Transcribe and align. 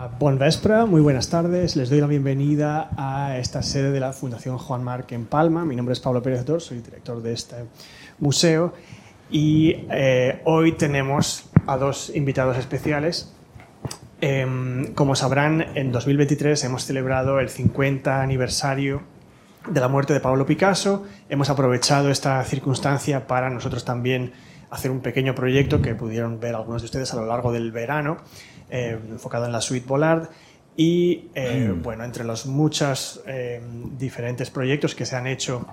Ah, 0.00 0.08
buen 0.16 0.38
vespre, 0.38 0.84
muy 0.84 1.00
buenas 1.00 1.28
tardes. 1.28 1.74
Les 1.74 1.90
doy 1.90 2.00
la 2.00 2.06
bienvenida 2.06 2.88
a 2.96 3.36
esta 3.38 3.64
sede 3.64 3.90
de 3.90 3.98
la 3.98 4.12
Fundación 4.12 4.56
Juan 4.56 4.84
Marc 4.84 5.10
en 5.10 5.26
Palma. 5.26 5.64
Mi 5.64 5.74
nombre 5.74 5.92
es 5.92 5.98
Pablo 5.98 6.22
Pérez 6.22 6.44
Dor, 6.44 6.60
soy 6.60 6.78
director 6.78 7.20
de 7.20 7.32
este 7.32 7.56
museo 8.20 8.74
y 9.28 9.74
eh, 9.90 10.40
hoy 10.44 10.70
tenemos 10.76 11.50
a 11.66 11.76
dos 11.76 12.12
invitados 12.14 12.56
especiales. 12.58 13.34
Em, 14.20 14.94
como 14.94 15.16
sabrán, 15.16 15.66
en 15.74 15.90
2023 15.90 16.62
hemos 16.62 16.84
celebrado 16.84 17.40
el 17.40 17.48
50 17.48 18.22
aniversario 18.22 19.02
de 19.68 19.80
la 19.80 19.88
muerte 19.88 20.12
de 20.12 20.20
Pablo 20.20 20.46
Picasso. 20.46 21.06
Hemos 21.28 21.50
aprovechado 21.50 22.08
esta 22.12 22.44
circunstancia 22.44 23.26
para 23.26 23.50
nosotros 23.50 23.84
también 23.84 24.32
hacer 24.70 24.90
un 24.90 25.00
pequeño 25.00 25.34
proyecto 25.34 25.80
que 25.80 25.94
pudieron 25.94 26.40
ver 26.40 26.54
algunos 26.54 26.82
de 26.82 26.86
ustedes 26.86 27.12
a 27.12 27.16
lo 27.16 27.26
largo 27.26 27.52
del 27.52 27.72
verano, 27.72 28.18
eh, 28.70 28.98
enfocado 29.10 29.46
en 29.46 29.52
la 29.52 29.60
suite 29.60 29.86
Bollard. 29.86 30.28
Y 30.76 31.28
eh, 31.34 31.72
Mm. 31.74 31.82
bueno, 31.82 32.04
entre 32.04 32.24
los 32.24 32.46
muchos 32.46 33.20
eh, 33.26 33.60
diferentes 33.98 34.50
proyectos 34.50 34.94
que 34.94 35.04
se 35.06 35.16
han 35.16 35.26
hecho 35.26 35.66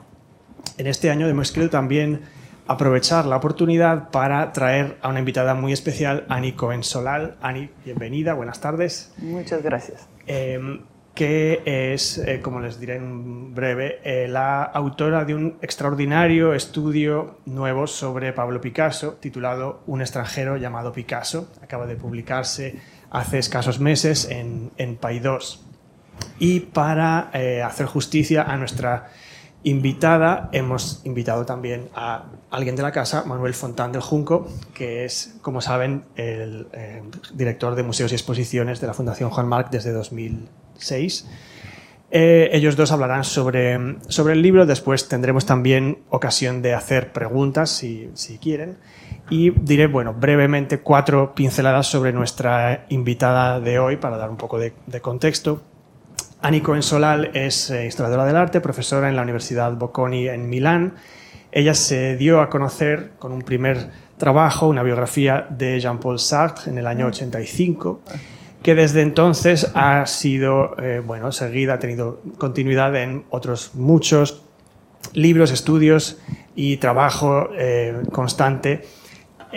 en 0.77 0.87
este 0.87 1.11
año, 1.11 1.27
hemos 1.27 1.51
querido 1.51 1.69
también 1.69 2.21
aprovechar 2.67 3.27
la 3.27 3.37
oportunidad 3.37 4.09
para 4.09 4.51
traer 4.51 4.97
a 5.01 5.09
una 5.09 5.19
invitada 5.19 5.53
muy 5.53 5.71
especial, 5.73 6.25
Ani 6.27 6.53
Cohen 6.53 6.83
Solal. 6.83 7.35
Ani, 7.41 7.69
bienvenida, 7.85 8.33
buenas 8.33 8.59
tardes. 8.59 9.13
Muchas 9.19 9.61
gracias. 9.61 10.07
Eh, 10.25 10.79
que 11.13 11.61
es, 11.93 12.17
eh, 12.17 12.41
como 12.41 12.59
les 12.59 12.77
diré 12.77 12.97
en 12.97 13.55
breve, 13.55 13.99
eh, 14.03 14.27
la 14.27 14.63
autora 14.63 15.23
de 15.23 15.33
un 15.33 15.57
extraordinario 15.61 16.53
estudio 16.53 17.37
nuevo 17.45 17.87
sobre 17.87 18.33
Pablo 18.33 18.59
Picasso, 18.59 19.13
titulado 19.21 19.81
Un 19.87 20.01
extranjero 20.01 20.57
llamado 20.57 20.91
Picasso. 20.91 21.49
Acaba 21.61 21.85
de 21.85 21.95
publicarse 21.95 22.75
hace 23.09 23.39
escasos 23.39 23.79
meses 23.79 24.27
en, 24.29 24.71
en 24.77 24.95
Paidós. 24.95 25.63
Y 26.39 26.61
para 26.61 27.29
eh, 27.33 27.61
hacer 27.61 27.85
justicia 27.85 28.43
a 28.43 28.57
nuestra 28.57 29.09
invitada, 29.63 30.49
hemos 30.51 31.01
invitado 31.05 31.45
también 31.45 31.89
a 31.95 32.25
alguien 32.51 32.75
de 32.75 32.83
la 32.83 32.91
casa, 32.91 33.23
Manuel 33.25 33.55
Fontán 33.55 33.91
del 33.91 34.01
Junco, 34.01 34.47
que 34.73 35.05
es, 35.05 35.35
como 35.41 35.59
saben, 35.59 36.05
el 36.15 36.67
eh, 36.71 37.01
director 37.33 37.73
de 37.73 37.81
museos 37.81 38.11
y 38.11 38.15
exposiciones 38.15 38.79
de 38.79 38.87
la 38.87 38.93
Fundación 38.93 39.31
Juan 39.31 39.47
Marc 39.47 39.71
desde 39.71 39.91
2006. 39.91 41.27
Eh, 42.11 42.49
ellos 42.53 42.75
dos 42.75 42.91
hablarán 42.91 43.23
sobre, 43.23 43.97
sobre 44.07 44.33
el 44.33 44.43
libro, 44.43 44.67
después 44.67 45.07
tendremos 45.07 45.47
también 45.47 46.03
ocasión 46.11 46.61
de 46.61 46.75
hacer 46.75 47.11
preguntas 47.11 47.71
si, 47.71 48.11
si 48.13 48.37
quieren. 48.37 48.77
Y 49.29 49.49
diré, 49.51 49.87
bueno, 49.87 50.13
brevemente 50.13 50.79
cuatro 50.81 51.33
pinceladas 51.33 51.87
sobre 51.87 52.13
nuestra 52.13 52.85
invitada 52.89 53.59
de 53.59 53.79
hoy 53.79 53.97
para 53.97 54.17
dar 54.17 54.29
un 54.29 54.37
poco 54.37 54.59
de, 54.59 54.73
contexto. 55.01 55.61
Ani 56.41 56.61
Cohen 56.61 56.83
Solal 56.83 57.31
es 57.33 57.71
eh, 57.71 57.87
historiadora 57.87 58.25
del 58.25 58.35
arte, 58.35 58.61
profesora 58.61 59.09
en 59.09 59.15
la 59.15 59.23
Universidad 59.23 59.73
Bocconi 59.73 60.27
en 60.27 60.47
Milán. 60.47 60.93
Ella 61.51 61.73
se 61.73 62.17
dio 62.17 62.39
a 62.39 62.49
conocer 62.49 63.13
con 63.17 63.31
un 63.31 63.41
primer 63.41 63.89
trabajo, 64.17 64.67
una 64.67 64.83
biografía 64.83 65.47
de 65.49 65.79
Jean-Paul 65.79 66.19
Sartre 66.19 66.71
en 66.71 66.77
el 66.77 66.85
año 66.85 67.07
85, 67.07 68.01
que 68.61 68.75
desde 68.75 69.01
entonces 69.01 69.71
ha 69.73 70.05
sido 70.05 70.75
eh, 70.79 71.01
bueno, 71.03 71.31
seguida, 71.31 71.75
ha 71.75 71.79
tenido 71.79 72.21
continuidad 72.37 72.95
en 72.95 73.23
otros 73.31 73.73
muchos 73.73 74.43
libros, 75.13 75.51
estudios 75.51 76.19
y 76.55 76.77
trabajo 76.77 77.49
eh, 77.57 78.03
constante 78.11 78.83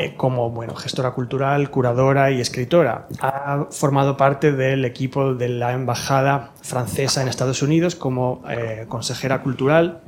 eh, 0.00 0.14
como 0.16 0.50
bueno, 0.50 0.76
gestora 0.76 1.10
cultural, 1.10 1.70
curadora 1.70 2.30
y 2.30 2.40
escritora. 2.40 3.08
Ha 3.18 3.66
formado 3.72 4.16
parte 4.16 4.52
del 4.52 4.84
equipo 4.84 5.34
de 5.34 5.48
la 5.48 5.72
Embajada 5.72 6.52
francesa 6.62 7.20
en 7.20 7.26
Estados 7.26 7.62
Unidos 7.62 7.96
como 7.96 8.44
eh, 8.48 8.84
consejera 8.88 9.42
cultural, 9.42 10.00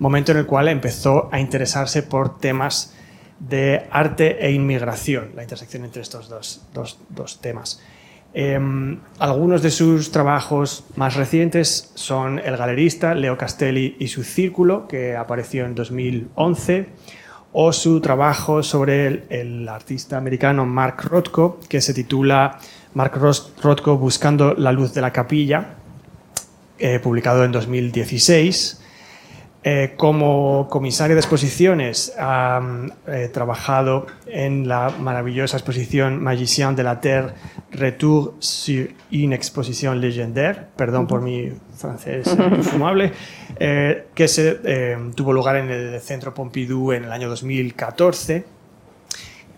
momento 0.00 0.32
en 0.32 0.38
el 0.38 0.46
cual 0.46 0.66
empezó 0.66 1.28
a 1.30 1.38
interesarse 1.38 2.02
por 2.02 2.40
temas 2.40 2.96
de 3.38 3.86
arte 3.92 4.44
e 4.44 4.50
inmigración, 4.50 5.30
la 5.36 5.42
intersección 5.44 5.84
entre 5.84 6.02
estos 6.02 6.28
dos, 6.28 6.66
dos, 6.74 6.98
dos 7.08 7.40
temas. 7.40 7.80
Eh, 8.34 8.58
algunos 9.20 9.62
de 9.62 9.70
sus 9.70 10.10
trabajos 10.10 10.84
más 10.96 11.14
recientes 11.14 11.92
son 11.94 12.40
El 12.40 12.56
galerista, 12.56 13.14
Leo 13.14 13.38
Castelli 13.38 13.94
y 14.00 14.08
su 14.08 14.24
círculo, 14.24 14.88
que 14.88 15.14
apareció 15.14 15.64
en 15.64 15.76
2011, 15.76 16.88
o 17.60 17.72
su 17.72 18.00
trabajo 18.00 18.62
sobre 18.62 19.24
el, 19.30 19.68
artista 19.68 20.16
americano 20.16 20.64
Mark 20.64 21.02
Rothko, 21.02 21.58
que 21.68 21.80
se 21.80 21.92
titula 21.92 22.60
Mark 22.94 23.18
Rothko 23.60 23.98
Buscando 23.98 24.54
la 24.54 24.70
luz 24.70 24.94
de 24.94 25.00
la 25.00 25.12
capilla, 25.12 25.74
eh, 26.78 27.00
publicado 27.00 27.42
en 27.44 27.50
2016. 27.50 28.77
Eh, 29.70 29.92
como 29.98 30.66
comisario 30.70 31.14
de 31.14 31.20
exposiciones 31.20 32.14
ha 32.18 32.58
eh, 33.06 33.28
trabajado 33.30 34.06
en 34.26 34.66
la 34.66 34.88
maravillosa 34.98 35.58
exposición 35.58 36.22
Magicien 36.22 36.74
de 36.74 36.82
la 36.84 37.02
Terre, 37.02 37.34
Retour 37.70 38.36
sur 38.38 38.88
une 39.12 39.34
exposition 39.34 39.92
légendaire, 40.00 40.68
perdón 40.74 41.06
por 41.06 41.20
mi 41.20 41.52
francés 41.76 42.34
infumable, 42.56 43.12
eh, 43.60 44.06
que 44.14 44.26
se, 44.26 44.58
eh, 44.64 44.96
tuvo 45.14 45.34
lugar 45.34 45.56
en 45.56 45.70
el 45.70 46.00
Centro 46.00 46.32
Pompidou 46.32 46.92
en 46.92 47.04
el 47.04 47.12
año 47.12 47.28
2014. 47.28 48.46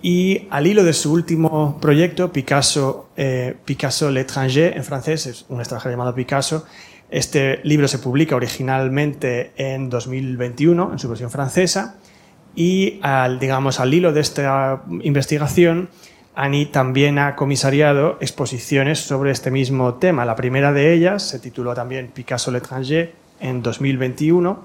Y 0.02 0.48
al 0.50 0.66
hilo 0.66 0.82
de 0.82 0.92
su 0.92 1.12
último 1.12 1.78
proyecto, 1.80 2.32
Picasso, 2.32 3.10
eh, 3.16 3.54
Picasso 3.64 4.10
l'étranger, 4.10 4.76
en 4.76 4.82
francés, 4.82 5.26
es 5.26 5.44
un 5.48 5.60
extranjero 5.60 5.92
llamado 5.92 6.14
Picasso, 6.16 6.64
este 7.10 7.60
libro 7.64 7.88
se 7.88 7.98
publica 7.98 8.36
originalmente 8.36 9.52
en 9.56 9.90
2021, 9.90 10.92
en 10.92 10.98
su 10.98 11.08
versión 11.08 11.30
francesa, 11.30 11.96
y 12.54 12.98
al, 13.02 13.38
digamos, 13.38 13.80
al 13.80 13.92
hilo 13.92 14.12
de 14.12 14.20
esta 14.20 14.82
investigación, 15.02 15.88
Ani 16.34 16.66
también 16.66 17.18
ha 17.18 17.36
comisariado 17.36 18.16
exposiciones 18.20 19.00
sobre 19.00 19.30
este 19.30 19.50
mismo 19.50 19.94
tema. 19.94 20.24
La 20.24 20.36
primera 20.36 20.72
de 20.72 20.94
ellas 20.94 21.22
se 21.22 21.38
tituló 21.38 21.74
también 21.74 22.08
Picasso 22.08 22.50
l'étranger 22.50 23.12
en 23.40 23.62
2021 23.62 24.58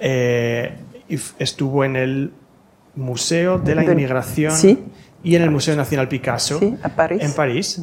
eh, 0.00 0.76
y 1.08 1.18
estuvo 1.38 1.84
en 1.84 1.96
el 1.96 2.32
Museo 2.96 3.58
de 3.58 3.74
la 3.74 3.84
Inmigración 3.84 4.52
sí. 4.52 4.78
y 5.22 5.36
en 5.36 5.42
el 5.42 5.50
Museo 5.50 5.74
Nacional 5.76 6.08
Picasso 6.08 6.58
Sí, 6.58 6.76
a 6.82 6.90
París. 6.90 7.22
en 7.22 7.32
París. 7.32 7.80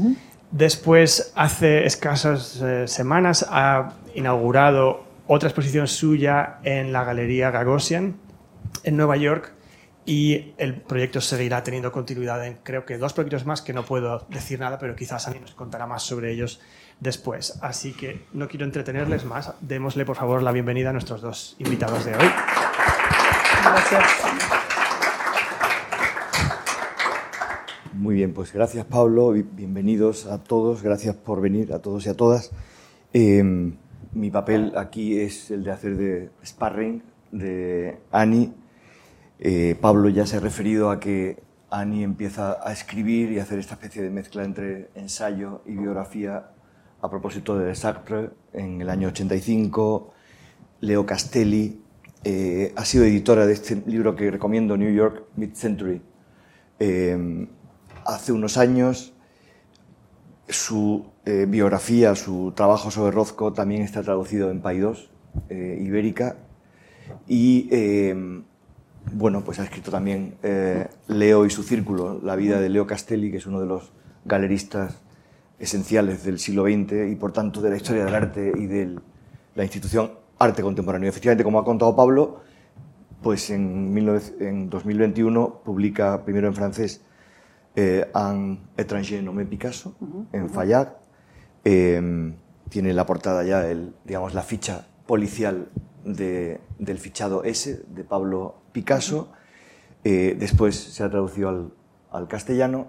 Después, 0.52 1.32
hace 1.36 1.86
escasas 1.86 2.62
eh, 2.62 2.88
semanas, 2.88 3.46
ha 3.50 3.94
inaugurado 4.14 5.06
otra 5.28 5.48
exposición 5.48 5.88
suya 5.88 6.58
en 6.64 6.92
la 6.92 7.06
Galería 7.06 7.52
Gagosian 7.52 8.18
en 8.84 8.98
Nueva 8.98 9.16
York 9.16 9.54
y 10.06 10.54
el 10.58 10.76
proyecto 10.76 11.22
seguirá 11.22 11.64
teniendo 11.64 11.92
continuidad 11.92 12.46
en 12.46 12.56
creo 12.64 12.86
que 12.86 12.98
dos 12.98 13.14
proyectos 13.14 13.46
más 13.46 13.62
que 13.62 13.72
no 13.72 13.86
puedo 13.86 14.26
decir 14.30 14.60
nada, 14.60 14.78
pero 14.78 14.96
quizás 14.96 15.28
Ani 15.28 15.40
nos 15.40 15.54
contará 15.54 15.88
más 15.88 16.04
sobre 16.04 16.32
ellos 16.32 16.60
después. 17.00 17.58
Así 17.62 17.94
que 17.94 18.26
no 18.34 18.48
quiero 18.48 18.66
entretenerles 18.66 19.24
más. 19.26 19.54
Démosle, 19.62 20.06
por 20.06 20.18
favor, 20.18 20.44
la 20.44 20.52
bienvenida 20.52 20.90
a 20.90 20.94
nuestros 20.94 21.22
dos 21.22 21.56
invitados 21.60 22.04
de 22.04 22.16
hoy. 22.16 22.32
Gracias. 23.64 24.61
Muy 28.02 28.16
bien, 28.16 28.34
pues 28.34 28.52
gracias 28.52 28.84
Pablo, 28.86 29.32
bienvenidos 29.32 30.26
a 30.26 30.44
todos, 30.44 30.82
gracias 30.82 31.16
por 31.16 31.40
venir 31.40 31.72
a 31.72 31.84
todos 31.84 32.08
y 32.08 32.10
a 32.10 32.16
todas. 32.16 32.50
Eh, 33.14 33.44
mi 34.14 34.32
papel 34.32 34.74
aquí 34.76 35.20
es 35.20 35.52
el 35.52 35.64
de 35.64 35.72
hacer 35.72 35.98
de 35.98 36.32
sparring 36.44 37.04
de 37.32 38.00
Ani. 38.12 38.56
Eh, 39.38 39.78
Pablo 39.80 40.10
ya 40.10 40.26
se 40.26 40.38
ha 40.38 40.40
referido 40.40 40.90
a 40.90 41.00
que 41.00 41.44
Ani 41.70 42.04
empieza 42.04 42.58
a 42.68 42.74
escribir 42.74 43.32
y 43.34 43.38
a 43.38 43.44
hacer 43.44 43.60
esta 43.60 43.76
especie 43.76 44.02
de 44.02 44.10
mezcla 44.10 44.44
entre 44.46 44.90
ensayo 44.96 45.62
y 45.68 45.76
biografía 45.76 46.50
a 47.02 47.08
propósito 47.08 47.56
de 47.56 47.76
Sartre 47.76 48.32
en 48.52 48.82
el 48.82 48.90
año 48.90 49.10
85. 49.10 50.12
Leo 50.80 51.06
Castelli 51.06 51.80
eh, 52.24 52.74
ha 52.76 52.84
sido 52.84 53.04
editora 53.04 53.46
de 53.46 53.54
este 53.54 53.76
libro 53.86 54.16
que 54.16 54.32
recomiendo, 54.32 54.76
New 54.76 54.92
York 54.92 55.26
Mid-Century, 55.36 56.02
eh, 56.80 57.48
hace 58.06 58.32
unos 58.32 58.58
años. 58.58 59.14
Su 60.48 61.06
eh, 61.26 61.46
biografía, 61.48 62.16
su 62.16 62.52
trabajo 62.56 62.92
sobre 62.92 63.12
Rozco 63.12 63.54
también 63.54 63.84
está 63.84 64.04
traducido 64.04 64.52
en 64.52 64.62
Paidós, 64.62 65.10
eh, 65.50 65.80
Ibérica. 65.82 66.36
Y 67.28 67.70
eh, 67.72 68.44
bueno, 69.14 69.44
pues 69.44 69.60
ha 69.60 69.64
escrito 69.64 69.92
también 69.92 70.36
Leo 71.08 71.46
y 71.46 71.50
su 71.50 71.64
círculo, 71.64 72.20
la 72.22 72.36
vida 72.36 72.60
de 72.60 72.70
Leo 72.70 72.86
Castelli, 72.86 73.32
que 73.32 73.38
es 73.38 73.46
uno 73.46 73.60
de 73.60 73.66
los 73.66 73.92
galeristas 74.26 75.02
esenciales 75.60 76.24
del 76.24 76.40
siglo 76.40 76.64
XX 76.64 77.12
y 77.12 77.16
por 77.16 77.32
tanto 77.32 77.62
de 77.62 77.70
la 77.70 77.78
historia 77.78 78.06
del 78.06 78.16
arte 78.16 78.52
y 78.58 78.66
de 78.66 79.00
la 79.56 79.64
institución 79.64 80.12
arte 80.40 80.64
contemporáneo. 80.64 81.10
Efectivamente, 81.10 81.44
como 81.44 81.60
ha 81.60 81.64
contado 81.64 81.96
Pablo, 81.96 82.42
pues 83.22 83.50
en, 83.52 83.94
19 83.94 84.22
en 84.40 84.70
2021 84.70 85.62
publica 85.64 86.24
primero 86.26 86.48
en 86.48 86.56
francés 86.56 87.02
eh, 87.76 88.10
Un 88.16 88.60
étranger 88.78 89.22
nommé 89.24 89.46
Picasso, 89.46 89.96
en 90.34 90.50
Fayard, 90.50 90.90
Eh, 91.64 92.34
tiene 92.70 92.94
la 92.94 93.06
portada 93.06 93.44
ya, 93.44 93.70
el, 93.70 93.94
digamos, 94.06 94.34
la 94.34 94.42
ficha 94.42 94.88
policial 95.06 95.68
de- 96.06 96.60
del 96.80 96.98
fichado 96.98 97.44
S 97.44 97.84
de 97.88 98.04
Pablo 98.04 98.56
Picasso. 98.72 99.32
Eh, 100.04 100.36
después 100.40 100.76
se 100.76 101.04
ha 101.04 101.10
traducido 101.10 101.50
al, 101.50 101.72
al 102.12 102.28
castellano, 102.28 102.88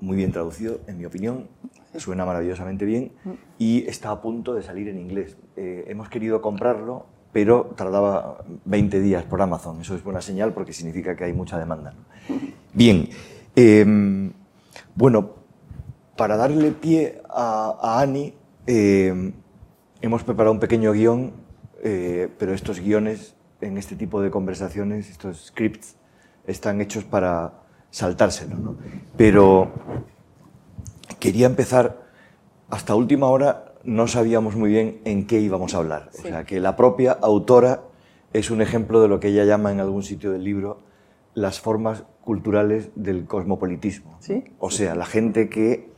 muy 0.00 0.16
bien 0.16 0.32
traducido, 0.32 0.80
en 0.86 0.96
mi 0.96 1.04
opinión, 1.04 1.48
suena 1.96 2.24
maravillosamente 2.24 2.86
bien, 2.86 3.12
y 3.58 3.84
está 3.86 4.10
a 4.12 4.22
punto 4.22 4.54
de 4.54 4.62
salir 4.62 4.88
en 4.88 4.98
inglés. 4.98 5.36
Eh, 5.56 5.84
hemos 5.88 6.08
querido 6.08 6.40
comprarlo, 6.40 7.04
pero 7.32 7.74
tardaba 7.76 8.44
20 8.64 8.98
días 9.00 9.24
por 9.24 9.42
Amazon. 9.42 9.80
Eso 9.82 9.94
es 9.94 10.02
buena 10.02 10.22
señal 10.22 10.54
porque 10.54 10.72
significa 10.72 11.14
que 11.16 11.24
hay 11.24 11.34
mucha 11.34 11.58
demanda. 11.58 11.92
Bien, 12.72 13.08
eh, 13.60 14.32
bueno, 14.94 15.34
para 16.16 16.36
darle 16.36 16.70
pie 16.70 17.20
a, 17.28 17.76
a 17.80 18.00
Annie, 18.00 18.34
eh, 18.66 19.32
hemos 20.00 20.24
preparado 20.24 20.52
un 20.52 20.60
pequeño 20.60 20.92
guion, 20.92 21.32
eh, 21.82 22.28
pero 22.38 22.54
estos 22.54 22.80
guiones 22.80 23.36
en 23.60 23.76
este 23.76 23.96
tipo 23.96 24.22
de 24.22 24.30
conversaciones, 24.30 25.10
estos 25.10 25.46
scripts, 25.48 25.96
están 26.46 26.80
hechos 26.80 27.04
para 27.04 27.52
saltárselo. 27.90 28.56
¿no? 28.56 28.76
Pero 29.18 29.70
quería 31.18 31.46
empezar, 31.46 32.06
hasta 32.70 32.94
última 32.94 33.26
hora 33.26 33.74
no 33.84 34.08
sabíamos 34.08 34.56
muy 34.56 34.70
bien 34.70 35.00
en 35.04 35.26
qué 35.26 35.38
íbamos 35.40 35.74
a 35.74 35.78
hablar. 35.78 36.10
O 36.18 36.22
sea, 36.22 36.44
que 36.44 36.60
la 36.60 36.76
propia 36.76 37.12
autora 37.12 37.82
es 38.32 38.50
un 38.50 38.62
ejemplo 38.62 39.02
de 39.02 39.08
lo 39.08 39.20
que 39.20 39.28
ella 39.28 39.44
llama 39.44 39.70
en 39.70 39.80
algún 39.80 40.02
sitio 40.02 40.32
del 40.32 40.44
libro 40.44 40.80
las 41.34 41.60
formas 41.60 42.04
culturales 42.30 42.90
del 42.94 43.24
cosmopolitismo. 43.24 44.16
Sí. 44.20 44.44
O 44.60 44.70
sea, 44.70 44.94
la 44.94 45.04
gente 45.04 45.48
que 45.48 45.88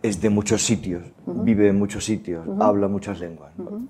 es 0.00 0.20
de 0.20 0.30
muchos 0.30 0.64
sitios, 0.64 1.02
vive 1.26 1.66
en 1.66 1.76
muchos 1.76 2.04
sitios, 2.04 2.46
habla 2.60 2.86
muchas 2.86 3.18
lenguas. 3.18 3.50
¿no? 3.58 3.88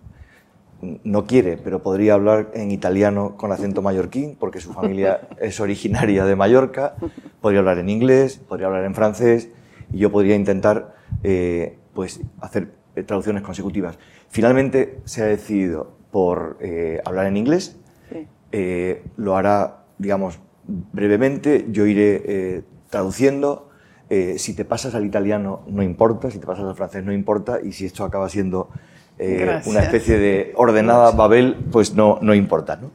No 1.05 1.27
quiere, 1.27 1.59
pero 1.59 1.83
podría 1.83 2.15
hablar 2.15 2.51
en 2.55 2.71
italiano 2.71 3.37
con 3.37 3.53
acento 3.53 3.83
mallorquín, 3.83 4.37
porque 4.41 4.59
su 4.59 4.73
familia 4.73 5.29
es 5.39 5.61
originaria 5.61 6.25
de 6.25 6.35
Mallorca. 6.35 6.95
Podría 7.43 7.61
hablar 7.61 7.77
en 7.77 7.91
inglés, 7.91 8.39
podría 8.39 8.69
hablar 8.69 8.85
en 8.85 8.95
francés, 8.95 9.51
y 9.93 9.99
yo 9.99 10.11
podría 10.11 10.35
intentar 10.35 10.95
eh, 11.25 11.77
pues, 11.93 12.23
hacer 12.41 12.73
eh, 12.95 13.03
traducciones 13.03 13.43
consecutivas. 13.43 13.99
Finalmente 14.31 15.01
se 15.05 15.21
ha 15.21 15.27
decidido 15.27 15.93
por 16.11 16.57
eh, 16.63 17.03
hablar 17.05 17.27
en 17.27 17.37
inglés. 17.37 17.77
Sí. 18.11 18.27
Eh, 18.53 19.03
lo 19.19 19.37
hará, 19.37 19.85
digamos, 19.99 20.41
brevemente. 20.67 21.67
Yo 21.71 21.87
iré 21.87 22.23
eh, 22.27 22.63
traduciendo. 22.91 23.71
Eh, 24.09 24.37
si 24.39 24.55
te 24.55 24.65
pasas 24.65 24.95
al 24.95 25.05
italiano, 25.05 25.63
no 25.69 25.83
importa. 25.83 26.31
Si 26.31 26.39
te 26.39 26.47
pasas 26.47 26.65
al 26.65 26.75
francés, 26.75 27.05
no 27.05 27.13
importa. 27.13 27.59
Y 27.63 27.73
si 27.73 27.87
esto 27.87 28.05
acaba 28.05 28.29
siendo 28.29 28.69
eh, 29.19 29.39
una 29.67 29.81
especie 29.81 30.19
de 30.19 30.53
ordenada 30.57 31.11
Babel, 31.13 31.57
pues 31.73 31.95
no, 31.95 32.19
no 32.23 32.35
importa. 32.35 32.77
¿no? 32.77 32.91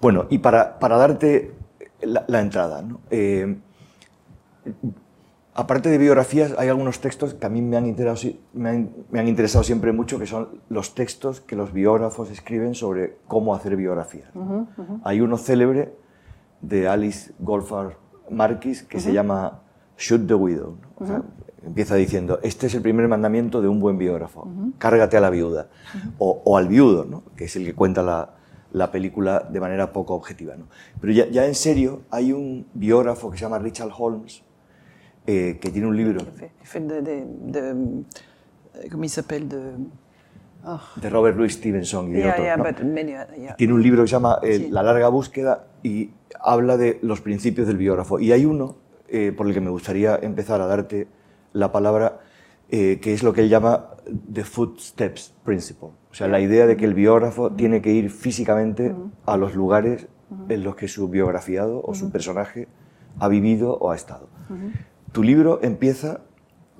Bueno, 0.00 0.26
y 0.30 0.38
para, 0.38 0.78
para 0.78 0.96
darte 0.96 1.52
la, 2.02 2.24
la 2.28 2.40
entrada, 2.40 2.82
¿no? 2.82 3.00
Aparte 5.54 5.88
de 5.88 5.98
biografías, 5.98 6.54
hay 6.56 6.68
algunos 6.68 7.00
textos 7.00 7.34
que 7.34 7.44
a 7.44 7.48
mí 7.48 7.60
me 7.62 7.76
han, 7.76 7.84
interesado, 7.86 8.16
si- 8.16 8.40
me, 8.52 8.68
han, 8.68 8.90
me 9.10 9.18
han 9.18 9.26
interesado 9.26 9.64
siempre 9.64 9.90
mucho, 9.92 10.16
que 10.20 10.26
son 10.26 10.60
los 10.68 10.94
textos 10.94 11.40
que 11.40 11.56
los 11.56 11.72
biógrafos 11.72 12.30
escriben 12.30 12.76
sobre 12.76 13.16
cómo 13.26 13.56
hacer 13.56 13.74
biografías. 13.74 14.28
Hay 15.02 15.20
uno 15.20 15.36
célebre 15.36 15.92
de 16.60 16.88
Alice 16.88 17.32
Goldfarb 17.38 17.94
Marquis 18.30 18.82
que 18.82 19.00
se 19.00 19.12
llama 19.12 19.62
Shoot 19.96 20.26
the 20.26 20.34
Widow. 20.34 20.76
¿no? 20.80 21.04
O 21.04 21.06
sea, 21.06 21.22
empieza 21.64 21.94
diciendo, 21.94 22.38
este 22.42 22.66
es 22.66 22.74
el 22.74 22.82
primer 22.82 23.08
mandamiento 23.08 23.60
de 23.60 23.68
un 23.68 23.80
buen 23.80 23.98
biógrafo, 23.98 24.48
cárgate 24.78 25.16
a 25.16 25.20
la 25.20 25.30
viuda, 25.30 25.68
o, 26.18 26.42
o 26.44 26.56
al 26.56 26.68
viudo, 26.68 27.04
¿no? 27.04 27.22
que 27.36 27.44
es 27.44 27.56
el 27.56 27.64
que 27.64 27.74
cuenta 27.74 28.02
la, 28.02 28.34
la 28.72 28.90
película 28.90 29.40
de 29.40 29.60
manera 29.60 29.92
poco 29.92 30.14
objetiva. 30.14 30.56
¿no? 30.56 30.66
Pero 31.00 31.12
ya, 31.12 31.28
ya 31.28 31.46
en 31.46 31.54
serio, 31.54 32.02
hay 32.10 32.32
un 32.32 32.66
biógrafo 32.74 33.30
que 33.30 33.38
se 33.38 33.42
llama 33.42 33.58
Richard 33.58 33.90
Holmes, 33.96 34.42
eh, 35.26 35.58
que 35.60 35.70
tiene 35.70 35.86
un 35.86 35.96
libro 35.96 36.20
Il 36.60 36.66
fait, 36.66 36.80
il 39.40 39.48
oh, 40.68 40.80
de 40.96 41.10
Robert 41.10 41.36
Louis 41.36 41.52
Stevenson 41.52 42.10
y 42.10 42.12
de 42.12 42.18
yeah, 42.18 42.30
otros, 42.30 42.44
yeah, 42.44 42.56
¿no? 42.56 42.64
but 42.64 42.80
many, 42.80 43.10
yeah. 43.10 43.56
Tiene 43.56 43.72
un 43.74 43.82
libro 43.82 44.02
que 44.02 44.08
se 44.08 44.12
llama 44.12 44.38
eh, 44.42 44.56
Sí. 44.58 44.68
La 44.70 44.82
larga 44.82 45.08
búsqueda 45.08 45.66
y 45.82 46.10
habla 46.40 46.76
de 46.76 46.98
los 47.02 47.20
principios 47.20 47.66
del 47.66 47.76
biógrafo. 47.76 48.20
Y 48.20 48.32
hay 48.32 48.44
uno 48.44 48.76
eh, 49.08 49.32
por 49.36 49.46
el 49.46 49.54
que 49.54 49.60
me 49.60 49.70
gustaría 49.70 50.16
empezar 50.16 50.60
a 50.60 50.66
darte 50.66 51.08
la 51.52 51.72
palabra, 51.72 52.20
eh, 52.68 52.98
que 53.00 53.14
es 53.14 53.22
lo 53.22 53.32
que 53.32 53.42
él 53.42 53.48
llama 53.48 53.90
The 54.32 54.44
Footsteps 54.44 55.34
Principle. 55.44 55.88
O 56.10 56.14
sea, 56.14 56.28
la 56.28 56.40
idea 56.40 56.66
de 56.66 56.76
que 56.76 56.84
el 56.84 56.94
biógrafo 56.94 57.50
tiene 57.52 57.80
que 57.80 57.92
ir 57.92 58.10
físicamente 58.10 58.94
a 59.26 59.36
los 59.36 59.54
lugares 59.54 60.08
en 60.48 60.64
los 60.64 60.76
que 60.76 60.88
su 60.88 61.08
biografiado 61.08 61.82
o 61.82 61.94
su 61.94 62.10
personaje 62.10 62.68
ha 63.18 63.28
vivido 63.28 63.74
o 63.74 63.90
ha 63.90 63.96
estado. 63.96 64.28
Tu 65.12 65.22
libro 65.22 65.60
empieza 65.62 66.20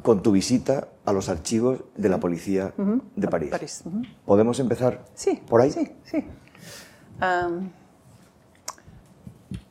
con 0.03 0.23
tu 0.23 0.33
visita 0.33 0.89
a 1.09 1.13
los 1.13 1.29
archivos 1.29 1.81
de 1.97 2.09
la 2.09 2.19
policía 2.19 2.73
de 3.17 3.27
A 3.27 3.31
París. 3.31 3.51
París, 3.51 3.83
ujú. 3.85 4.03
¿Podemos 4.27 4.61
empezar 4.61 5.05
Sí, 5.15 5.41
por 5.49 5.61
ahí? 5.63 5.71
Sí, 5.71 5.91
sí. 6.05 6.25
Um, 7.21 7.71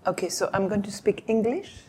okay, 0.06 0.30
so 0.30 0.50
I'm 0.54 0.68
going 0.68 0.82
to 0.82 0.92
speak 0.92 1.24
English, 1.28 1.86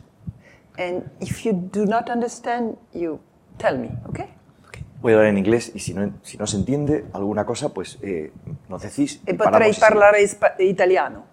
and 0.79 1.11
if 1.21 1.45
you 1.45 1.53
do 1.53 1.87
not 1.87 2.11
understand, 2.11 2.77
you 2.93 3.21
tell 3.57 3.79
me, 3.79 3.89
okay? 4.09 4.27
okay. 4.69 4.85
Voy 5.01 5.13
a 5.13 5.17
hablar 5.17 5.31
en 5.31 5.39
inglés 5.39 5.73
y 5.75 5.79
si 5.79 5.95
no, 5.95 6.13
si 6.23 6.37
no 6.37 6.47
se 6.47 6.57
entiende 6.59 7.07
alguna 7.13 7.45
cosa, 7.47 7.71
pues 7.71 7.99
eh, 8.03 8.31
nos 8.69 8.83
decís. 8.83 9.21
E 9.27 9.33
y 9.33 9.35
potrei 9.35 9.73
parlare 9.75 10.23
italiano, 10.59 11.25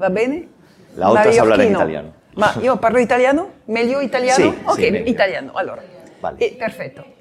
va 0.00 0.08
bene? 0.08 0.48
La 0.94 1.10
otra 1.10 1.24
parlare 1.24 1.66
in 1.66 1.72
Mallorchino. 1.72 1.78
italiano. 1.78 2.12
Ma 2.36 2.54
io 2.62 2.76
parlo 2.76 2.98
italiano? 2.98 3.48
Meglio 3.66 4.00
italiano? 4.00 4.44
Sì, 4.52 4.62
ok, 4.64 4.74
sì, 4.74 5.10
italiano, 5.10 5.52
allora. 5.54 5.82
Vale. 6.20 6.54
Perfetto. 6.56 7.15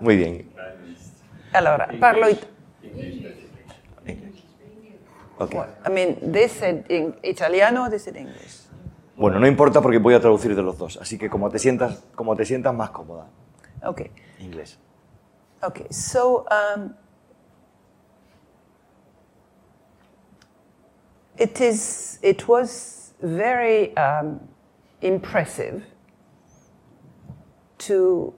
Muy 0.00 0.16
bien. 0.16 0.50
Allora, 1.52 1.88
parlo 2.00 2.28
it- 2.28 2.46
Ok. 5.38 5.54
I 5.86 5.90
mean, 5.90 6.32
they 6.32 6.48
said 6.48 6.84
in 6.90 7.14
italiano, 7.22 7.88
they 7.88 7.98
said 7.98 8.16
English. 8.16 8.66
Bueno, 9.16 9.38
no 9.38 9.46
importa 9.46 9.80
porque 9.80 9.98
voy 9.98 10.14
a 10.14 10.20
traducir 10.20 10.54
de 10.54 10.62
los 10.62 10.76
dos, 10.78 10.98
así 10.98 11.16
que 11.18 11.28
como 11.30 11.48
te 11.50 11.58
sientas, 11.58 12.02
como 12.14 12.36
te 12.36 12.44
sientas 12.44 12.74
más 12.74 12.90
cómoda. 12.90 13.26
Okay. 13.82 14.10
Inglés. 14.38 14.78
Okay, 15.62 15.86
so 15.90 16.46
um, 16.50 16.94
it 21.38 21.60
is. 21.60 22.18
It 22.22 22.46
was 22.48 23.14
very 23.22 23.94
um, 23.96 24.40
impressive 25.02 25.82
to 27.78 28.32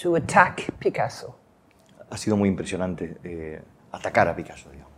to 0.00 0.16
attack 0.16 0.72
Picasso. 0.78 1.36
Ha 2.10 2.16
sido 2.16 2.36
muy 2.36 2.48
impresionante 2.48 3.16
eh, 3.24 3.62
atacar 3.92 4.28
a 4.28 4.34
Picasso. 4.36 4.70
digamos. 4.70 4.92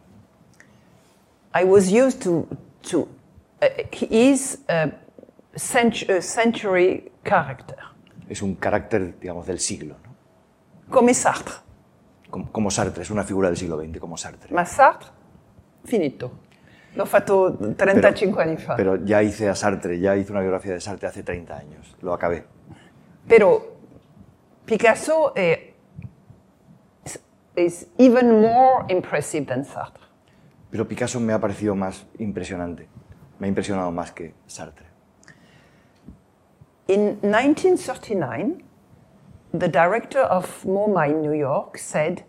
I 1.54 1.64
was 1.64 1.90
used 1.92 2.22
to 2.22 2.46
to. 2.90 3.08
Uh, 3.62 3.66
he 3.92 4.30
is 4.30 4.58
a, 4.68 4.90
cent- 5.56 6.08
a 6.10 6.20
century 6.20 7.10
character, 7.24 7.76
Es 8.28 8.42
un 8.42 8.56
carácter, 8.56 9.18
digamos, 9.20 9.46
del 9.46 9.58
siglo, 9.60 9.96
¿no? 10.04 10.14
come 10.90 11.14
Sartre. 11.14 11.54
como, 12.30 12.50
como 12.50 12.70
Sartre, 12.70 13.02
es 13.02 13.10
una 13.10 13.22
figura 13.22 13.48
del 13.48 13.56
siglo 13.56 13.78
XX, 13.80 13.98
como 14.00 14.16
Sartre. 14.16 14.52
Ma 14.52 14.64
Sartre, 14.64 15.08
finito. 15.84 16.30
L'ho 16.96 17.06
fatto 17.06 17.56
35 17.76 18.40
anni 18.40 18.56
fa. 18.56 18.76
Pero 18.76 18.96
ya 19.04 19.20
hice 19.22 19.48
a 19.48 19.54
Sartre, 19.54 19.98
ya 19.98 20.14
hice 20.16 20.30
una 20.32 20.40
biografía 20.40 20.72
de 20.74 20.80
Sartre 20.80 21.08
hace 21.08 21.22
30 21.22 21.56
años, 21.56 21.96
lo 22.02 22.12
acabé. 22.12 22.44
Pero 23.26 23.73
Picasso 24.66 25.34
è, 25.34 25.74
is 27.54 27.86
even 27.98 28.40
more 28.40 28.86
impressive 28.88 29.44
than 29.44 29.62
Sartre. 29.62 30.02
Pero 30.70 30.86
Picasso 30.86 31.20
me 31.20 31.34
ha 31.34 31.38
parecido 31.38 31.74
más 31.74 32.06
impresionante, 32.18 32.88
me 33.38 33.46
ha 33.46 33.48
impresionado 33.48 33.90
más 33.90 34.12
que 34.12 34.34
Sartre. 34.46 34.86
In 36.86 37.18
1939, 37.22 38.64
the 39.52 39.68
director 39.68 40.22
of 40.22 40.64
MoMA 40.64 41.08
in 41.08 41.20
New 41.20 41.34
York 41.34 41.76
said, 41.76 42.24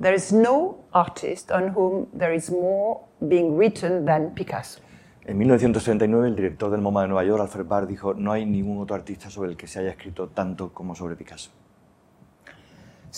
There 0.00 0.14
is 0.14 0.30
no 0.30 0.84
artist 0.92 1.50
on 1.50 1.74
whom 1.74 2.06
there 2.12 2.34
is 2.34 2.50
more 2.50 3.00
being 3.26 3.56
written 3.56 4.04
than 4.04 4.34
Picasso. 4.34 4.80
En 5.24 5.36
1939, 5.38 6.28
el 6.28 6.36
director 6.36 6.70
del 6.70 6.80
MoMA 6.80 7.02
de 7.02 7.08
Nueva 7.08 7.24
York, 7.24 7.40
Alfred 7.40 7.66
Barr, 7.66 7.86
dijo, 7.86 8.14
no 8.14 8.32
hay 8.32 8.46
ningún 8.46 8.78
otro 8.80 8.94
artista 8.94 9.28
sobre 9.28 9.50
el 9.50 9.56
que 9.56 9.66
se 9.66 9.80
haya 9.80 9.90
escrito 9.90 10.28
tanto 10.28 10.72
como 10.72 10.94
sobre 10.94 11.16
Picasso. 11.16 11.50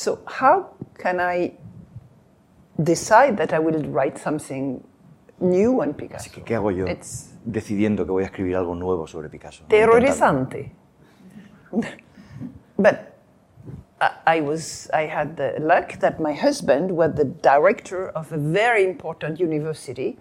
So, 0.00 0.20
how 0.24 0.70
can 0.96 1.20
I 1.20 1.52
decide 2.82 3.36
that 3.36 3.52
I 3.52 3.58
will 3.58 3.82
write 3.92 4.16
something 4.16 4.82
new 5.40 5.82
on 5.82 5.92
Picasso? 5.92 6.24
Así 6.24 6.30
que, 6.30 6.42
¿qué 6.42 6.54
hago 6.54 6.70
yo 6.70 6.86
It's 6.86 7.34
decidiendo 7.44 8.06
que 8.06 8.10
voy 8.10 8.22
a 8.22 8.26
escribir 8.28 8.56
algo 8.56 8.74
nuevo 8.74 9.06
sobre 9.06 9.28
Picasso? 9.28 9.64
terrorizante. 9.68 10.72
but 12.78 13.14
I, 14.00 14.38
I 14.38 14.40
was 14.40 14.88
I 14.94 15.02
had 15.02 15.36
the 15.36 15.56
luck 15.60 15.98
that 15.98 16.18
my 16.18 16.32
husband 16.32 16.90
was 16.92 17.14
the 17.16 17.26
director 17.26 18.08
of 18.08 18.32
a 18.32 18.38
very 18.38 18.84
important 18.84 19.38
university, 19.38 20.16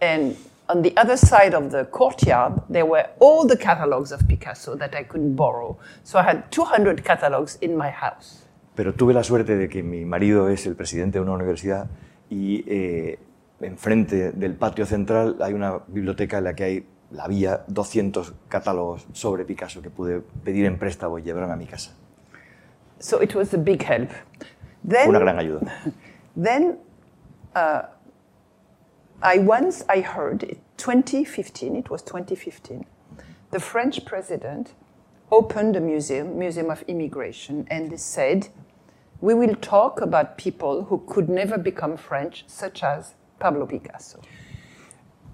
and 0.00 0.36
on 0.68 0.82
the 0.82 0.96
other 0.96 1.16
side 1.16 1.54
of 1.54 1.72
the 1.72 1.86
courtyard 1.86 2.62
there 2.70 2.86
were 2.86 3.08
all 3.18 3.44
the 3.44 3.56
catalogs 3.56 4.12
of 4.12 4.28
Picasso 4.28 4.76
that 4.76 4.94
I 4.94 5.02
could 5.02 5.34
borrow. 5.34 5.76
So 6.04 6.20
I 6.20 6.22
had 6.22 6.52
200 6.52 7.04
catalogs 7.04 7.58
in 7.60 7.76
my 7.76 7.90
house. 7.90 8.43
Pero 8.74 8.94
tuve 8.94 9.14
la 9.14 9.22
suerte 9.22 9.56
de 9.56 9.68
que 9.68 9.82
mi 9.82 10.04
marido 10.04 10.48
es 10.48 10.66
el 10.66 10.74
presidente 10.74 11.18
de 11.18 11.22
una 11.22 11.32
universidad 11.32 11.86
y 12.28 12.64
eh, 12.66 13.18
enfrente 13.60 14.32
del 14.32 14.54
patio 14.54 14.84
central 14.86 15.36
hay 15.40 15.52
una 15.54 15.78
biblioteca 15.86 16.38
en 16.38 16.44
la 16.44 16.54
que 16.54 16.64
hay, 16.64 16.86
había 17.18 17.64
200 17.68 18.34
catálogos 18.48 19.06
sobre 19.12 19.44
Picasso 19.44 19.80
que 19.80 19.90
pude 19.90 20.20
pedir 20.44 20.66
en 20.66 20.78
préstamo 20.78 21.18
y 21.18 21.22
llevarme 21.22 21.52
a 21.52 21.56
mi 21.56 21.66
casa. 21.66 21.92
So 22.98 23.22
it 23.22 23.34
was 23.34 23.52
a 23.54 23.58
big 23.58 23.82
help. 23.82 24.10
Then, 24.86 25.08
una 25.08 25.18
gran 25.18 25.38
ayuda. 25.38 25.60
then 26.36 26.78
uh, 27.54 27.82
I 29.22 29.38
once 29.38 29.84
I 29.88 30.00
heard, 30.02 30.42
it- 30.42 30.58
2015, 30.78 31.76
it 31.76 31.88
was 31.90 32.02
2015, 32.02 32.84
the 33.52 33.60
French 33.60 34.04
president 34.04 34.74
opened 35.34 35.76
a 35.76 35.80
museum, 35.80 36.38
Museum 36.38 36.70
of 36.70 36.82
Immigration, 36.86 37.66
and 37.70 37.90
they 37.90 37.96
said, 37.96 38.48
we 39.20 39.34
will 39.34 39.56
talk 39.56 40.00
about 40.00 40.36
people 40.36 40.84
who 40.88 41.02
could 41.06 41.28
never 41.28 41.58
become 41.58 41.96
French, 41.96 42.44
such 42.46 42.82
as 42.82 43.14
Pablo 43.38 43.66
Picasso. 43.66 44.20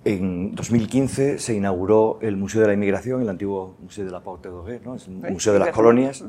En 0.03 0.55
2015 0.55 1.39
se 1.39 1.55
inauguró 1.55 2.19
el 2.23 2.37
Museo 2.37 2.63
de 2.63 2.69
la 2.69 2.73
Inmigración, 2.73 3.21
el 3.21 3.29
antiguo 3.29 3.77
Museo 3.83 4.07
de 4.07 4.11
la 4.11 4.21
Porte 4.21 4.49
d'Oreille, 4.49 4.83
¿no? 4.83 4.95
es 4.95 5.07
el 5.07 5.15
Museo 5.15 5.53
de 5.53 5.59
las 5.59 5.71
Colonias, 5.71 6.25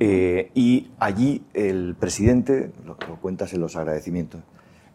eh, 0.00 0.50
y 0.54 0.90
allí 0.98 1.44
el 1.54 1.94
presidente, 1.94 2.72
lo, 2.84 2.96
lo 3.08 3.16
cuentas 3.20 3.52
en 3.52 3.60
los 3.60 3.76
agradecimientos, 3.76 4.40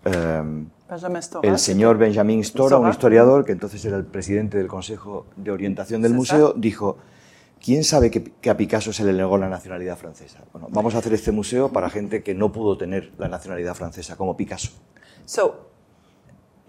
eh, 0.03 0.65
Benjamin 0.89 1.22
Stora, 1.22 1.50
el 1.50 1.57
señor 1.57 1.98
Benjamin 1.98 2.43
Stora, 2.43 2.77
un 2.77 2.89
historiador 2.89 3.46
que 3.46 3.53
entonces 3.53 3.84
era 3.86 3.96
el 3.96 4.05
presidente 4.05 4.57
del 4.57 4.67
Consejo 4.67 5.25
de 5.38 5.51
Orientación 5.51 6.01
del 6.01 6.13
Museo, 6.13 6.53
dijo, 6.55 6.98
¿quién 7.63 7.83
sabe 7.83 8.09
que, 8.11 8.23
que 8.23 8.49
a 8.49 8.57
Picasso 8.57 8.93
se 8.93 9.03
le 9.03 9.13
negó 9.13 9.37
la 9.37 9.49
nacionalidad 9.49 9.97
francesa? 9.97 10.43
Bueno, 10.51 10.67
vamos 10.71 10.95
a 10.95 10.99
hacer 10.99 11.13
este 11.13 11.31
museo 11.31 11.71
para 11.71 11.89
gente 11.89 12.23
que 12.23 12.33
no 12.33 12.51
pudo 12.51 12.77
tener 12.77 13.11
la 13.17 13.27
nacionalidad 13.27 13.75
francesa, 13.75 14.15
como 14.15 14.35
Picasso. 14.35 14.71
So 15.25 15.67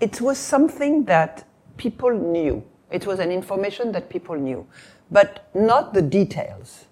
it 0.00 0.20
was 0.20 0.38
something 0.38 1.04
that 1.04 1.42
people 1.76 2.12
knew. 2.12 2.62
It 2.90 3.06
was 3.06 3.20
an 3.20 3.30
information 3.30 3.92
that 3.92 4.08
people 4.08 4.36
knew, 4.36 4.66
but 5.10 5.42
not 5.54 5.92
the 5.92 6.02
details. 6.02 6.86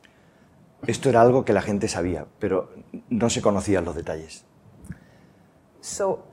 Esto 0.87 1.09
era 1.09 1.21
algo 1.21 1.45
que 1.45 1.53
la 1.53 1.63
gente 1.63 1.89
sabía, 1.89 2.27
pero 2.39 2.71
no 3.09 3.31
se 3.31 3.41
conocían 3.41 3.85
los 3.85 3.97
detalles. 3.97 4.45
So 5.81 6.25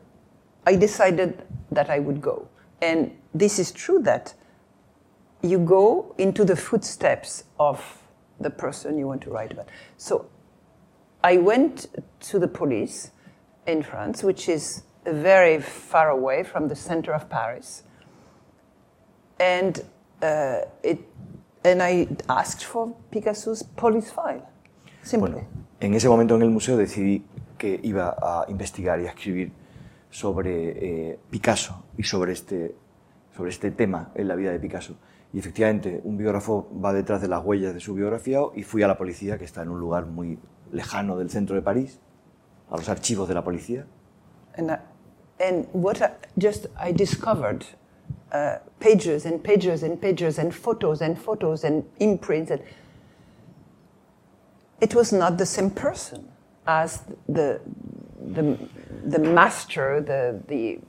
I 0.66 0.76
decided 0.76 1.46
that 1.72 1.90
I 1.90 2.00
would 2.00 2.22
go. 2.22 2.50
And 2.82 3.12
this 3.34 3.60
is 3.60 3.72
true 3.72 4.02
that 4.04 4.34
you 5.44 5.60
go 5.60 6.16
into 6.18 6.46
the 6.46 6.56
footsteps 6.56 7.44
of 7.60 7.84
the 8.40 8.50
person 8.50 8.98
you 8.98 9.06
want 9.08 9.22
to 9.22 9.30
write 9.30 9.52
about. 9.52 9.68
So 9.98 10.26
I 11.24 11.38
went 11.38 11.88
to 12.32 12.40
the 12.40 12.48
police 12.48 13.12
in 13.68 13.84
France, 13.84 14.24
which 14.24 14.50
is 14.50 14.84
very 15.06 15.60
far 15.60 16.10
away 16.10 16.44
from 16.44 16.70
the 16.70 16.76
center 16.76 17.14
of 17.14 17.30
Paris. 17.30 17.84
And, 19.40 19.84
uh, 20.22 20.62
it, 20.82 21.00
and 21.64 21.84
I 21.84 22.08
asked 22.30 22.64
for 22.64 22.96
Picasso's 23.12 23.64
police 23.64 24.12
file, 24.12 24.48
simply. 25.02 25.32
Bueno, 25.32 25.48
en 25.82 25.94
ese 25.94 26.08
momento 26.08 26.36
en 26.36 26.44
el 26.44 26.50
museo 26.50 26.78
decidí 26.78 27.24
que 27.58 27.80
iba 27.84 28.16
a 28.22 28.46
investigar 28.48 29.02
y 29.02 29.08
a 29.08 29.10
escribir 29.10 29.52
sobre 30.10 31.12
eh, 31.12 31.20
Picasso 31.30 31.84
y 31.98 32.04
sobre 32.04 32.34
este, 32.34 32.76
sobre 33.36 33.50
este 33.50 33.72
tema 33.72 34.12
en 34.16 34.28
la 34.28 34.36
vida 34.36 34.52
de 34.52 34.60
Picasso. 34.60 34.96
Y 35.34 35.40
efectivamente, 35.40 36.00
un 36.04 36.16
biógrafo 36.16 36.70
va 36.80 36.94
detrás 36.94 37.22
de 37.22 37.28
las 37.28 37.44
huellas 37.44 37.74
de 37.74 37.80
su 37.80 37.96
biografiado 37.96 38.54
y 38.56 38.64
fui 38.64 38.84
a 38.84 38.88
la 38.88 38.98
policía, 38.98 39.38
que 39.38 39.46
está 39.46 39.64
en 39.64 39.70
un 39.70 39.80
lugar 39.80 40.06
muy 40.06 40.38
lejano 40.72 41.18
del 41.18 41.30
centro 41.30 41.56
de 41.56 41.62
París, 41.62 42.00
a 42.70 42.78
los 42.78 42.88
archivos 42.88 43.28
de 43.28 43.34
la 43.34 43.44
policía. 43.44 43.86
And, 44.56 44.72
I, 44.72 44.78
and 45.44 45.68
what 45.74 46.02
I, 46.02 46.12
just 46.38 46.68
I 46.80 46.92
discovered 46.92 47.66
uh, 48.32 48.58
pages 48.80 49.26
and 49.26 49.44
pages 49.44 49.84
and 49.84 50.00
pages 50.00 50.38
and 50.38 50.54
photos 50.54 51.02
and 51.02 51.18
photos 51.18 51.64
and 51.64 51.84
imprints 52.00 52.52
and 52.52 52.62
it 54.82 54.94
was 54.94 55.14
not 55.14 55.38
the 55.38 55.46
same 55.46 55.70
person 55.70 56.28
as 56.68 57.04
the 57.28 57.60
the, 58.34 58.58
the 59.06 59.20
master, 59.20 60.02
the 60.02 60.42
the 60.48 60.80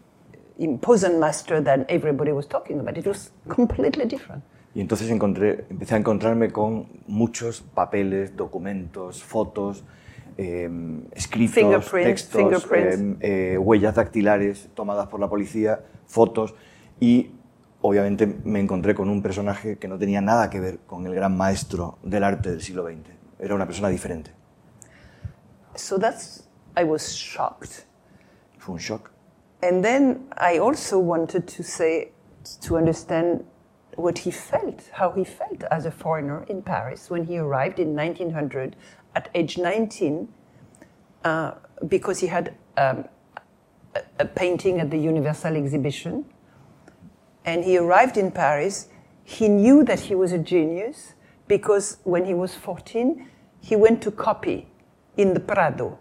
imposing 0.58 1.18
master 1.18 1.62
that 1.62 1.86
everybody 1.88 2.32
was 2.32 2.46
talking 2.46 2.80
about. 2.80 2.96
It 2.96 3.06
was 3.06 3.32
completely 3.48 4.06
different. 4.06 4.42
Y 4.74 4.80
entonces 4.80 5.08
encontré, 5.10 5.66
empecé 5.70 5.94
a 5.94 5.98
encontrarme 5.98 6.50
con 6.50 6.88
muchos 7.06 7.60
papeles, 7.60 8.36
documentos, 8.36 9.22
fotos, 9.22 9.84
eh, 10.36 10.68
escritos, 11.12 11.54
Fingerprints, 11.54 12.28
textos, 12.28 12.40
fingerprints. 12.42 13.22
eh, 13.22 13.52
eh, 13.52 13.58
huellas 13.58 13.94
dactilares 13.94 14.68
tomadas 14.74 15.06
por 15.06 15.20
la 15.20 15.28
policía, 15.28 15.84
fotos 16.06 16.54
y 16.98 17.30
obviamente 17.82 18.26
me 18.26 18.58
encontré 18.58 18.96
con 18.96 19.08
un 19.08 19.22
personaje 19.22 19.78
que 19.78 19.86
no 19.86 19.96
tenía 19.96 20.20
nada 20.20 20.50
que 20.50 20.58
ver 20.58 20.78
con 20.86 21.06
el 21.06 21.14
gran 21.14 21.36
maestro 21.36 21.98
del 22.02 22.24
arte 22.24 22.50
del 22.50 22.60
siglo 22.60 22.84
XX. 22.84 23.10
Era 23.38 23.54
una 23.54 23.66
persona 23.66 23.88
diferente. 23.90 24.32
So 25.76 25.98
that's 25.98 26.48
I 26.76 26.82
was 26.82 27.12
shocked. 27.12 27.84
Fue 28.58 28.74
un 28.74 28.80
shock. 28.80 29.13
And 29.64 29.82
then 29.82 30.26
I 30.36 30.58
also 30.58 30.98
wanted 30.98 31.48
to 31.48 31.62
say, 31.62 32.10
to 32.60 32.76
understand 32.76 33.46
what 33.94 34.18
he 34.18 34.30
felt, 34.30 34.90
how 34.92 35.12
he 35.12 35.24
felt 35.24 35.64
as 35.70 35.86
a 35.86 35.90
foreigner 35.90 36.44
in 36.50 36.60
Paris 36.60 37.08
when 37.08 37.24
he 37.24 37.38
arrived 37.38 37.78
in 37.78 37.96
1900 37.96 38.76
at 39.16 39.30
age 39.34 39.56
19, 39.56 40.28
uh, 41.24 41.52
because 41.88 42.20
he 42.20 42.26
had 42.26 42.54
um, 42.76 43.06
a, 43.94 44.02
a 44.18 44.26
painting 44.26 44.80
at 44.80 44.90
the 44.90 44.98
Universal 44.98 45.56
Exhibition. 45.56 46.26
And 47.46 47.64
he 47.64 47.78
arrived 47.78 48.18
in 48.18 48.32
Paris. 48.32 48.88
He 49.22 49.48
knew 49.48 49.82
that 49.84 50.00
he 50.00 50.14
was 50.14 50.32
a 50.32 50.38
genius 50.38 51.14
because 51.48 51.96
when 52.04 52.26
he 52.26 52.34
was 52.34 52.54
14, 52.54 53.30
he 53.62 53.76
went 53.76 54.02
to 54.02 54.10
copy 54.10 54.68
in 55.16 55.32
the 55.32 55.40
Prado 55.40 55.98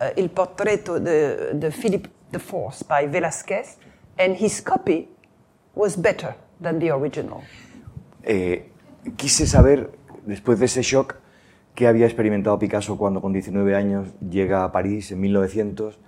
uh, 0.00 0.10
Il 0.16 0.28
Portretto 0.28 1.00
de, 1.00 1.54
de 1.54 1.70
Philippe 1.72 2.08
IV 2.38 2.86
by 2.88 3.06
Velázquez, 3.08 3.76
and 4.18 4.36
his 4.36 4.60
copy 4.60 5.08
was 5.74 5.96
better 5.96 6.34
than 6.60 6.78
the 6.78 6.90
original. 6.90 7.42
Eh, 8.22 8.70
quise 9.16 9.46
saber, 9.46 9.90
después 10.26 10.58
de 10.58 10.66
ese 10.66 10.82
shock, 10.82 11.16
qué 11.74 11.86
había 11.86 12.06
experimentado 12.06 12.58
Picasso 12.58 12.96
cuando 12.96 13.20
con 13.20 13.32
19 13.32 13.74
años 13.74 14.08
llega 14.20 14.64
a 14.64 14.72
París 14.72 15.10
en 15.12 15.20
1900, 15.20 15.98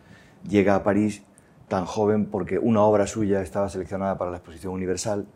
llega 0.48 0.74
a 0.74 0.82
París 0.82 1.22
tan 1.68 1.86
joven 1.86 2.26
porque 2.26 2.58
una 2.58 2.82
obra 2.82 3.06
suya 3.06 3.40
estaba 3.40 3.68
seleccionada 3.68 4.18
para 4.18 4.30
la 4.30 4.36
exposición 4.36 4.72
universal, 4.72 5.26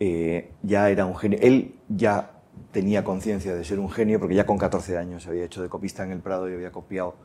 eh, 0.00 0.52
ya 0.62 0.90
era 0.90 1.06
un 1.06 1.16
genio, 1.16 1.38
él 1.42 1.74
ya 1.88 2.30
tenía 2.72 3.04
conciencia 3.04 3.54
de 3.54 3.64
ser 3.64 3.80
un 3.80 3.90
genio 3.90 4.20
porque 4.20 4.34
ya 4.34 4.46
con 4.46 4.58
14 4.58 4.96
años 4.96 5.24
se 5.24 5.30
había 5.30 5.44
hecho 5.44 5.62
de 5.62 5.68
copista 5.68 6.04
en 6.04 6.12
el 6.12 6.20
Prado 6.20 6.48
y 6.48 6.54
había 6.54 6.70
copiado 6.70 7.16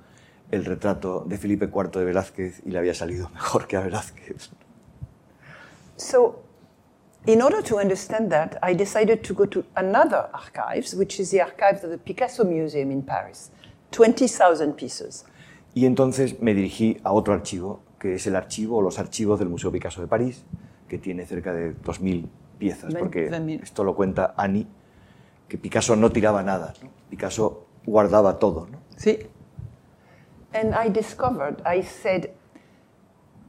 el 0.51 0.65
retrato 0.65 1.23
de 1.27 1.37
Felipe 1.37 1.65
IV 1.65 1.91
de 1.99 2.05
Velázquez 2.05 2.61
y 2.65 2.71
le 2.71 2.79
había 2.79 2.93
salido 2.93 3.29
mejor 3.33 3.67
que 3.67 3.77
a 3.77 3.81
Velázquez. 3.81 4.49
So, 5.95 6.41
in 7.25 7.41
order 7.41 7.61
to 7.63 7.77
understand 7.77 8.31
that, 8.31 8.57
I 8.63 8.73
decided 8.73 9.21
to 9.23 9.33
go 9.33 9.45
to 9.47 9.65
another 9.75 10.29
archives, 10.33 10.93
which 10.93 11.19
is 11.19 11.31
the 11.31 11.41
archives 11.41 11.83
of 11.83 11.91
the 11.91 11.97
Picasso 11.97 12.45
Museum 12.45 12.91
in 12.91 13.01
Paris, 13.01 13.51
20,000 13.91 14.73
pieces. 14.75 15.25
Y 15.73 15.85
entonces 15.85 16.39
me 16.41 16.53
dirigí 16.53 16.99
a 17.03 17.11
otro 17.11 17.33
archivo, 17.33 17.81
que 17.99 18.15
es 18.15 18.25
el 18.27 18.35
archivo 18.35 18.77
o 18.77 18.81
los 18.81 18.97
archivos 18.97 19.39
del 19.39 19.49
Museo 19.49 19.71
Picasso 19.71 20.01
de 20.01 20.07
París, 20.07 20.45
que 20.87 20.97
tiene 20.97 21.25
cerca 21.25 21.53
de 21.53 21.75
2.000 21.75 22.27
piezas, 22.57 22.95
porque 22.95 23.29
20.000. 23.29 23.63
esto 23.63 23.83
lo 23.83 23.95
cuenta 23.95 24.33
Annie, 24.37 24.67
que 25.47 25.57
Picasso 25.57 25.95
no 25.95 26.11
tiraba 26.11 26.43
nada, 26.43 26.73
¿no? 26.81 26.89
Picasso 27.09 27.67
guardaba 27.85 28.39
todo. 28.39 28.67
¿no? 28.71 28.79
See? 28.95 29.19
And 30.53 30.73
I 30.73 30.89
discovered, 30.89 31.61
I 31.65 31.81
said, 31.81 32.31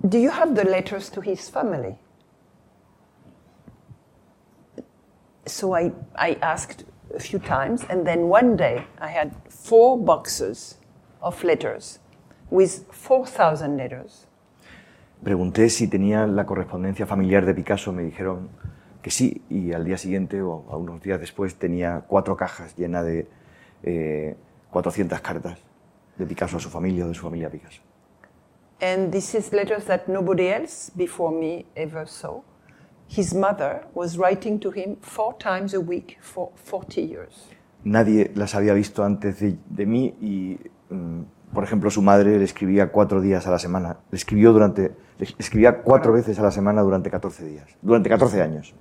Do 0.07 0.19
you 0.19 0.31
have 0.31 0.55
the 0.55 0.65
letters 0.65 1.11
to 1.11 1.21
his 1.21 1.49
family? 1.49 1.97
So 5.47 5.75
I, 5.75 5.93
I 6.15 6.37
asked 6.43 6.85
a 7.15 7.19
few 7.19 7.39
times, 7.39 7.85
and 7.89 8.07
then 8.07 8.29
one 8.29 8.57
day 8.57 8.85
I 9.01 9.09
had 9.09 9.35
four 9.49 9.99
boxes 9.99 10.77
of 11.23 11.43
letters 11.43 11.99
with 12.51 12.85
4,000 12.93 13.77
letters. 13.77 14.27
Pregunté 15.23 15.69
si 15.69 15.87
tenía 15.89 16.27
la 16.27 16.47
correspondencia 16.47 17.07
familiar 17.07 17.45
de 17.45 17.55
Picasso, 17.55 17.93
me 17.93 18.03
dijeron 18.03 18.49
que 19.03 19.11
sí, 19.11 19.43
y 19.51 19.73
al 19.73 19.85
día 19.85 19.99
siguiente 19.99 20.41
o 20.41 20.65
a 20.71 20.77
unos 20.77 21.03
días 21.03 21.21
después 21.21 21.57
tenía 21.57 22.05
cuatro 22.07 22.37
cajas 22.37 22.75
llenas 22.77 23.05
de 23.05 23.27
eh, 23.83 24.37
400 24.71 25.21
cartas 25.21 25.59
de 26.21 26.27
Picasso 26.27 26.57
a 26.57 26.61
su 26.61 26.71
familia 26.71 27.05
o 27.05 27.09
de 27.09 27.15
su 27.15 27.23
familia 27.23 27.49
a 27.49 27.51
Picasso. 27.51 27.83
And 28.81 29.13
this 29.13 29.35
is 29.35 29.53
letters 29.53 29.85
that 29.87 30.09
nobody 30.09 30.49
else 30.49 30.91
before 30.95 31.37
me 31.37 31.67
ever 31.75 32.07
saw. 32.07 32.43
His 33.09 33.35
mother 33.35 33.87
was 33.95 34.17
writing 34.17 34.59
to 34.61 34.71
him 34.71 34.97
four 35.03 35.37
times 35.39 35.75
a 35.75 35.81
week 35.81 36.19
for 36.23 36.51
40 36.55 37.03
years. 37.03 37.49
Nadie 37.85 38.31
las 38.35 38.55
había 38.55 38.73
visto 38.73 39.05
antes 39.05 39.41
de, 39.41 39.59
de 39.69 39.87
mí 39.87 40.15
y, 40.21 40.59
mm, 40.91 41.23
por 41.53 41.65
ejemplo, 41.65 41.91
su 41.91 42.03
madre 42.03 42.39
le 42.39 42.45
escribía 42.45 42.91
cuatro 42.91 43.21
días 43.21 43.47
a 43.47 43.51
la 43.51 43.59
semana. 43.59 43.99
Le 44.11 44.17
escribió 44.17 44.53
durante, 44.53 44.93
le 45.19 45.27
escribía 45.39 45.83
cuatro 45.83 46.13
veces 46.13 46.39
a 46.39 46.43
la 46.43 46.51
semana 46.51 46.83
durante 46.83 47.11
14 47.11 47.45
días, 47.45 47.67
durante 47.83 48.09
14 48.09 48.43
años. 48.43 48.75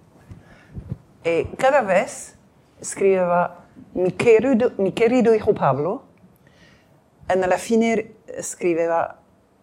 E 1.24 1.48
cada 1.58 1.82
vez 1.82 2.38
scriveva 2.82 3.66
mi 3.94 4.12
querido, 4.12 4.72
mi 4.78 4.92
querido 4.92 5.36
hijo 5.36 5.54
Pablo, 5.54 6.04
e 7.30 7.44
alla 7.44 7.58
fine 7.58 8.16
scriveva 8.42 9.16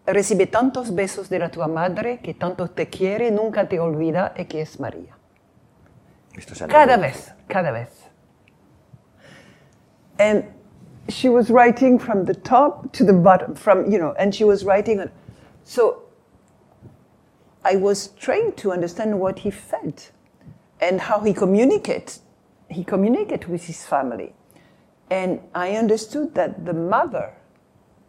recibe 0.05 0.47
tantos 0.47 0.91
besos 0.91 1.29
de 1.29 1.39
la 1.39 1.49
tua 1.49 1.67
madre 1.67 2.21
que 2.21 2.35
tanto 2.35 2.69
te 2.69 2.89
quiere, 2.89 3.31
nunca 3.31 3.67
te 3.67 3.81
olvida 3.81 4.33
e 4.37 4.47
que 4.47 4.61
es 4.61 4.79
María. 4.79 5.17
Esto 6.37 6.55
Cada 6.69 6.97
vez, 6.97 7.33
cada 7.49 7.73
vez. 7.73 7.89
And 10.19 10.45
she 11.09 11.29
was 11.29 11.51
writing 11.51 11.99
from 11.99 12.25
the 12.25 12.35
top 12.35 12.93
to 12.93 13.05
the 13.05 13.13
bottom, 13.13 13.55
from, 13.55 13.91
you 13.91 13.99
know, 13.99 14.15
and 14.19 14.33
she 14.35 14.45
was 14.45 14.65
writing. 14.65 15.01
On, 15.01 15.11
so 15.65 16.05
I 17.65 17.77
was 17.77 18.09
trained 18.17 18.57
to 18.59 18.71
understand 18.71 19.19
what 19.19 19.41
he 19.41 19.51
felt 19.51 20.13
and 20.81 21.01
how 21.01 21.21
he 21.21 21.33
communicated. 21.33 22.21
He 22.69 22.85
communicated 22.85 23.49
with 23.49 23.65
his 23.65 23.85
family. 23.85 24.35
And 25.11 25.41
I 25.55 25.73
understood 25.77 26.35
that 26.35 26.65
the 26.65 26.73
mother 26.73 27.33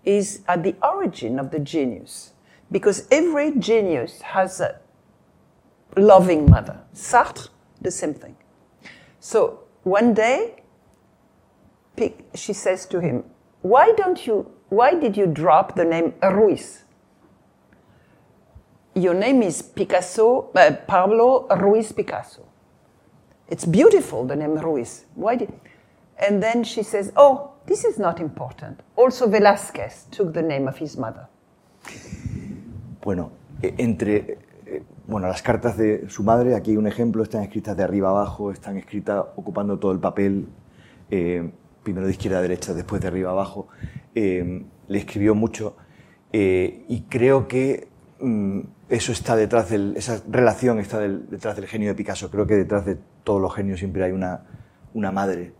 is 0.08 0.42
at 0.48 0.64
the 0.64 0.74
origin 0.82 1.38
of 1.38 1.52
the 1.52 1.60
genius. 1.60 2.32
Because 2.72 3.08
every 3.12 3.52
genius 3.60 4.22
has 4.22 4.62
a 4.62 4.80
loving 5.98 6.50
mother. 6.50 6.80
Sartre, 6.94 7.50
the 7.82 7.92
same 7.92 8.14
thing. 8.14 8.38
So 9.20 9.60
one 9.84 10.14
day, 10.14 10.64
she 12.34 12.54
says 12.54 12.86
to 12.88 13.00
him, 13.00 13.24
"Why 13.62 13.92
don't 13.98 14.26
you? 14.26 14.52
Why 14.70 14.94
did 14.94 15.18
you 15.18 15.28
drop 15.28 15.76
the 15.76 15.86
name 15.86 16.14
Ruiz? 16.22 16.84
Your 18.94 19.14
name 19.14 19.42
is 19.44 19.62
Picasso, 19.62 20.52
uh, 20.56 20.72
Pablo 20.88 21.48
Ruiz 21.48 21.92
Picasso. 21.92 22.44
It's 23.48 23.66
beautiful, 23.66 24.26
the 24.26 24.36
name 24.36 24.56
Ruiz. 24.60 25.06
Why 25.16 25.36
did?" 25.36 25.52
And 26.18 26.44
then 26.44 26.64
she 26.64 26.84
says, 26.84 27.12
"Oh, 27.16 27.52
this 27.68 27.86
is 27.86 28.00
not 28.00 28.20
important. 28.20 28.82
Also, 28.96 29.30
Velázquez 29.30 30.10
took 30.10 30.34
the 30.34 30.42
name 30.42 30.68
of 30.68 30.82
his 30.82 30.98
mother." 30.98 31.28
Bueno, 33.04 33.32
eh, 33.62 33.76
entre 33.78 34.40
eh, 34.66 34.84
bueno, 35.06 35.28
las 35.28 35.42
cartas 35.42 35.78
de 35.78 36.10
su 36.10 36.24
madre, 36.24 36.56
aquí 36.56 36.72
hay 36.72 36.78
un 36.78 36.88
ejemplo, 36.88 37.24
están 37.24 37.44
escritas 37.44 37.78
de 37.78 37.84
arriba 37.84 38.10
abajo, 38.10 38.52
están 38.52 38.78
escritas 38.78 39.24
ocupando 39.36 39.80
todo 39.80 39.92
el 39.92 40.00
papel, 40.00 40.48
eh, 41.10 41.52
primero 41.84 42.06
de 42.06 42.12
izquierda 42.12 42.40
a 42.40 42.42
derecha, 42.42 42.74
después 42.74 43.02
de 43.02 43.08
arriba 43.08 43.32
abajo. 43.32 43.68
Eh, 44.16 44.66
le 44.88 44.98
escribió 44.98 45.36
mucho 45.36 45.78
eh, 46.34 46.86
y 46.88 47.04
creo 47.04 47.48
que 47.48 47.88
mm, 48.20 48.60
eso 48.90 49.12
está 49.12 49.36
detrás 49.36 49.70
del, 49.70 49.96
esa 49.96 50.22
relación 50.30 50.80
está 50.80 51.00
detrás 51.00 51.56
del 51.56 51.68
genio 51.68 51.90
de 51.90 51.96
Picasso. 51.96 52.30
Creo 52.30 52.48
que 52.48 52.56
detrás 52.56 52.86
de 52.86 52.98
todos 53.24 53.42
los 53.42 53.54
genios 53.54 53.80
siempre 53.80 54.04
hay 54.04 54.12
una, 54.12 54.44
una 54.94 55.12
madre 55.12 55.54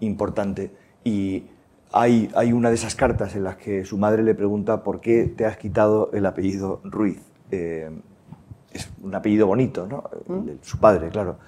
importante 0.00 0.70
y 1.04 1.44
hay, 1.92 2.30
hay 2.34 2.52
una 2.52 2.70
de 2.70 2.76
esas 2.76 2.94
cartas 2.94 3.34
en 3.36 3.44
las 3.44 3.56
que 3.56 3.84
su 3.84 3.98
madre 3.98 4.22
le 4.22 4.34
pregunta 4.34 4.82
por 4.82 5.00
qué 5.00 5.26
te 5.26 5.44
has 5.44 5.56
quitado 5.56 6.10
el 6.12 6.26
apellido 6.26 6.80
Ruiz. 6.84 7.20
Eh, 7.50 7.90
es 8.72 8.90
un 9.02 9.14
apellido 9.14 9.46
bonito, 9.46 9.86
¿no? 9.86 10.04
El 10.28 10.46
de 10.46 10.58
su 10.62 10.78
padre, 10.78 11.10
claro. 11.10 11.38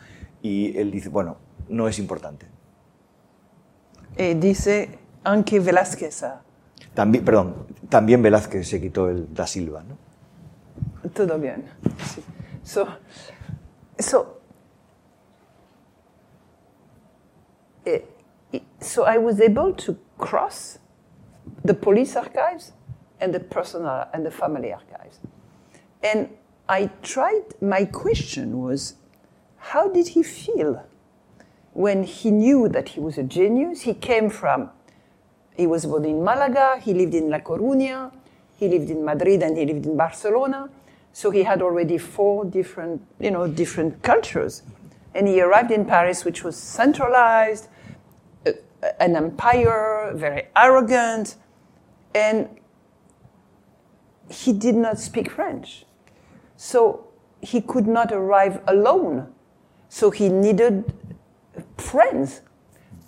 Y 0.43 0.77
él 0.77 0.91
dice, 0.91 1.09
bueno, 1.09 1.39
no 1.69 1.89
es 1.89 1.99
importante. 1.99 2.47
E 4.17 4.35
dice 4.35 4.99
anche 5.25 5.59
Velázquez 5.59 6.23
ha 6.23 6.43
También, 6.93 7.25
perdón, 7.25 7.67
también 7.89 8.23
Velázquez 8.23 8.69
se 8.69 8.81
quitó 8.81 9.09
el 9.09 9.33
da 9.33 9.47
Silva, 9.47 9.83
¿no? 9.83 9.97
Todo 11.11 11.39
bien. 11.39 11.65
Sí. 12.05 12.23
So, 12.63 12.87
so, 13.99 14.41
so 18.81 19.05
I 19.05 19.19
was 19.19 19.41
able 19.41 19.73
to 19.75 19.99
cross 20.19 20.79
the 21.65 21.75
police 21.75 22.17
archives 22.17 22.73
and 23.21 23.35
the 23.35 23.41
personal 23.41 24.07
and 24.13 24.25
the 24.25 24.31
family 24.31 24.73
archives. 24.73 25.21
And 26.03 26.29
I 26.69 26.91
tried, 27.03 27.43
my 27.61 27.85
question 27.85 28.61
was, 28.61 28.95
how 29.57 29.89
did 29.89 30.09
he 30.09 30.23
feel 30.23 30.85
when 31.73 32.05
he 32.05 32.31
knew 32.31 32.69
that 32.69 32.91
he 32.91 33.01
was 33.01 33.19
a 33.19 33.23
genius? 33.23 33.83
He 33.83 33.95
came 33.95 34.31
from 34.31 34.71
he 35.55 35.67
was 35.67 35.87
born 35.87 36.05
in 36.05 36.23
Malaga, 36.25 36.81
he 36.81 36.93
lived 36.93 37.15
in 37.15 37.31
La 37.31 37.39
Coruña, 37.39 38.11
he 38.57 38.69
lived 38.69 38.91
in 38.91 39.05
Madrid, 39.05 39.43
and 39.43 39.57
he 39.57 39.65
lived 39.65 39.87
in 39.87 39.97
Barcelona. 39.97 40.69
So 41.13 41.31
he 41.31 41.45
had 41.45 41.63
already 41.63 41.97
four 41.97 42.45
different, 42.45 43.03
you 43.21 43.31
know, 43.31 43.47
different 43.47 44.03
cultures. 44.03 44.63
And 45.15 45.29
he 45.29 45.41
arrived 45.41 45.71
in 45.71 45.85
Paris, 45.85 46.25
which 46.25 46.43
was 46.43 46.57
centralized, 46.57 47.69
an 48.99 49.17
empire, 49.17 50.13
very 50.15 50.49
arrogant, 50.57 51.37
and 52.15 52.49
he 54.29 54.53
did 54.53 54.75
not 54.75 54.99
speak 54.99 55.31
French. 55.31 55.87
So 56.57 57.09
he 57.41 57.61
could 57.61 57.87
not 57.87 58.13
arrive 58.13 58.61
alone. 58.67 59.33
So 59.89 60.11
he 60.11 60.29
needed 60.29 60.93
friends. 61.79 62.43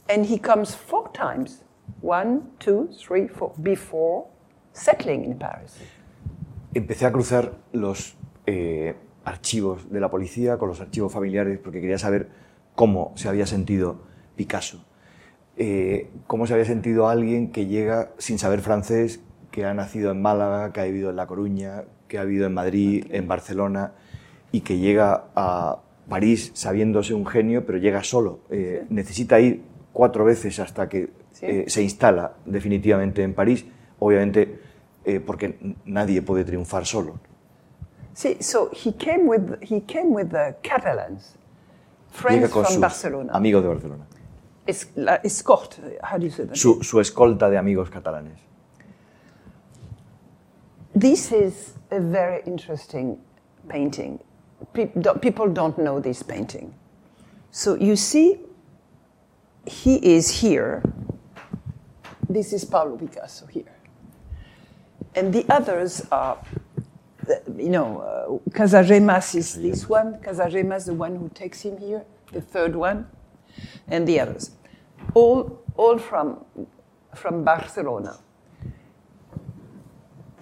And 0.08 0.26
he 0.26 0.38
comes 0.38 0.74
four 0.74 1.10
times 1.12 1.64
one, 2.00 2.52
two, 2.58 2.88
three, 2.96 3.26
four 3.26 3.52
before 3.60 4.26
settling 4.72 5.24
in 5.24 5.38
Paris. 5.38 5.76
Empecé 6.74 7.06
a 7.06 7.12
cruzar 7.12 7.54
los 7.72 8.14
eh, 8.46 8.94
archivos 9.24 9.90
de 9.90 9.98
la 9.98 10.10
policía 10.10 10.58
con 10.58 10.68
los 10.68 10.80
archivos 10.80 11.12
familiares 11.12 11.58
porque 11.58 11.80
quería 11.80 11.98
saber 11.98 12.28
cómo 12.74 13.12
se 13.16 13.28
había 13.28 13.46
sentido 13.46 14.02
Picasso. 14.36 14.85
Eh, 15.56 16.10
cómo 16.26 16.46
se 16.46 16.52
había 16.52 16.66
sentido 16.66 17.08
alguien 17.08 17.50
que 17.50 17.66
llega 17.66 18.10
sin 18.18 18.38
saber 18.38 18.60
francés, 18.60 19.20
que 19.50 19.64
ha 19.64 19.72
nacido 19.74 20.10
en 20.10 20.20
Málaga, 20.20 20.72
que 20.72 20.80
ha 20.80 20.84
vivido 20.84 21.10
en 21.10 21.16
La 21.16 21.26
Coruña, 21.26 21.84
que 22.08 22.18
ha 22.18 22.24
vivido 22.24 22.46
en 22.46 22.54
Madrid, 22.54 23.06
en 23.10 23.26
Barcelona 23.26 23.92
y 24.52 24.60
que 24.60 24.78
llega 24.78 25.24
a 25.34 25.78
París 26.08 26.50
sabiéndose 26.54 27.14
un 27.14 27.26
genio, 27.26 27.64
pero 27.64 27.78
llega 27.78 28.02
solo. 28.04 28.40
Eh, 28.50 28.84
Necesita 28.90 29.40
ir 29.40 29.62
cuatro 29.92 30.24
veces 30.24 30.58
hasta 30.60 30.88
que 30.88 31.10
Sí. 31.32 31.46
eh, 31.46 31.64
se 31.68 31.82
instala 31.82 32.32
definitivamente 32.46 33.22
en 33.22 33.34
París, 33.34 33.66
obviamente 33.98 34.58
eh, 35.04 35.20
porque 35.20 35.74
nadie 35.84 36.20
puede 36.22 36.44
triunfar 36.44 36.84
solo. 36.86 37.18
See, 38.14 38.38
so 38.40 38.70
he 38.72 38.92
came 38.96 39.24
with 39.26 39.58
he 39.60 39.82
came 39.82 40.06
with 40.08 40.28
the 40.28 40.56
Catalans, 40.62 41.36
friends 42.10 42.50
from 42.50 42.80
Barcelona. 42.80 43.32
amigos 43.34 43.62
de 43.62 43.68
Barcelona. 43.68 44.06
Es, 44.66 44.86
la, 44.96 45.18
escort, 45.22 45.78
how 46.02 46.18
do 46.18 46.24
you 46.24 46.30
say 46.30 46.44
that? 46.44 46.56
Su, 46.56 46.82
su 46.82 46.98
escolta 46.98 47.48
de 47.48 47.56
amigos 47.56 47.88
catalanes. 47.88 48.38
This 50.94 51.30
is 51.30 51.74
a 51.90 52.00
very 52.00 52.42
interesting 52.46 53.18
painting. 53.68 54.18
People 54.72 55.48
don't 55.48 55.78
know 55.78 56.00
this 56.00 56.22
painting. 56.22 56.74
So 57.50 57.74
you 57.74 57.96
see, 57.96 58.40
he 59.66 59.96
is 59.96 60.30
here. 60.30 60.82
This 62.28 62.52
is 62.52 62.64
Pablo 62.64 62.96
Picasso 62.96 63.46
here. 63.46 63.72
And 65.14 65.32
the 65.32 65.44
others 65.48 66.06
are, 66.10 66.38
you 67.56 67.70
know, 67.70 68.00
uh, 68.00 68.50
Casagemas 68.50 69.34
is 69.34 69.54
this 69.54 69.88
one, 69.88 70.14
Casagemas, 70.20 70.86
the 70.86 70.94
one 70.94 71.16
who 71.16 71.28
takes 71.28 71.60
him 71.60 71.78
here, 71.78 72.04
the 72.32 72.40
third 72.40 72.74
one, 72.74 73.06
and 73.88 74.06
the 74.06 74.20
others. 74.20 74.50
All, 75.14 75.62
all 75.76 75.98
from, 75.98 76.44
from 77.14 77.44
Barcelona. 77.44 78.18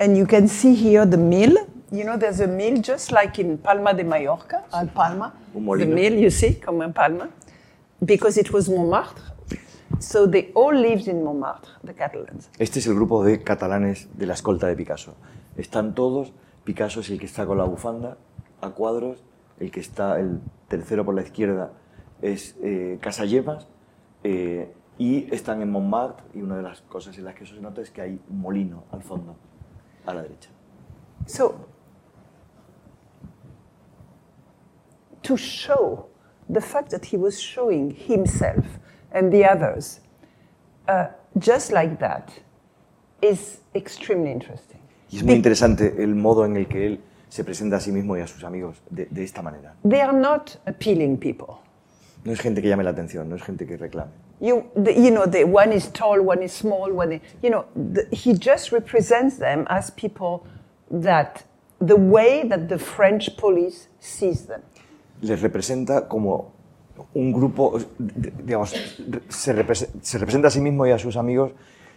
And 0.01 0.17
you 0.17 0.27
can 0.27 0.49
see 0.49 0.75
here 0.75 1.07
the 1.07 1.17
mill. 1.17 1.57
You 1.93 2.05
know, 2.05 2.17
there's 2.17 2.41
a 2.41 2.47
mill 2.47 2.81
just 2.81 3.13
like 3.13 3.39
in 3.39 3.59
Palma 3.59 3.95
de 3.95 4.03
Mallorca, 4.03 4.65
Al 4.73 4.89
Palma. 4.89 5.33
The 5.53 5.87
mill, 5.87 6.15
you 6.15 6.31
see, 6.31 6.55
como 6.55 6.83
en 6.83 6.93
Palma, 6.93 7.29
because 8.05 8.37
it 8.37 8.53
was 8.53 8.69
Montmartre. 8.69 9.23
So 10.01 10.27
they 10.27 10.51
all 10.55 10.75
lived 10.75 11.07
in 11.07 11.23
Montmartre, 11.23 11.71
the 11.85 11.95
Catalans. 11.95 12.51
Este 12.59 12.81
es 12.81 12.87
el 12.89 12.95
grupo 12.95 13.23
de 13.23 13.43
catalanes 13.45 14.09
de 14.19 14.27
la 14.27 14.35
escolta 14.35 14.67
de 14.67 14.75
Picasso. 14.75 15.15
Están 15.57 15.95
todos, 15.95 16.33
Picasso 16.65 17.01
es 17.01 17.11
el 17.11 17.21
que 17.21 17.27
está 17.27 17.47
con 17.47 17.59
la 17.59 17.65
bufanda 17.65 18.17
a 18.61 18.71
cuadros, 18.71 19.23
el 19.61 19.71
que 19.71 19.79
está, 19.79 20.19
el 20.19 20.41
tercero 20.69 21.05
por 21.05 21.15
la 21.15 21.23
izquierda 21.23 21.71
es 22.25 22.57
eh, 22.63 22.99
Casallemas, 23.01 23.69
eh, 24.23 24.73
Y 24.97 25.27
están 25.35 25.61
en 25.61 25.71
Montmartre 25.71 26.25
y 26.35 26.43
una 26.43 26.57
de 26.57 26.63
las 26.63 26.81
cosas 26.83 27.19
en 27.19 27.25
las 27.25 27.35
que 27.35 27.45
eso 27.45 27.55
se 27.57 27.61
nota 27.61 27.81
es 27.81 27.91
que 27.91 28.01
hay 28.01 28.21
un 28.31 28.41
molino 28.41 28.85
al 28.93 29.03
fondo, 29.03 29.35
a 30.07 30.15
la 30.15 30.23
derecha. 30.23 30.51
So, 31.27 31.67
to 35.23 35.37
show 35.37 36.09
the 36.49 36.61
fact 36.61 36.91
that 36.91 37.13
he 37.13 37.17
was 37.17 37.41
showing 37.41 37.91
himself 37.91 38.79
and 39.11 39.33
the 39.33 39.45
others 39.45 40.01
uh, 40.87 41.07
just 41.37 41.73
like 41.73 41.99
that 41.99 42.31
is 43.21 43.63
extremely 43.75 44.31
interesting. 44.31 44.81
Y 45.11 45.17
es 45.17 45.25
muy 45.25 45.35
interesante 45.35 46.03
el 46.03 46.15
modo 46.15 46.45
en 46.45 46.57
el 46.57 46.69
que 46.69 46.87
él 46.87 47.01
se 47.29 47.43
presenta 47.43 47.77
a 47.77 47.81
sí 47.81 47.91
mismo 47.91 48.17
y 48.17 48.21
a 48.21 48.29
sus 48.29 48.45
amigos 48.45 48.81
de, 48.91 49.07
de 49.07 49.25
esta 49.25 49.43
manera. 49.43 49.75
They 49.83 50.01
are 50.01 50.17
not 50.17 50.61
appealing 50.67 51.19
people. 51.19 51.64
No 52.25 52.33
es 52.33 52.41
gente 52.41 52.63
que 52.63 52.69
llame 52.69 52.85
la 52.85 52.91
atención, 52.91 53.29
no 53.29 53.37
es 53.37 53.43
gente 53.43 53.67
que 53.67 53.77
reclame. 53.77 54.11
You, 54.41 54.65
the, 54.75 54.95
you 54.95 55.11
know, 55.11 55.27
the, 55.27 55.45
one 55.45 55.75
is 55.75 55.89
tall, 55.93 56.21
one 56.21 56.43
is 56.43 56.53
small, 56.53 56.91
one 56.91 57.17
is, 57.17 57.21
you 57.43 57.51
know, 57.51 57.67
the, 57.75 58.07
he 58.11 58.33
just 58.33 58.73
represents 58.73 59.39
them 59.39 59.67
as 59.69 59.91
people 59.91 60.47
that 60.91 61.45
the 61.81 61.97
way 61.97 62.49
that 62.49 62.69
the 62.69 62.79
French 62.79 63.37
police 63.37 63.89
sees 64.01 64.47
them. 64.47 64.63
Les 65.21 65.41
representa 65.41 66.09
como 66.09 66.53
un 67.15 67.33
grupo, 67.33 67.79
digamos, 67.99 68.75
se, 69.29 69.55
se 70.01 70.19
representa 70.19 70.49
a 70.49 70.51
sí 70.51 70.61
mismo 70.61 70.87
y 70.87 70.93
a 70.93 70.99
sus 70.99 71.17
amigos 71.17 71.53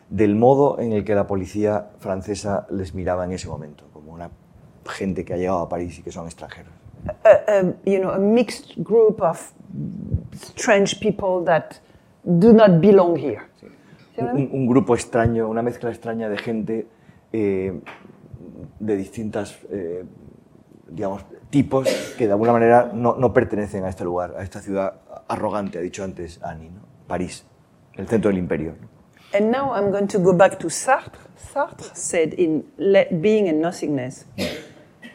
del 0.09 0.35
modo 0.35 0.79
en 0.79 0.93
el 0.93 1.03
que 1.03 1.15
la 1.15 1.27
policía 1.27 1.91
francesa 1.99 2.67
les 2.69 2.93
miraba 2.93 3.25
en 3.25 3.33
ese 3.33 3.47
momento, 3.47 3.85
como 3.93 4.13
una 4.13 4.29
gente 4.85 5.25
que 5.25 5.33
ha 5.33 5.37
llegado 5.37 5.59
a 5.59 5.69
París 5.69 5.99
y 5.99 6.01
que 6.01 6.11
son 6.11 6.25
extranjeros. 6.25 6.76
A, 7.23 7.29
a, 7.29 7.73
you 7.85 7.99
know, 7.99 8.11
a 8.11 8.19
mixed 8.19 8.81
group 8.83 9.21
of 9.21 9.53
strange 10.33 10.99
people 10.99 11.43
that 11.45 11.79
do 12.23 12.53
not 12.53 12.79
belong 12.81 13.17
here. 13.17 13.41
Un, 14.17 14.49
un 14.51 14.65
grupo 14.65 14.95
extraño, 14.95 15.47
una 15.47 15.61
mezcla 15.61 15.91
extraña 15.91 16.27
de 16.27 16.37
gente 16.37 16.87
eh, 17.31 17.79
de 18.79 18.97
distintas, 18.97 19.59
eh, 19.69 20.05
digamos, 20.89 21.23
tipos 21.49 21.87
que 22.17 22.25
de 22.25 22.31
alguna 22.31 22.51
manera 22.51 22.91
no, 22.93 23.15
no 23.15 23.31
pertenecen 23.31 23.83
a 23.83 23.89
este 23.89 24.03
lugar, 24.03 24.33
a 24.37 24.43
esta 24.43 24.59
ciudad 24.59 25.01
arrogante, 25.27 25.77
ha 25.77 25.81
dicho 25.81 26.03
antes 26.03 26.41
Annie, 26.43 26.69
¿no? 26.69 26.81
París, 27.07 27.45
el 27.93 28.07
centro 28.07 28.29
del 28.29 28.39
imperio. 28.39 28.75
And 29.33 29.51
now 29.51 29.73
I'm 29.73 29.91
going 29.91 30.07
to 30.07 30.19
go 30.19 30.33
back 30.33 30.57
to 30.59 30.69
Sartre. 30.69 31.19
Sartre 31.35 31.93
said 31.93 32.33
in 32.33 32.63
Being 33.21 33.49
and 33.49 33.61
Nothingness, 33.61 34.25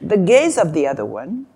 the 0.01 0.17
gaze 0.17 0.59
of 0.59 0.73
the 0.73 0.87
other 0.87 1.05
one 1.05 1.47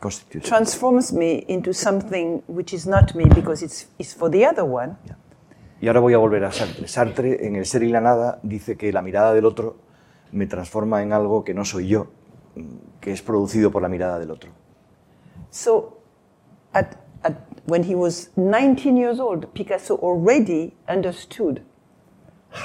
Constitución. 0.00 0.48
transforms 0.48 1.12
me 1.12 1.44
into 1.48 1.72
something 1.72 2.42
which 2.46 2.72
is 2.72 2.86
not 2.86 3.14
me 3.14 3.24
because 3.34 3.64
it's, 3.64 3.88
it's 3.98 4.14
for 4.14 4.30
the 4.30 4.44
other 4.44 4.64
one. 4.64 4.96
Y 5.80 5.86
ahora 5.88 6.00
voy 6.00 6.14
a 6.14 6.18
volver 6.18 6.44
a 6.44 6.52
Sartre. 6.52 6.88
Sartre, 6.88 7.46
en 7.46 7.56
El 7.56 7.64
ser 7.66 7.82
y 7.82 7.90
la 7.90 8.00
nada, 8.00 8.40
dice 8.42 8.76
que 8.76 8.92
la 8.92 9.02
mirada 9.02 9.32
del 9.32 9.44
otro 9.44 9.76
me 10.32 10.46
transforma 10.46 11.02
en 11.02 11.12
algo 11.12 11.44
que 11.44 11.54
no 11.54 11.64
soy 11.64 11.88
yo, 11.88 12.08
mm, 12.56 13.00
que 13.00 13.12
es 13.12 13.22
producido 13.22 13.70
por 13.70 13.82
la 13.82 13.88
mirada 13.88 14.18
del 14.18 14.30
otro. 14.30 14.50
So, 15.50 15.98
at, 16.72 16.96
at, 17.22 17.34
when 17.66 17.84
he 17.84 17.94
was 17.94 18.30
19 18.36 18.96
years 18.96 19.20
old, 19.20 19.52
Picasso 19.54 19.96
already 19.96 20.74
understood 20.88 21.62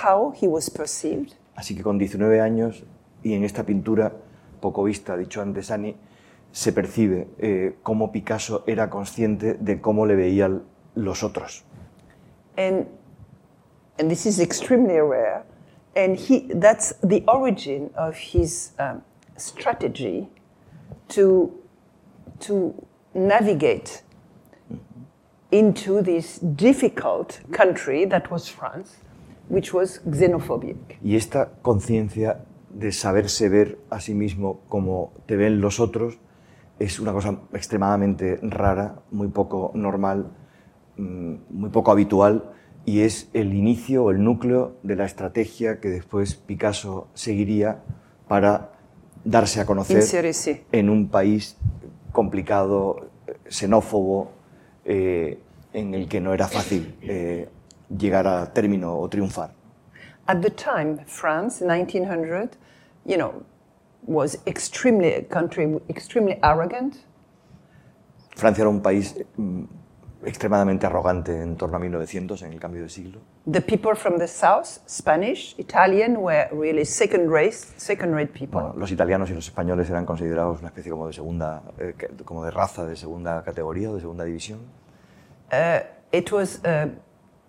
how 0.03 0.33
he 0.39 0.47
was 0.47 0.69
perceived 0.69 1.33
Así 1.55 1.75
que 1.75 1.83
con 1.83 1.97
19 1.97 2.41
años 2.41 2.83
y 3.21 3.33
en 3.33 3.43
esta 3.43 3.63
pintura 3.63 4.11
poco 4.59 4.83
vista, 4.83 5.15
dicho 5.15 5.41
antes 5.41 5.71
Annie, 5.71 5.95
se 6.53 6.71
percibe 6.71 7.27
eh, 7.39 7.75
cómo 7.81 8.11
Picasso 8.11 8.63
era 8.67 8.89
consciente 8.89 9.55
de 9.55 9.81
cómo 9.81 10.05
le 10.05 10.15
veían 10.15 10.63
los 10.95 11.23
otros. 11.23 11.65
and 12.57 12.85
and 13.99 14.09
this 14.09 14.25
is 14.25 14.39
extremely 14.39 14.99
rare 14.99 15.43
and 15.95 16.15
he 16.15 16.47
that's 16.59 16.93
the 17.01 17.23
origin 17.27 17.89
of 17.95 18.15
his 18.15 18.71
um, 18.77 19.01
strategy 19.35 20.27
to 21.07 21.51
to 22.39 22.73
navigate 23.15 24.03
into 25.51 26.01
this 26.03 26.39
difficult 26.55 27.39
country 27.51 28.05
that 28.05 28.29
was 28.31 28.47
France 28.47 28.97
which 29.49 29.73
was 29.73 29.99
xenophobic 30.05 30.99
Y 31.01 31.15
esta 31.15 31.49
conciencia 31.63 32.45
de 32.69 32.91
saberse 32.91 33.49
ver 33.49 33.79
a 33.89 33.99
sí 33.99 34.13
mismo 34.13 34.61
como 34.69 35.11
te 35.25 35.35
ven 35.35 35.59
los 35.61 35.79
otros 35.79 36.19
es 36.79 36.99
una 36.99 37.13
cosa 37.13 37.39
extremadamente 37.53 38.39
rara, 38.41 38.95
muy 39.11 39.27
poco 39.27 39.71
normal, 39.73 40.31
mm, 40.97 41.35
muy 41.49 41.69
poco 41.69 41.91
habitual 41.91 42.51
y 42.85 43.01
es 43.01 43.29
el 43.33 43.53
inicio 43.53 44.05
o 44.05 44.11
el 44.11 44.23
núcleo 44.23 44.77
de 44.83 44.95
la 44.95 45.05
estrategia 45.05 45.79
que 45.79 45.89
después 45.89 46.35
Picasso 46.35 47.07
seguiría 47.13 47.83
para 48.27 48.71
darse 49.23 49.61
a 49.61 49.65
conocer 49.65 50.03
en 50.71 50.89
un 50.89 51.07
país 51.07 51.57
complicado, 52.11 53.09
eh, 53.27 53.37
xenófobo, 53.47 54.31
eh, 54.85 55.39
en 55.71 55.93
el 55.93 56.07
que 56.07 56.19
no 56.19 56.33
era 56.33 56.47
fácil 56.47 56.95
eh, 57.01 57.49
llegar 57.89 58.27
a 58.27 58.53
término 58.53 58.97
o 58.97 59.09
triunfar. 59.09 59.51
At 60.25 60.41
the 60.41 60.51
time, 60.51 61.03
France, 61.05 61.63
1900, 61.65 62.57
you 63.05 63.15
know, 63.15 63.43
was 64.07 64.39
extremely 64.45 65.13
a 65.13 65.23
country 65.23 65.79
extremely 65.89 66.39
arrogant. 66.41 66.95
Francia 68.35 68.63
era 68.63 68.69
un 68.69 68.81
país 68.81 69.15
mm, 69.37 69.63
extremadamente 70.25 70.85
arrogante 70.85 71.41
en 71.41 71.55
torno 71.55 71.77
a 71.77 71.79
1900, 71.79 72.41
en 72.43 72.53
el 72.53 72.59
cambio 72.59 72.81
de 72.83 72.89
siglo. 72.89 73.21
The 73.51 73.61
people 73.61 73.95
from 73.95 74.17
the 74.17 74.27
south, 74.27 74.79
Spanish, 74.87 75.55
Italian, 75.57 76.17
were 76.17 76.47
really 76.51 76.85
second 76.85 77.29
race, 77.29 77.73
second 77.77 78.13
rate 78.13 78.31
people. 78.31 78.61
Bueno, 78.61 78.73
los 78.77 78.91
italianos 78.91 79.29
y 79.29 79.33
los 79.33 79.45
españoles 79.45 79.89
eran 79.89 80.05
considerados 80.05 80.59
una 80.59 80.69
especie 80.69 80.91
como 80.91 81.07
de 81.07 81.13
segunda, 81.13 81.63
eh, 81.77 81.93
como 82.23 82.45
de 82.45 82.51
raza 82.51 82.85
de 82.85 82.95
segunda 82.95 83.43
categoría 83.43 83.91
o 83.91 83.95
de 83.95 84.01
segunda 84.01 84.23
división. 84.23 84.59
Uh, 85.51 85.83
it 86.11 86.31
was 86.31 86.61
uh, 86.63 86.89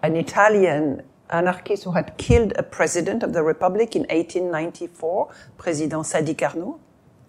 an 0.02 0.16
Italian 0.16 1.02
anarchist 1.28 1.84
who 1.86 1.92
had 1.96 2.12
killed 2.16 2.52
a 2.58 2.62
president 2.62 3.22
of 3.22 3.32
the 3.32 3.42
republic 3.42 3.94
in 3.96 4.02
1894, 4.02 5.28
President 5.56 6.04
Sadi 6.06 6.34
Carnot, 6.34 6.78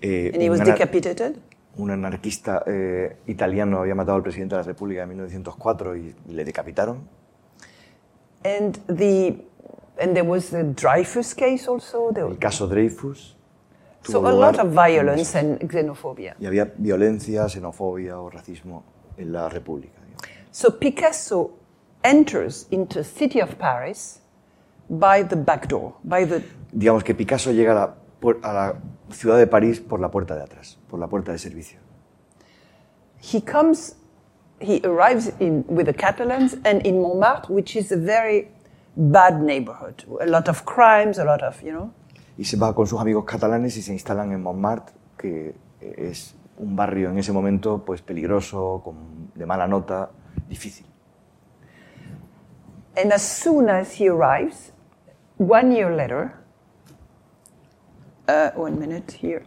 Eh, 0.01 0.31
and 0.33 0.41
he 0.41 0.49
was 0.49 0.59
decapitated. 0.59 1.37
un 1.77 1.89
anarquista 1.91 2.63
eh, 2.67 3.17
italiano 3.27 3.79
había 3.79 3.95
matado 3.95 4.17
al 4.17 4.23
presidente 4.23 4.55
de 4.55 4.61
la 4.61 4.65
República 4.67 5.03
en 5.03 5.09
1904 5.09 5.95
y 5.97 6.15
le 6.29 6.45
decapitaron. 6.45 7.07
And 8.43 8.77
the 8.87 9.35
and 9.99 10.13
there 10.13 10.23
was 10.27 10.49
the 10.51 10.63
Dreyfus 10.63 11.33
case 11.33 11.67
also. 11.67 12.11
There, 12.13 12.27
El 12.27 12.37
caso 12.37 12.67
Dreyfus. 12.67 13.35
so 14.03 14.27
a 14.27 14.31
lot 14.31 14.59
of 14.59 14.71
violence 14.73 15.35
and 15.37 15.59
xenophobia. 15.71 16.35
Y 16.39 16.45
había 16.45 16.71
violencia, 16.77 17.47
xenofobia 17.49 18.19
o 18.19 18.29
racismo 18.29 18.83
en 19.17 19.31
la 19.31 19.49
República. 19.49 19.99
digamos. 20.05 20.23
So 20.51 20.77
Picasso 20.77 21.51
enters 22.05 22.67
into 22.71 22.99
the 22.99 23.03
city 23.03 23.41
of 23.41 23.57
Paris 23.57 24.21
by 24.89 25.23
the 25.23 25.35
back 25.35 25.67
door, 25.67 25.95
by 26.03 26.25
the 26.25 26.41
Digamos 26.71 27.03
que 27.03 27.15
Picasso 27.15 27.51
llega 27.51 27.71
a 27.71 27.75
la, 27.75 27.95
a 28.43 28.53
la 28.53 28.75
ciudad 29.09 29.37
de 29.37 29.47
París 29.47 29.79
por 29.79 29.99
la 29.99 30.11
puerta 30.11 30.35
de 30.35 30.43
atrás, 30.43 30.77
por 30.89 30.99
la 30.99 31.07
puerta 31.07 31.31
de 31.31 31.37
servicio. 31.37 31.79
he 33.25 33.41
comes, 33.41 33.95
he 34.59 34.81
arrives 34.83 35.31
in, 35.39 35.65
with 35.67 35.87
the 35.87 35.93
Catalans 35.93 36.55
and 36.63 36.85
in 36.85 37.01
Montmartre, 37.01 37.49
which 37.49 37.75
is 37.75 37.91
a 37.91 37.97
very 37.97 38.49
bad 38.95 39.41
neighborhood. 39.41 40.03
A 40.21 40.27
lot 40.27 40.47
of 40.47 40.65
crimes, 40.65 41.17
a 41.17 41.25
lot 41.25 41.41
of, 41.41 41.61
you 41.63 41.71
know. 41.71 41.91
Y 42.37 42.43
se 42.43 42.57
va 42.57 42.73
con 42.75 42.85
sus 42.85 42.99
amigos 42.99 43.23
catalanes 43.25 43.77
y 43.77 43.81
se 43.81 43.93
instalan 43.93 44.31
en 44.31 44.43
Montmartre, 44.43 44.93
que 45.17 45.55
es 45.79 46.35
un 46.57 46.75
barrio 46.75 47.09
en 47.09 47.17
ese 47.17 47.31
momento 47.31 47.83
pues 47.85 48.01
peligroso, 48.01 48.81
con, 48.83 49.31
de 49.33 49.45
mala 49.45 49.67
nota, 49.67 50.09
difícil. 50.47 50.85
And 52.97 53.11
as 53.11 53.21
soon 53.27 53.69
as 53.69 53.93
he 53.95 54.07
arrives, 54.07 54.71
one 55.37 55.71
year 55.71 55.93
later, 55.93 56.33
uh, 58.27 58.51
one 58.51 58.79
minute 58.79 59.11
here. 59.11 59.45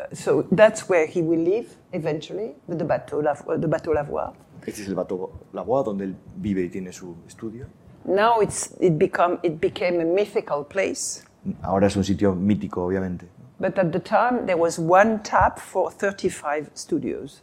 Uh, 0.00 0.14
so 0.14 0.46
that's 0.52 0.88
where 0.88 1.06
he 1.06 1.20
will 1.22 1.40
live 1.40 1.76
eventually 1.92 2.54
with 2.66 2.78
the 2.78 2.84
Bateau, 2.84 3.20
Lav- 3.20 3.44
the 3.60 3.68
Bateau 3.68 3.92
Lavoir. 3.92 4.34
Este 4.66 4.80
es 4.80 4.88
el 4.88 4.94
Bateau 4.94 5.30
Lavoir, 5.52 5.84
donde 5.84 6.02
él 6.02 6.14
vive 6.36 6.62
y 6.64 6.68
tiene 6.68 6.92
su 6.92 7.14
estudio. 7.26 7.66
Now 8.04 8.40
it's, 8.40 8.72
it, 8.80 8.98
become, 8.98 9.38
it 9.42 9.60
became 9.60 10.00
a 10.00 10.04
mythical 10.04 10.64
place. 10.64 11.24
Ahora 11.62 11.86
es 11.86 11.96
un 11.96 12.04
sitio 12.04 12.34
mítico, 12.34 12.78
obviamente. 12.86 13.26
But 13.60 13.78
at 13.78 13.92
the 13.92 13.98
time, 14.00 14.46
there 14.46 14.56
was 14.56 14.78
one 14.78 15.20
tap 15.22 15.58
for 15.58 15.90
35 15.90 16.70
studios. 16.74 17.42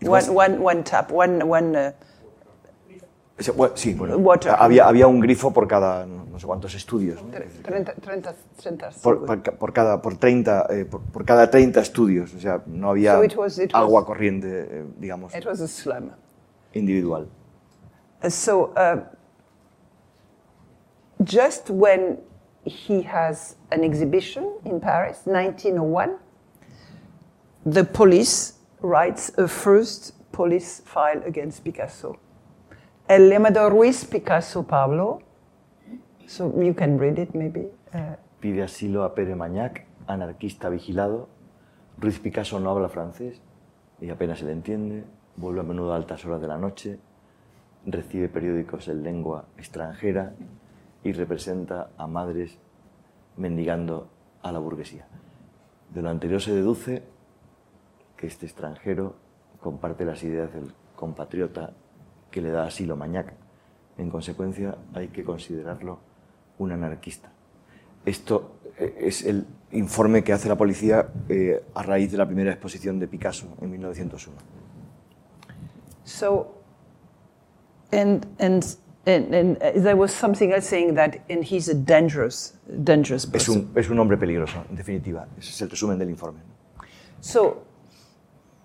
One, 0.00 0.32
one, 0.34 0.60
one 0.60 0.82
tap, 0.82 1.10
one, 1.12 1.46
one. 1.46 1.76
Uh, 1.76 1.92
O 1.92 1.92
sea, 1.92 1.92
bueno, 1.92 1.96
sí, 3.74 3.94
bueno, 3.94 4.16
Water. 4.18 4.52
había, 4.58 4.86
había 4.88 5.06
un 5.06 5.20
grifo 5.20 5.52
por 5.52 5.66
cada 5.68 6.04
no 6.06 6.38
sé 6.38 6.46
cuántos 6.46 6.74
estudios. 6.74 7.22
¿no? 7.22 7.30
30, 7.30 7.94
30, 7.94 8.34
30 8.62 8.90
Por, 9.02 9.26
por, 9.26 9.42
ca- 9.42 9.52
por 9.52 9.72
cada, 9.72 10.00
por 10.02 10.16
30, 10.16 10.66
eh, 10.70 10.84
por, 10.84 11.00
por 11.02 11.24
cada 11.24 11.50
30 11.50 11.80
estudios. 11.80 12.32
O 12.34 12.40
sea, 12.40 12.62
no 12.66 12.90
había 12.90 13.14
So 13.14 13.24
it 13.24 13.36
was- 13.36 13.58
it 13.58 13.72
was- 13.72 13.82
agua 13.82 14.04
corriente, 14.06 14.48
eh, 14.70 14.84
digamos, 14.98 15.34
It 15.34 15.44
was 15.46 15.60
a 15.60 15.66
slum. 15.68 16.10
individual. 16.74 17.28
Uh, 18.22 18.30
So, 18.30 18.72
uh, 18.76 19.00
just 21.24 21.70
when 21.70 22.18
he 22.64 23.02
has 23.02 23.56
an 23.70 23.82
exhibition 23.82 24.44
in 24.64 24.80
Paris, 24.80 25.22
1901, 25.26 26.16
the 27.64 27.84
police 27.84 28.54
writes 28.80 29.32
a 29.38 29.48
first 29.48 30.12
police 30.32 30.82
file 30.84 31.22
against 31.26 31.64
Picasso. 31.64 32.16
El 33.08 33.30
llamador 33.30 33.72
Ruiz 33.72 34.04
Picasso 34.04 34.64
Pablo. 34.64 35.20
So 36.26 36.52
you 36.62 36.74
can 36.74 36.98
read 36.98 37.18
it 37.18 37.34
maybe. 37.34 37.72
Uh, 37.94 38.16
Pide 38.38 38.62
asilo 38.62 39.02
a 39.02 39.14
Pere 39.14 39.34
Mañac, 39.34 39.86
anarquista 40.06 40.68
vigilado. 40.68 41.30
Ruiz 41.96 42.18
Picasso 42.18 42.60
no 42.60 42.68
habla 42.68 42.90
francés 42.90 43.40
y 43.98 44.10
apenas 44.10 44.40
se 44.40 44.44
le 44.44 44.52
entiende. 44.52 45.04
Vuelve 45.36 45.60
a 45.60 45.62
menudo 45.62 45.94
a 45.94 45.96
altas 45.96 46.26
horas 46.26 46.42
de 46.42 46.48
la 46.48 46.58
noche. 46.58 46.98
Recibe 47.86 48.28
periódicos 48.28 48.88
en 48.88 49.02
lengua 49.02 49.46
extranjera 49.56 50.34
y 51.02 51.12
representa 51.12 51.88
a 51.96 52.06
madres 52.06 52.58
mendigando 53.38 54.10
a 54.42 54.52
la 54.52 54.58
burguesía. 54.58 55.06
De 55.94 56.02
lo 56.02 56.10
anterior 56.10 56.42
se 56.42 56.54
deduce 56.54 57.02
que 58.18 58.26
este 58.26 58.44
extranjero 58.44 59.14
comparte 59.60 60.04
las 60.04 60.22
ideas 60.24 60.52
del 60.52 60.74
compatriota 60.94 61.72
que 62.30 62.40
le 62.40 62.50
da 62.50 62.66
asilo 62.66 62.96
Mañac. 62.96 63.32
En 63.96 64.10
consecuencia, 64.10 64.76
hay 64.94 65.08
que 65.08 65.24
considerarlo 65.24 65.98
un 66.58 66.72
anarquista. 66.72 67.30
Esto 68.06 68.58
eh, 68.78 68.94
es 69.00 69.24
el 69.24 69.44
informe 69.72 70.22
que 70.22 70.32
hace 70.32 70.48
la 70.48 70.56
policía 70.56 71.08
eh, 71.28 71.62
a 71.74 71.82
raíz 71.82 72.10
de 72.12 72.18
la 72.18 72.26
primera 72.26 72.52
exposición 72.52 72.98
de 72.98 73.08
Picasso 73.08 73.46
en 73.60 73.70
1901. 73.70 74.36
So, 76.04 76.54
and 77.92 78.26
and 78.38 78.64
and, 79.06 79.34
and 79.34 79.56
uh, 79.56 79.80
there 79.82 79.94
was 79.96 80.12
something 80.12 80.52
else 80.52 80.66
saying 80.66 80.94
that, 80.94 81.18
and 81.28 81.44
he's 81.44 81.68
a 81.68 81.74
dangerous, 81.74 82.54
dangerous 82.84 83.24
Es 83.24 83.30
person. 83.30 83.68
un, 83.74 83.78
es 83.78 83.90
un 83.90 83.98
hombre 83.98 84.16
peligroso, 84.16 84.64
en 84.70 84.76
definitiva. 84.76 85.26
Ese 85.38 85.50
es 85.50 85.62
el 85.62 85.70
resumen 85.70 85.98
del 85.98 86.08
informe. 86.08 86.40
So, 87.20 87.62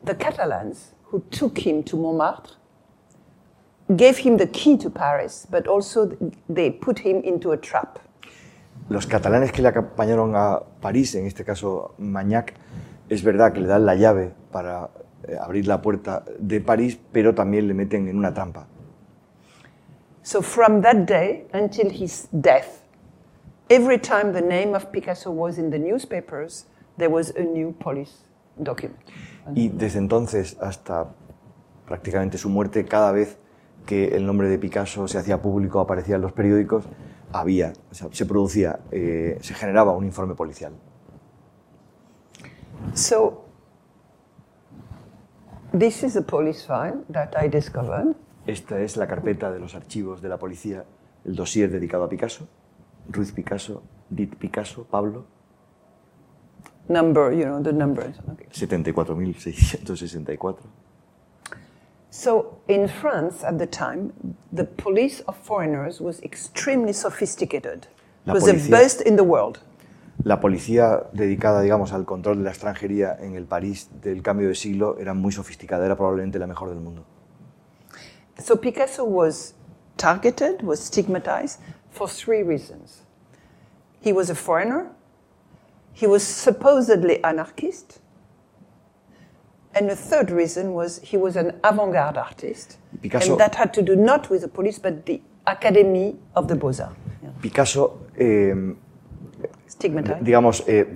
the 0.04 0.16
Catalans 0.16 0.94
who 1.12 1.22
took 1.32 1.58
him 1.58 1.84
to 1.84 1.98
Montmartre 1.98 2.56
gave 3.96 4.18
him 4.18 4.38
the 4.38 4.48
key 4.48 4.78
to 4.78 4.90
Paris, 4.90 5.48
but 5.50 5.68
also 5.68 6.08
th- 6.08 6.34
they 6.50 6.72
put 6.72 7.00
him 7.00 7.22
into 7.24 7.52
a 7.52 7.58
trap. 7.58 8.00
Los 8.90 9.08
catalanes 9.08 9.52
que 9.52 9.62
le 9.62 9.70
acompañaron 9.70 10.36
a 10.36 10.62
París, 10.82 11.16
en 11.16 11.26
este 11.26 11.46
caso 11.46 11.94
Mañac, 11.98 12.54
es 13.10 13.24
verdad 13.24 13.54
que 13.54 13.62
le 13.62 13.68
dan 13.68 13.86
la 13.86 13.96
llave 13.96 14.34
para 14.52 14.90
eh, 15.28 15.38
abrir 15.40 15.68
la 15.68 15.82
puerta 15.82 16.24
de 16.38 16.60
París, 16.60 17.00
pero 17.12 17.34
también 17.34 17.68
le 17.68 17.74
meten 17.74 18.08
en 18.08 18.18
una 18.18 18.34
trampa. 18.34 18.68
So, 20.22 20.42
from 20.42 20.82
that 20.82 21.06
day 21.06 21.48
until 21.54 21.90
his 21.90 22.28
death, 22.32 22.82
every 23.70 23.98
time 24.00 24.32
the 24.32 24.42
name 24.42 24.74
of 24.74 24.92
Picasso 24.92 25.32
was 25.32 25.58
in 25.58 25.70
the 25.70 25.80
newspapers, 25.80 26.66
there 26.98 27.10
was 27.10 27.34
a 27.36 27.44
new 27.44 27.74
police 27.74 28.24
document. 28.62 29.00
Y 29.56 29.70
desde 29.70 30.00
entonces 30.00 30.58
hasta 30.62 31.08
prácticamente 31.86 32.38
su 32.38 32.50
muerte, 32.50 32.86
cada 32.86 33.12
vez 33.12 33.38
que 33.86 34.16
el 34.16 34.26
nombre 34.26 34.50
de 34.50 34.58
Picasso 34.58 35.08
se 35.08 35.18
hacía 35.18 35.42
público, 35.42 35.80
aparecía 35.80 36.16
en 36.16 36.22
los 36.22 36.32
periódicos, 36.32 36.86
había, 37.32 37.74
o 37.92 37.94
sea, 37.94 38.08
se 38.12 38.26
producía, 38.26 38.80
eh, 38.92 39.38
se 39.42 39.54
generaba 39.54 39.94
un 39.94 40.06
informe 40.06 40.36
policial. 40.36 40.74
So, 42.94 43.46
this 45.78 46.04
is 46.04 46.16
a 46.16 46.22
police 46.22 46.66
file 46.66 47.04
that 47.12 47.32
I 47.42 47.50
discovered. 47.50 48.16
Esta 48.46 48.80
es 48.80 48.98
la 48.98 49.08
carpeta 49.08 49.52
de 49.52 49.60
los 49.60 49.76
archivos 49.76 50.22
de 50.22 50.30
la 50.30 50.38
policía, 50.38 50.86
el 51.26 51.36
dossier 51.36 51.72
dedicado 51.72 52.04
a 52.04 52.10
Picasso, 52.10 52.48
Ruiz 53.10 53.32
Picasso, 53.32 53.84
Dit 54.10 54.36
Picasso, 54.36 54.84
Pablo, 54.84 55.26
Number, 56.90 57.32
you 57.32 57.46
know, 57.46 57.62
the 57.62 57.72
numbers. 57.72 58.18
Okay. 58.34 58.48
74.664. 58.52 60.58
So, 62.16 62.60
in 62.68 62.88
France 62.88 63.44
at 63.44 63.58
the 63.58 63.66
time, 63.66 64.14
the 64.52 64.66
police 64.66 65.22
of 65.22 65.36
foreigners 65.36 66.00
was 66.00 66.22
extremely 66.22 66.94
sophisticated. 66.94 67.88
It 67.88 68.28
La 68.28 68.34
was 68.36 68.46
the 68.46 68.70
best 68.70 69.02
in 69.02 69.16
the 69.16 69.24
world. 69.24 69.58
La 70.24 70.40
policía 70.40 71.10
dedicada, 71.12 71.62
digamos, 71.62 71.92
al 71.92 72.06
control 72.06 72.38
de 72.38 72.44
la 72.44 72.52
extranjería 72.52 73.18
en 73.20 73.36
el 73.36 73.46
París 73.46 73.90
del 74.00 74.22
cambio 74.22 74.48
de 74.48 74.54
siglo 74.54 75.00
era 75.00 75.16
muy 75.16 75.32
sofisticada, 75.32 75.88
era 75.88 75.96
probablemente 75.96 76.38
la 76.38 76.46
mejor 76.46 76.70
del 76.70 76.82
mundo. 76.82 77.04
So, 78.38 78.58
Picasso 78.58 79.06
was 79.06 79.56
targeted, 79.98 80.62
was 80.62 80.80
stigmatized 80.80 81.62
for 81.90 82.08
three 82.08 82.44
reasons. 82.44 83.02
He 84.02 84.14
was 84.14 84.30
a 84.30 84.36
foreigner, 84.36 84.92
he 85.94 86.06
was 86.06 86.22
supposedly 86.22 87.24
anarchist, 87.24 88.03
and 89.76 89.90
the 89.90 89.96
third 89.96 90.30
reason 90.32 90.74
was 90.74 91.02
he 91.04 91.18
was 91.18 91.36
an 91.36 91.54
avant 91.64 91.92
garde 91.94 92.18
artist. 92.20 92.78
Picasso- 93.02 93.32
And 93.34 93.40
that 93.40 93.56
had 93.56 93.72
to 93.74 93.82
do 93.82 93.96
not 93.96 94.30
with 94.30 94.42
the 94.42 94.48
police, 94.48 94.80
but 94.82 95.06
the 95.06 95.22
Academy 95.46 96.16
of 96.36 96.48
the 96.48 96.56
Beaux-Arts. 96.56 96.96
Yeah. 97.22 97.30
Picasso, 97.42 98.00
eh, 98.18 98.54
Stigmatized. 99.68 100.22
digamos, 100.24 100.64
eh, 100.68 100.96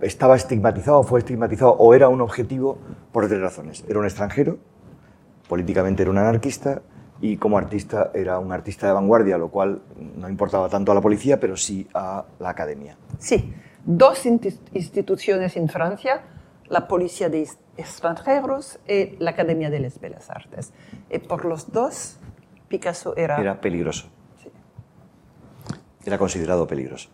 estaba 0.00 0.36
estigmatizado, 0.36 1.02
fue 1.02 1.20
estigmatizado 1.20 1.72
o 1.78 1.94
era 1.94 2.08
un 2.08 2.20
objetivo 2.20 2.78
por 3.12 3.26
tres 3.28 3.40
razones. 3.40 3.84
Era 3.88 3.98
un 4.00 4.04
extranjero, 4.04 4.58
políticamente 5.48 6.02
era 6.02 6.10
un 6.10 6.18
anarquista 6.18 6.82
y 7.20 7.36
como 7.38 7.56
artista 7.56 8.10
era 8.12 8.38
un 8.38 8.52
artista 8.52 8.86
de 8.88 8.92
vanguardia, 8.92 9.38
lo 9.38 9.48
cual 9.48 9.80
no 10.16 10.28
importaba 10.28 10.68
tanto 10.68 10.92
a 10.92 10.94
la 10.94 11.00
policía, 11.00 11.38
pero 11.40 11.56
sí 11.56 11.86
a 11.94 12.24
la 12.40 12.50
academia. 12.50 12.96
Sí, 13.18 13.54
dos 13.84 14.26
instituciones 14.26 15.56
en 15.56 15.68
Francia, 15.68 16.20
la 16.68 16.88
Policía 16.88 17.28
de 17.28 17.48
Extranjeros 17.76 18.78
y 18.88 19.16
la 19.18 19.30
Academia 19.30 19.70
de 19.70 19.80
las 19.80 20.00
Bellas 20.00 20.30
Artes. 20.30 20.72
Y 21.10 21.18
por 21.18 21.44
los 21.44 21.72
dos, 21.72 22.18
Picasso 22.68 23.16
era... 23.16 23.38
Era 23.40 23.60
peligroso. 23.60 24.08
Era 26.04 26.18
considerado 26.18 26.66
peligroso. 26.66 27.08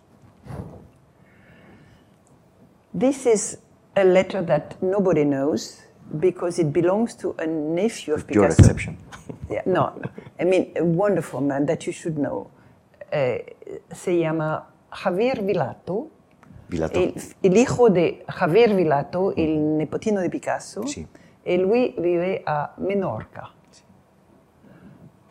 This 2.98 3.26
is 3.26 3.58
a 3.96 4.04
letter 4.04 4.44
that 4.44 4.76
nobody 4.82 5.24
knows 5.24 5.82
because 6.20 6.60
it 6.60 6.72
belongs 6.72 7.16
to 7.16 7.34
a 7.38 7.46
nephew 7.46 8.14
of 8.14 8.28
Your 8.30 8.48
Picasso. 8.48 8.62
exception. 8.62 8.98
Yeah, 9.50 9.62
no, 9.64 9.92
I 10.38 10.44
mean, 10.44 10.72
a 10.76 10.84
wonderful 10.84 11.40
man 11.40 11.66
that 11.66 11.86
you 11.86 11.92
should 11.92 12.16
know. 12.16 12.50
Eh, 13.10 13.54
se 13.92 14.18
llama 14.18 14.66
Javier 14.90 15.42
Vilato. 15.42 16.10
Vilato. 16.72 16.98
El, 16.98 17.14
el 17.42 17.56
hijo 17.56 17.90
de 17.90 18.24
Javier 18.26 18.74
Vilato, 18.74 19.34
el 19.36 19.76
nepotino 19.76 20.20
de 20.20 20.30
Picasso. 20.30 20.86
Sí. 20.86 21.06
E 21.44 21.58
lui 21.58 21.94
vive 21.98 22.42
a 22.46 22.72
Menorca. 22.78 23.50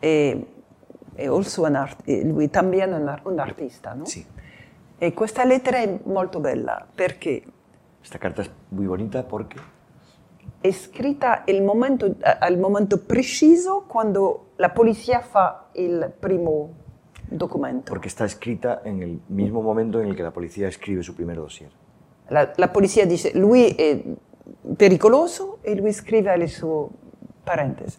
E, 0.00 0.46
è 1.14 1.26
art- 1.26 2.06
lui 2.06 2.48
también 2.48 2.92
un, 2.92 3.08
un 3.24 3.38
artista, 3.40 3.94
no? 3.94 4.04
Sí. 4.04 4.24
E 4.98 5.12
questa 5.14 5.44
lettera 5.44 5.78
è 5.78 5.98
molto 6.04 6.38
bella 6.38 6.86
perché 6.94 7.42
Esta 8.02 8.18
carta 8.18 8.42
es 8.42 8.50
muy 8.70 8.86
bonita 8.86 9.22
porque 9.22 9.58
è 10.60 10.70
scritta 10.72 11.42
il 11.46 11.62
momento- 11.62 12.16
al 12.20 12.58
momento 12.58 12.98
preciso 12.98 13.84
quando 13.86 14.52
la 14.56 14.70
polizia 14.70 15.20
fa 15.20 15.68
il 15.74 16.12
primo 16.18 16.81
documento. 17.38 17.90
porque 17.92 18.08
está 18.08 18.24
escrita 18.24 18.82
en 18.84 19.02
el 19.02 19.20
mismo 19.28 19.62
momento 19.62 20.00
en 20.00 20.08
el 20.08 20.16
que 20.16 20.22
la 20.22 20.30
policía 20.32 20.68
escribe 20.68 21.02
su 21.02 21.14
primer 21.14 21.36
dossier. 21.36 21.70
La, 22.30 22.52
la 22.56 22.72
polizia 22.72 23.04
dice 23.06 23.32
lui 23.34 23.66
è 23.76 24.02
pericoloso 24.76 25.58
e 25.62 25.74
lui 25.74 25.92
scrive 25.92 26.30
alle 26.30 26.48
sue 26.48 26.86
parentesi. 27.44 27.98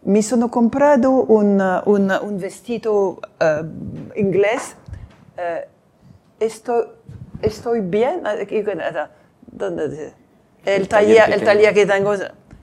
Mi 0.00 0.22
sono 0.22 0.48
comprato 0.48 1.30
un, 1.32 1.60
un- 1.86 2.18
un 2.22 2.36
vestito 2.38 3.20
eh, 3.38 3.64
inglés. 4.14 4.76
eh, 5.36 5.66
estoy, 6.38 6.84
estoy 7.42 7.80
bien. 7.80 8.22
Eh, 8.26 8.46
eh, 8.48 9.08
¿dónde 9.46 9.88
dice? 9.88 10.12
El, 10.64 10.82
El 10.82 10.88
taller 10.88 11.32
el 11.32 11.42
taller 11.42 11.72
que 11.74 11.86
tengo. 11.86 12.14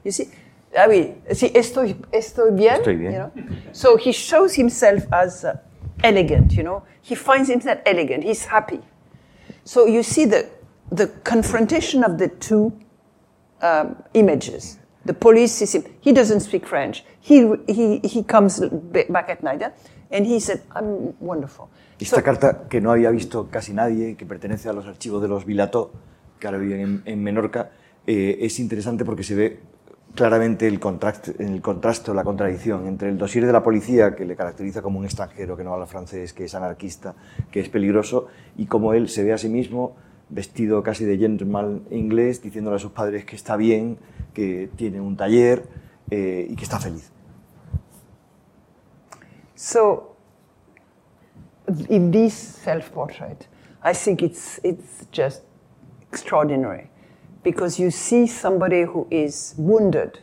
You 0.04 0.12
see? 0.12 0.30
Ah, 0.78 0.88
oui, 0.90 1.16
sí, 1.32 1.52
estoy, 1.54 1.96
estoy 2.12 2.52
bien. 2.52 2.76
Estoy 2.76 2.96
bien. 2.98 3.12
you 3.14 3.18
know? 3.20 3.32
So 3.72 3.98
he 3.98 4.12
shows 4.12 4.58
himself 4.58 5.06
as 5.12 5.44
uh, 5.44 5.54
elegant, 6.06 6.54
you 6.54 6.64
know. 6.64 6.84
He 7.02 7.16
finds 7.16 7.50
himself 7.50 7.80
elegant. 7.86 8.24
He's 8.24 8.46
happy. 8.46 8.80
So 9.64 9.86
you 9.88 10.04
see 10.04 10.26
the, 10.26 10.46
the 10.92 11.08
confrontation 11.24 12.04
of 12.04 12.18
the 12.18 12.30
two 12.30 12.72
um, 13.62 13.96
images. 14.14 14.78
The 15.06 15.14
police 15.14 15.52
sees 15.54 15.74
him. 15.76 15.84
He 16.02 16.12
doesn't 16.14 16.42
speak 16.42 16.66
French. 16.66 17.04
He, 17.20 17.46
he, 17.68 18.00
he 18.04 18.24
comes 18.24 18.60
back 19.10 19.30
at 19.30 19.44
night, 19.44 19.62
and 20.12 20.26
he 20.26 20.40
said, 20.40 20.62
I'm 20.76 21.14
wonderful. 21.20 21.70
Esta 22.00 22.18
So- 22.18 22.24
carta, 22.24 22.68
que 22.70 22.82
no 22.82 22.92
había 22.92 23.10
visto 23.12 23.48
casi 23.52 23.74
nadie, 23.74 24.16
que 24.18 24.26
pertenece 24.26 24.70
a 24.70 24.74
los 24.74 24.86
archivos 24.86 25.22
de 25.22 25.28
los 25.28 25.46
Vilato, 25.46 25.92
que 26.40 26.48
ahora 26.48 26.60
viven 26.60 26.80
en, 26.82 27.02
en 27.06 27.24
Menorca, 27.24 27.70
eh, 28.06 28.38
es 28.42 28.60
interesante 28.60 29.06
porque 29.06 29.24
se 29.24 29.36
ve 29.36 29.60
claramente 30.16 30.68
el 30.68 30.80
contraste, 30.80 31.36
el 31.40 31.62
contraste 31.62 32.14
la 32.14 32.24
contradicción 32.24 32.88
entre 32.88 33.10
el 33.10 33.18
dossier 33.18 33.46
de 33.46 33.52
la 33.52 33.62
policía, 33.62 34.16
que 34.16 34.26
le 34.26 34.36
caracteriza 34.36 34.82
como 34.82 35.00
un 35.00 35.06
extranjero 35.06 35.56
que 35.56 35.64
no 35.64 35.74
habla 35.74 35.86
francés, 35.86 36.34
que 36.34 36.46
es 36.46 36.56
anarquista, 36.56 37.14
que 37.52 37.60
es 37.60 37.70
peligroso, 37.70 38.28
y 38.58 38.66
cómo 38.66 38.94
él 38.94 39.10
se 39.10 39.24
ve 39.24 39.34
a 39.34 39.38
sí 39.38 39.50
mismo 39.50 39.96
vestido 40.30 40.82
casi 40.82 41.06
de 41.06 41.18
gentleman 41.18 41.84
inglés, 41.92 42.42
diciéndole 42.42 42.78
a 42.78 42.80
sus 42.80 42.92
padres 42.92 43.26
que 43.26 43.36
está 43.36 43.56
bien, 43.58 43.98
que 44.34 44.70
tiene 44.76 45.00
un 45.00 45.16
taller 45.16 45.68
eh, 46.10 46.48
y 46.50 46.56
que 46.56 46.64
está 46.64 46.80
feliz. 46.80 47.12
So, 49.56 50.16
in 51.90 52.12
this 52.12 52.34
self-portrait, 52.34 53.48
I 53.84 53.94
think 53.94 54.22
it's 54.22 54.60
it's 54.64 55.08
just 55.12 55.44
extraordinary, 56.12 56.90
because 57.46 57.80
you 57.80 57.92
see 57.92 58.26
somebody 58.26 58.82
who 58.82 59.08
is 59.12 59.54
wounded, 59.56 60.20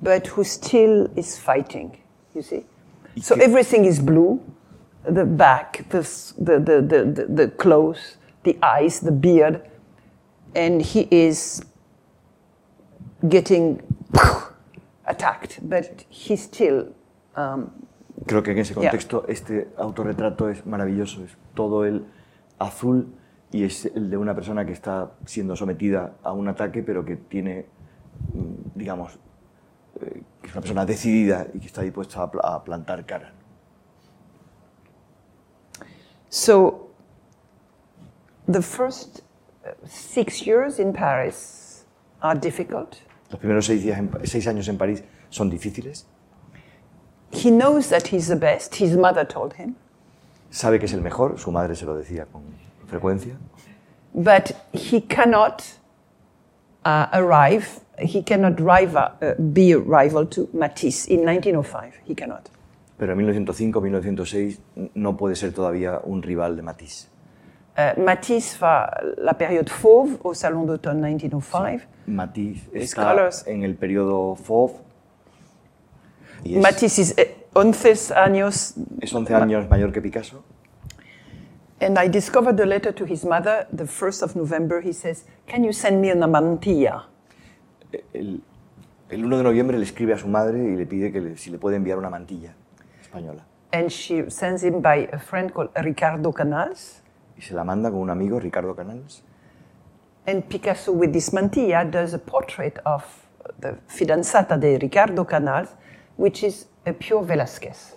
but 0.00 0.28
who 0.28 0.44
still 0.44 1.10
is 1.16 1.36
fighting. 1.36 1.98
You 2.34 2.42
see, 2.42 2.64
so 3.20 3.34
everything 3.34 3.84
is 3.84 4.00
blue, 4.00 4.40
the 5.02 5.24
back, 5.26 5.84
the 5.90 6.02
the 6.38 6.58
the 6.60 6.76
the, 6.80 7.04
the, 7.16 7.26
the 7.26 7.48
clothes, 7.48 8.16
the 8.44 8.56
eyes, 8.62 9.00
the 9.00 9.12
beard, 9.12 9.60
and 10.54 10.80
he 10.80 11.08
is 11.10 11.62
getting 13.28 13.82
attacked, 15.06 15.58
but 15.68 16.04
he 16.08 16.36
still 16.36 16.94
um, 17.36 17.70
Creo 18.26 18.42
que 18.44 18.52
en 18.52 18.58
ese 18.58 18.74
contexto 18.74 19.26
este 19.28 19.68
autorretrato 19.76 20.48
es 20.48 20.64
maravilloso, 20.64 21.24
es 21.24 21.36
todo 21.54 21.84
el 21.84 22.06
azul 22.60 23.08
y 23.54 23.62
es 23.62 23.86
el 23.86 24.10
de 24.10 24.16
una 24.16 24.34
persona 24.34 24.64
que 24.66 24.72
está 24.72 25.12
siendo 25.26 25.54
sometida 25.54 26.16
a 26.24 26.32
un 26.32 26.48
ataque, 26.48 26.82
pero 26.82 27.04
que 27.04 27.14
tiene, 27.16 27.66
mm, 28.32 28.54
digamos, 28.74 29.16
eh, 30.00 30.22
que 30.40 30.46
es 30.48 30.52
una 30.54 30.60
persona 30.60 30.84
decidida 30.84 31.46
y 31.54 31.60
que 31.60 31.66
está 31.66 31.82
dispuesta 31.82 32.20
a, 32.22 32.30
pl- 32.30 32.40
a 32.42 32.64
plantar 32.64 33.06
cara. 33.06 33.32
So, 36.30 36.90
the 38.48 38.60
first 38.62 39.22
uh, 39.64 39.70
six 39.86 40.44
years 40.46 40.78
in 40.80 40.92
Paris 40.92 41.84
are 42.20 42.34
difficult. 42.38 42.96
Los 43.30 43.38
primeros 43.40 43.66
seis, 43.66 43.82
días 43.84 43.98
en- 43.98 44.10
seis 44.26 44.46
años 44.48 44.68
en 44.68 44.76
París 44.78 45.02
son 45.30 45.48
difíciles, 45.50 46.06
He 47.30 47.50
knows 47.50 47.88
that 47.88 48.12
he's 48.12 48.28
the 48.28 48.36
best. 48.36 48.76
His 48.80 48.96
mother 48.96 49.24
told 49.26 49.54
him. 49.54 49.74
sabe 50.50 50.78
que 50.78 50.86
es 50.86 50.92
el 50.92 51.00
mejor, 51.02 51.36
su 51.38 51.50
madre 51.50 51.74
se 51.74 51.84
lo 51.84 51.96
decía 51.96 52.26
con 52.26 52.42
frecuencia, 52.94 53.36
But 54.14 54.52
he 54.72 55.00
cannot 55.00 55.62
uh, 56.84 57.06
arrive, 57.12 57.80
he 57.98 58.22
cannot 58.22 58.60
rival, 58.60 59.10
uh, 59.20 59.34
be 59.52 59.72
a 59.72 59.78
rival 59.78 60.26
to 60.26 60.48
Matisse 60.52 61.06
in 61.08 61.24
1905. 61.24 62.00
He 62.06 62.14
cannot. 62.14 62.50
pero 62.96 63.12
en 63.12 63.18
1905-1906 63.18 64.60
no 64.94 65.16
puede 65.16 65.34
ser 65.36 65.52
todavía 65.52 66.00
un 66.04 66.22
rival 66.22 66.56
de 66.56 66.62
Matisse. 66.62 67.08
Uh, 67.76 68.00
Matisse 68.00 68.56
va 68.60 68.88
la 69.18 69.34
période 69.34 69.68
fauve 69.68 70.16
au 70.22 70.32
Salon 70.32 70.64
d'automne 70.64 71.00
1905. 71.02 71.82
Matisse 72.06 72.68
está 72.72 73.14
colours. 73.16 73.44
en 73.48 73.64
el 73.64 73.74
periodo 73.74 74.36
Fauve 74.36 74.74
es, 76.44 76.62
Matisse 76.62 76.98
is 77.00 77.14
uh, 77.18 77.58
11 77.58 78.12
años 78.14 78.74
es 79.00 79.12
11 79.12 79.34
años 79.34 79.68
mayor 79.68 79.90
que 79.92 80.00
Picasso. 80.00 80.44
And 81.80 81.98
I 81.98 82.08
discovered 82.08 82.58
a 82.60 82.66
letter 82.66 82.92
to 82.92 83.04
his 83.04 83.24
mother 83.24 83.66
the 83.72 83.84
1st 83.84 84.22
of 84.22 84.36
November. 84.36 84.80
He 84.80 84.92
says, 84.92 85.24
Can 85.46 85.64
you 85.64 85.72
send 85.72 86.00
me 86.00 86.10
una 86.12 86.26
mantilla? 86.28 87.04
El, 88.12 88.40
el 89.10 89.24
1 89.24 89.36
de 89.38 89.42
noviembre 89.42 89.76
le 89.78 89.84
escribe 89.84 90.12
a 90.14 90.18
su 90.18 90.28
madre 90.28 90.58
y 90.58 90.76
le 90.76 90.86
pide 90.86 91.12
que 91.12 91.20
le- 91.20 91.36
si 91.36 91.50
le 91.50 91.58
puede 91.58 91.76
enviar 91.76 91.98
una 91.98 92.10
mantilla 92.10 92.54
española. 93.02 93.44
And 93.72 93.90
she 93.90 94.30
sends 94.30 94.62
him 94.62 94.80
by 94.80 95.08
a 95.12 95.18
friend 95.18 95.52
called 95.52 95.70
Ricardo 95.82 96.32
Canals. 96.32 97.02
Y 97.36 97.42
se 97.42 97.54
la 97.54 97.64
manda 97.64 97.90
con 97.90 97.98
un 98.00 98.10
amigo, 98.10 98.38
Ricardo 98.38 98.74
Canals. 98.74 99.22
And 100.26 100.48
Picasso, 100.48 100.92
with 100.92 101.12
this 101.12 101.30
mantilla, 101.32 101.84
does 101.84 102.14
a 102.14 102.18
portrait 102.18 102.78
of 102.86 103.04
the 103.60 103.76
fidanzata 103.88 104.58
de 104.58 104.78
Ricardo 104.78 105.24
Canals, 105.24 105.68
which 106.16 106.44
is 106.44 106.66
a 106.86 106.92
pure 106.92 107.22
Velázquez. 107.24 107.96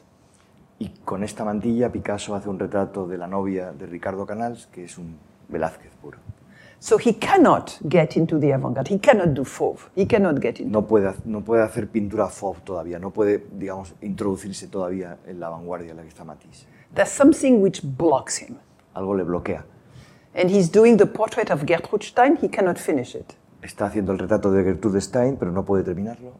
Y 0.79 0.89
con 1.03 1.23
esta 1.23 1.43
mantilla 1.43 1.91
Picasso 1.91 2.35
hace 2.35 2.49
un 2.49 2.59
retrato 2.59 3.07
de 3.07 3.17
la 3.17 3.27
novia 3.27 3.71
de 3.71 3.87
Ricardo 3.87 4.25
Canals, 4.25 4.67
que 4.67 4.83
es 4.83 4.97
un 4.97 5.17
Velázquez 5.49 5.91
puro. 6.01 6.19
So 6.79 6.97
he 6.99 7.17
cannot 7.17 7.79
get 7.89 8.15
into 8.15 8.39
the 8.39 8.53
avant-garde. 8.53 8.93
He 8.93 8.99
cannot 8.99 9.33
do 9.33 9.43
fauve. 9.43 9.89
He 9.95 10.05
cannot 10.05 10.39
get 10.39 10.59
into. 10.59 10.71
No 10.71 10.85
puede, 10.85 11.15
no 11.25 11.41
puede 11.41 11.63
hacer 11.63 11.87
pintura 11.87 12.27
Fauve 12.27 12.59
todavía, 12.63 12.99
no 12.99 13.09
puede, 13.09 13.43
digamos, 13.51 13.95
introducirse 14.01 14.67
todavía 14.67 15.17
en 15.25 15.39
la 15.39 15.49
vanguardia 15.49 15.91
en 15.91 15.97
la 15.97 16.03
que 16.03 16.09
está 16.09 16.23
Matisse. 16.23 16.67
There's 16.93 17.09
something 17.09 17.61
which 17.63 17.81
blocks 17.83 18.39
him. 18.39 18.57
Algo 18.93 19.15
le 19.15 19.23
bloquea. 19.23 19.65
And 20.35 20.51
he's 20.51 20.71
doing 20.71 20.97
the 20.97 21.07
portrait 21.07 21.49
of 21.49 21.65
Gertrude 21.65 22.03
Stein. 22.03 22.37
He 22.39 22.47
cannot 22.47 22.77
finish 22.77 23.15
it. 23.15 23.33
Está 23.63 23.87
haciendo 23.87 24.11
el 24.11 24.19
retrato 24.19 24.51
de 24.51 24.63
Gertrude 24.63 25.01
Stein, 25.01 25.37
pero 25.37 25.51
no 25.51 25.65
puede 25.65 25.83
terminarlo. 25.83 26.33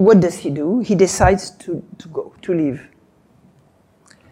What 0.00 0.20
does 0.20 0.38
he 0.38 0.48
do? 0.48 0.80
He 0.80 0.94
decides 0.94 1.50
to, 1.58 1.84
to 1.98 2.08
go, 2.08 2.34
to 2.40 2.54
leave. 2.54 2.88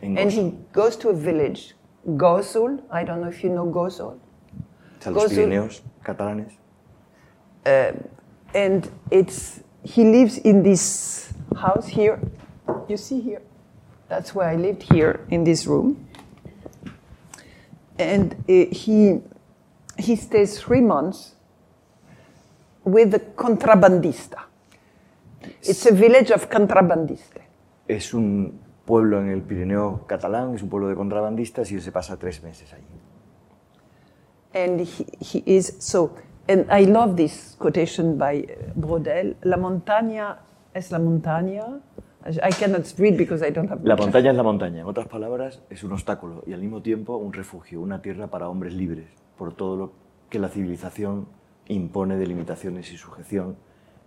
And 0.00 0.32
he 0.32 0.54
goes 0.72 0.96
to 0.96 1.10
a 1.10 1.12
village, 1.12 1.74
Gozul. 2.06 2.82
I 2.90 3.04
don't 3.04 3.20
know 3.20 3.28
if 3.28 3.44
you 3.44 3.50
know 3.50 3.66
Gozul. 3.66 4.18
O 5.04 5.28
sea. 5.28 5.36
Pirineos 5.36 5.82
catalanes. 6.02 6.56
And 8.54 8.90
it's, 9.10 9.60
he 9.82 10.04
lives 10.04 10.38
in 10.38 10.62
this 10.62 11.34
house 11.54 11.86
here. 11.86 12.18
You 12.88 12.96
see 12.96 13.20
here? 13.20 13.42
That's 14.08 14.34
where 14.34 14.48
I 14.48 14.56
lived 14.56 14.84
here 14.84 15.26
in 15.28 15.44
this 15.44 15.66
room. 15.66 16.08
And 17.98 18.32
uh, 18.48 18.74
he, 18.74 19.20
he 19.98 20.16
stays 20.16 20.58
three 20.58 20.80
months 20.80 21.34
with 22.84 23.10
the 23.10 23.20
contrabandista. 23.20 24.47
It's 25.62 25.86
a 25.86 25.94
village 25.94 26.32
of 26.32 26.46
contrabandistas. 26.46 27.42
Es 27.86 28.14
un 28.14 28.60
pueblo 28.84 29.20
en 29.20 29.28
el 29.28 29.42
Pirineo 29.42 30.06
catalán, 30.06 30.54
es 30.54 30.62
un 30.62 30.68
pueblo 30.68 30.88
de 30.88 30.94
contrabandistas 30.94 31.70
y 31.72 31.80
se 31.80 31.92
pasa 31.92 32.16
tres 32.16 32.42
meses 32.42 32.72
allí. 32.72 32.84
And 34.54 34.80
he, 34.80 35.06
he 35.20 35.42
is 35.44 35.76
so, 35.78 36.14
and 36.48 36.66
I 36.70 36.86
love 36.86 37.16
this 37.16 37.54
quotation 37.58 38.16
by 38.16 38.38
uh, 38.38 38.72
Brodel 38.74 39.36
La 39.42 39.58
montaña 39.58 40.38
es 40.72 40.90
la 40.90 40.98
montaña. 40.98 41.80
I 42.26 42.50
cannot 42.50 42.84
read 42.98 43.16
because 43.16 43.46
I 43.46 43.50
don't 43.50 43.70
have 43.70 43.80
La 43.84 43.96
montaña 43.96 44.30
es 44.30 44.36
la 44.36 44.42
montaña, 44.42 44.80
en 44.80 44.86
otras 44.86 45.06
palabras, 45.06 45.62
es 45.70 45.82
un 45.84 45.92
obstáculo 45.92 46.42
y 46.46 46.52
al 46.52 46.60
mismo 46.60 46.82
tiempo 46.82 47.16
un 47.16 47.32
refugio, 47.32 47.80
una 47.80 48.02
tierra 48.02 48.26
para 48.26 48.48
hombres 48.48 48.74
libres, 48.74 49.06
por 49.36 49.54
todo 49.54 49.76
lo 49.76 49.92
que 50.28 50.38
la 50.38 50.48
civilización 50.48 51.26
impone 51.68 52.16
de 52.16 52.26
limitaciones 52.26 52.92
y 52.92 52.96
sujeción, 52.96 53.56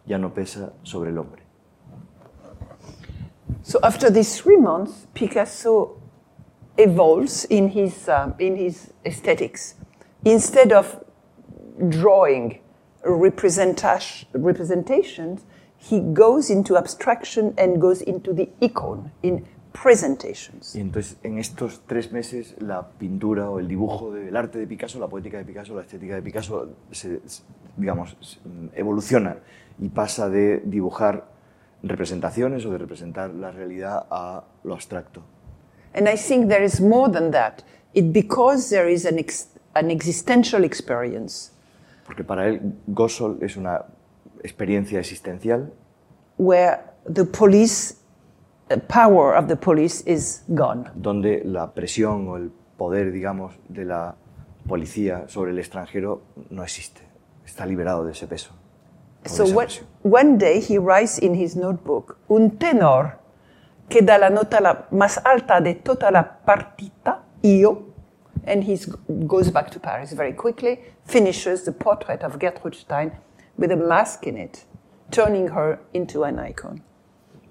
ya 0.06 0.18
no 0.18 0.34
pesa 0.34 0.74
sobre 0.84 1.10
el 1.10 1.18
hombre. 1.18 1.44
So 3.64 3.80
after 3.84 4.10
these 4.10 4.42
three 4.42 4.58
months, 4.58 5.08
Picasso 5.14 6.02
evolves 6.78 7.46
in 7.46 7.70
his, 7.70 8.10
um, 8.10 8.34
in 8.40 8.56
his 8.56 8.94
aesthetics. 9.06 9.76
Instead 10.26 10.72
of 10.72 11.04
drawing 11.90 12.60
representation, 13.04 14.28
representations, 14.34 15.46
he 15.78 16.00
goes 16.00 16.50
into 16.50 16.78
abstraction 16.78 17.54
and 17.58 17.82
goes 17.82 18.02
into 18.02 18.34
the 18.34 18.50
icon, 18.62 19.12
in 19.24 19.46
presentations. 19.74 20.76
Y 20.76 20.82
entonces 20.82 21.18
en 21.24 21.38
estos 21.38 21.82
tres 21.88 22.12
meses 22.12 22.56
la 22.60 22.90
pintura 23.00 23.50
o 23.50 23.60
el 23.60 23.68
dibujo 23.68 24.12
del 24.12 24.36
arte 24.36 24.60
de 24.60 24.68
Picasso, 24.68 25.00
la 25.00 25.08
poética 25.08 25.38
de 25.38 25.46
Picasso, 25.46 25.76
la 25.76 25.82
estética 25.82 26.16
de 26.16 26.22
Picasso, 26.22 26.70
se, 26.92 27.20
digamos, 27.78 28.16
evoluciona 28.76 29.38
y 29.82 29.90
pasa 29.90 30.30
de 30.30 30.62
dibujar 30.64 31.26
representaciones 31.84 32.66
o 32.66 32.72
de 32.72 32.78
representar 32.78 33.32
la 33.32 33.52
realidad 33.52 34.06
a 34.10 34.44
lo 34.64 34.74
abstracto. 34.74 35.24
And 35.94 36.08
I 36.08 36.16
think 36.16 36.48
there 36.48 36.64
is 36.64 36.80
more 36.80 37.12
than 37.12 37.32
that. 37.32 37.64
It 37.94 38.14
because 38.14 38.70
there 38.70 38.90
is 38.90 39.06
an, 39.06 39.20
ex, 39.20 39.50
an 39.74 39.92
existential 39.92 40.64
experience 40.64 41.52
Porque 42.06 42.24
para 42.24 42.48
él 42.48 42.76
Gosol 42.88 43.38
es 43.42 43.58
una 43.58 43.86
experiencia 44.44 45.00
existencial 45.00 45.72
where 46.38 46.80
the 47.12 47.26
police, 47.26 47.96
uh, 48.70 48.78
power 48.88 49.36
of 49.36 49.48
the 49.48 49.56
police 49.56 50.04
is 50.06 50.44
gone. 50.50 50.90
donde 50.96 51.42
la 51.44 51.74
presión 51.74 52.28
o 52.28 52.38
el 52.38 52.52
poder, 52.78 53.12
digamos, 53.12 53.56
de 53.70 53.86
la 53.86 54.16
policía 54.68 55.28
sobre 55.28 55.52
el 55.52 55.60
extranjero 55.60 56.22
no 56.50 56.64
existe. 56.64 57.02
Está 57.46 57.66
liberado 57.66 58.06
de 58.06 58.12
ese 58.12 58.28
peso. 58.28 58.61
So 59.26 59.44
esa 59.44 59.84
one, 60.02 60.38
day 60.38 60.60
he 60.60 60.78
writes 60.78 61.20
in 61.20 61.36
his 61.36 61.56
notebook, 61.56 62.18
un 62.30 62.58
tenor 62.58 63.20
que 63.90 64.02
da 64.02 64.18
la 64.18 64.30
nota 64.30 64.60
la 64.60 64.88
más 64.92 65.20
alta 65.24 65.62
de 65.62 65.76
toda 65.76 66.12
la 66.12 66.24
partita, 66.24 67.20
io, 67.44 67.94
and 68.46 68.64
he 68.64 68.80
goes 69.28 69.52
back 69.52 69.70
to 69.72 69.80
Paris 69.80 70.14
very 70.14 70.34
quickly, 70.34 70.80
finishes 71.06 71.64
the 71.64 71.72
portrait 71.72 72.24
of 72.24 72.40
Gertrude 72.40 72.76
Stein, 72.76 73.12
with 73.58 73.72
a 73.72 73.76
mask 73.76 74.26
in 74.26 74.38
it, 74.38 74.66
turning 75.12 75.50
her 75.50 75.80
into 75.94 76.24
an 76.24 76.40
icon. 76.40 76.82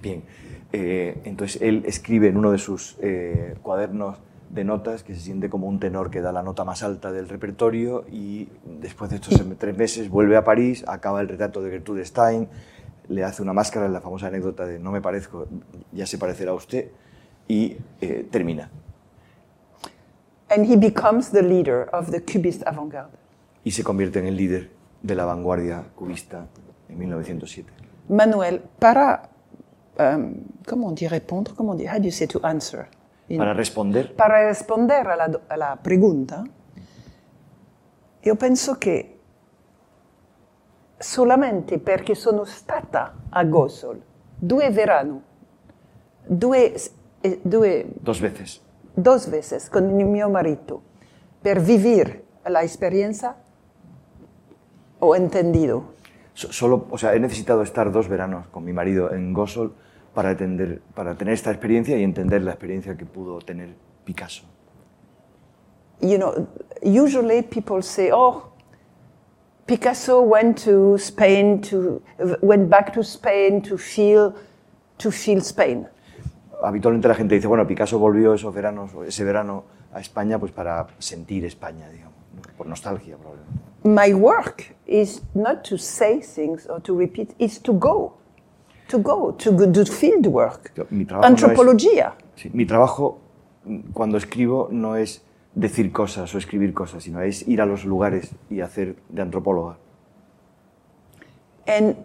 Bien, 0.00 0.24
eh, 0.72 1.20
entonces 1.24 1.60
él 1.62 1.84
escribe 1.86 2.28
en 2.28 2.36
uno 2.36 2.52
de 2.52 2.58
sus 2.58 2.96
eh, 3.00 3.54
cuadernos 3.62 4.16
de 4.51 4.64
notas 4.64 5.05
que 5.05 5.14
se 5.14 5.20
siente 5.20 5.48
como 5.48 5.68
un 5.68 5.78
tenor 5.78 6.11
que 6.11 6.20
da 6.20 6.32
la 6.32 6.42
nota 6.42 6.64
más 6.64 6.82
alta 6.82 7.12
del 7.12 7.28
repertorio 7.28 8.05
y 8.11 8.48
después 8.64 9.11
de 9.11 9.16
estos 9.16 9.40
tres 9.59 9.76
meses 9.76 10.11
vuelve 10.11 10.36
a 10.36 10.44
París, 10.44 10.84
acaba 10.88 11.20
el 11.20 11.28
retrato 11.28 11.62
de 11.62 11.70
Gertrude 11.70 12.05
Stein, 12.05 12.48
le 13.09 13.24
hace 13.24 13.42
una 13.42 13.53
máscara, 13.53 13.88
la 13.88 14.01
famosa 14.01 14.26
anécdota 14.26 14.66
de 14.66 14.78
no 14.78 14.90
me 14.90 15.01
parezco, 15.01 15.46
ya 15.92 16.07
se 16.07 16.18
parecerá 16.18 16.51
a 16.51 16.55
usted, 16.55 16.90
y 17.48 17.76
eh, 18.01 18.26
termina. 18.30 18.70
And 20.48 20.66
he 20.66 20.76
becomes 20.76 21.30
the 21.30 21.42
leader 21.42 21.88
of 21.92 22.11
the 22.11 22.20
Cubist 22.20 22.66
avant-garde. 22.66 23.16
Y 23.64 23.70
se 23.72 23.84
convierte 23.84 24.18
en 24.18 24.26
el 24.26 24.36
líder 24.36 24.70
de 25.03 25.14
la 25.14 25.24
vanguardia 25.24 25.84
cubista 25.94 26.46
en 26.88 26.98
1907. 26.98 27.70
Manuel, 28.09 28.62
para, 28.78 29.30
um, 29.98 30.34
comment 30.66 30.88
on 30.88 30.94
dit 30.94 31.09
répondre, 31.09 31.55
comment 31.55 31.72
on 31.72 31.76
dit, 31.76 31.86
how 31.86 31.98
do 31.98 32.05
you 32.05 32.11
say 32.11 32.26
to 32.26 32.40
answer? 32.42 32.88
Para 33.37 33.53
responder, 33.53 34.12
Para 34.14 34.49
rispondere 34.49 35.12
alla, 35.12 35.28
do- 35.28 35.41
alla 35.47 35.78
pregunta, 35.81 36.43
io 38.22 38.35
penso 38.37 38.76
che 38.76 39.18
solamente 40.99 41.78
perché 41.78 42.14
sono 42.14 42.45
stata 42.45 43.14
a 43.31 43.45
Gosol 43.45 44.03
due 44.37 44.70
verano, 44.70 45.22
due, 46.26 46.74
eh, 47.20 47.41
due, 47.43 47.87
dos 48.01 48.20
veces, 48.20 48.61
dos 48.95 49.28
veces 49.28 49.68
con 49.68 49.89
il 49.99 50.05
mio 50.07 50.28
marito, 50.28 50.83
per 51.41 51.61
vivere 51.61 52.24
la 52.45 52.62
esperienza, 52.62 53.37
ho 54.99 55.14
entendido. 55.14 55.95
So- 56.33 56.53
Solo, 56.53 56.87
o 56.91 56.97
sea, 56.97 57.14
he 57.14 57.18
necesitado 57.20 57.62
estar 57.62 57.91
dos 57.91 58.09
veranos 58.09 58.47
con 58.49 58.64
mi 58.64 58.72
marido 58.72 59.12
en 59.12 59.33
Gosol 59.33 59.74
para, 60.14 60.32
entender, 60.32 60.80
para 60.94 61.14
tener 61.14 61.34
esta 61.34 61.50
experiencia 61.50 61.96
y 61.98 62.02
entender 62.02 62.42
la 62.42 62.52
experiencia 62.52 62.96
que 62.96 63.06
pudo 63.06 63.38
tener 63.38 63.74
Picasso. 64.04 64.44
you 66.00 66.18
know, 66.18 66.48
usually 66.82 67.42
people 67.42 67.82
say, 67.82 68.11
oh, 68.12 68.52
Picasso 69.66 70.20
went 70.22 70.58
to 70.58 70.96
Spain 70.98 71.61
to, 71.62 72.02
went 72.42 72.68
back 72.68 72.92
to 72.94 73.04
Spain 73.04 73.62
to 73.62 73.78
feel, 73.78 74.34
to 74.98 75.11
feel 75.11 75.40
Spain. 75.42 75.86
Habitualmente 76.62 77.08
la 77.08 77.14
gente 77.14 77.34
dice, 77.34 77.46
bueno, 77.46 77.66
Picasso 77.66 77.98
volvió 77.98 78.34
esos 78.34 78.52
veranos, 78.54 78.90
ese 79.06 79.24
verano 79.24 79.64
a 79.92 80.00
España 80.00 80.38
pues 80.38 80.52
para 80.52 80.86
sentir 80.98 81.44
España, 81.44 81.88
digamos, 81.88 82.14
¿no? 82.34 82.42
por 82.56 82.66
nostalgia 82.66 83.16
probablemente. 83.16 83.61
My 83.82 84.12
work 84.12 84.74
is 84.86 85.22
not 85.32 85.62
to 85.68 85.78
say 85.78 86.20
things 86.20 86.66
or 86.66 86.82
to 86.82 86.94
repeat, 86.94 87.34
it's 87.38 87.58
to 87.62 87.72
go, 87.72 88.18
to 88.91 88.99
go, 88.99 89.32
to 89.32 89.51
do 89.66 89.84
field 89.84 90.26
work. 90.26 90.72
Trabajo 90.74 90.88
no 90.95 91.20
es- 91.20 91.24
Antropología. 91.24 92.14
Sí, 92.36 92.51
mi 92.53 92.66
trabajo 92.66 93.18
mm, 93.64 93.93
cuando 93.93 94.18
escribo 94.18 94.68
no 94.70 94.97
es 94.97 95.22
decir 95.55 95.93
cosas 95.93 96.34
o 96.34 96.38
escribir 96.38 96.72
cosas, 96.74 97.03
sino 97.03 97.20
es 97.22 97.47
ir 97.49 97.61
a 97.61 97.66
los 97.66 97.84
lugares 97.84 98.30
y 98.51 98.61
hacer 98.61 98.97
de 99.09 99.22
antropóloga. 99.22 99.76
And 101.66 101.97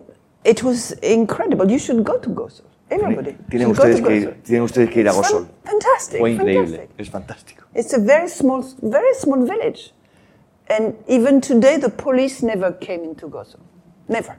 it 0.44 0.64
was 0.64 0.96
incredible. 1.02 1.68
You 1.68 1.80
should 1.80 2.04
go 2.04 2.20
to 2.20 2.30
Gosol. 2.30 2.66
Everybody. 2.90 3.36
Tienen 3.50 3.70
go 3.70 3.72
ustedes, 3.74 4.02
que, 4.02 4.28
tienen 4.44 4.62
ustedes 4.64 4.90
que 4.92 5.00
ir 5.00 5.10
a 5.10 5.14
Gosol. 5.14 5.48
Fantastic. 5.64 6.20
Fue 6.20 6.32
increíble, 6.32 6.78
fantastic. 6.78 7.00
es 7.00 7.10
fantástico. 7.10 7.64
It's 7.74 7.94
a 7.94 8.00
very 8.00 8.30
small, 8.30 8.64
very 8.82 9.16
small 9.16 9.44
village. 9.44 9.92
And 10.70 10.96
even 11.08 11.42
today, 11.42 11.78
the 11.78 11.90
police 11.90 12.44
never 12.44 12.72
came 12.74 13.04
into 13.04 13.28
Gosol. 13.28 13.62
Never. 14.08 14.38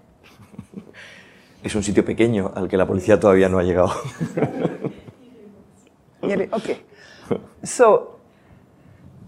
Es 1.66 1.74
un 1.74 1.82
sitio 1.82 2.04
pequeño 2.04 2.52
al 2.54 2.68
que 2.68 2.76
la 2.76 2.86
policía 2.86 3.18
todavía 3.18 3.48
no 3.48 3.58
ha 3.58 3.64
llegado. 3.64 3.90
Okay. 6.52 6.80
So 7.62 8.18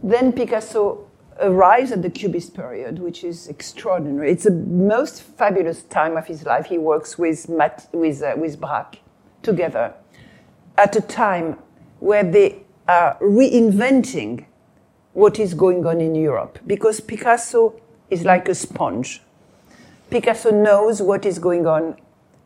then 0.02 0.32
Picasso 0.32 1.06
arrives 1.40 1.92
at 1.92 2.02
the 2.02 2.10
Cubist 2.10 2.54
period, 2.54 2.98
which 2.98 3.22
is 3.22 3.46
extraordinary. 3.46 4.32
It's 4.32 4.44
the 4.44 4.50
most 4.50 5.22
fabulous 5.22 5.84
time 5.84 6.16
of 6.16 6.26
his 6.26 6.44
life. 6.44 6.66
He 6.66 6.76
works 6.76 7.16
with, 7.16 7.48
Mat- 7.48 7.88
with, 7.92 8.20
uh, 8.20 8.34
with 8.36 8.60
Braque 8.60 8.98
together 9.42 9.94
at 10.76 10.96
a 10.96 11.00
time 11.00 11.56
where 12.00 12.24
they 12.24 12.64
are 12.88 13.16
reinventing 13.20 14.46
what 15.12 15.38
is 15.38 15.54
going 15.54 15.86
on 15.86 16.00
in 16.00 16.16
Europe 16.16 16.58
because 16.66 17.00
Picasso 17.00 17.80
is 18.10 18.24
like 18.24 18.48
a 18.48 18.54
sponge. 18.56 19.22
Picasso 20.10 20.50
knows 20.50 21.00
what 21.00 21.24
is 21.24 21.38
going 21.38 21.66
on 21.66 21.96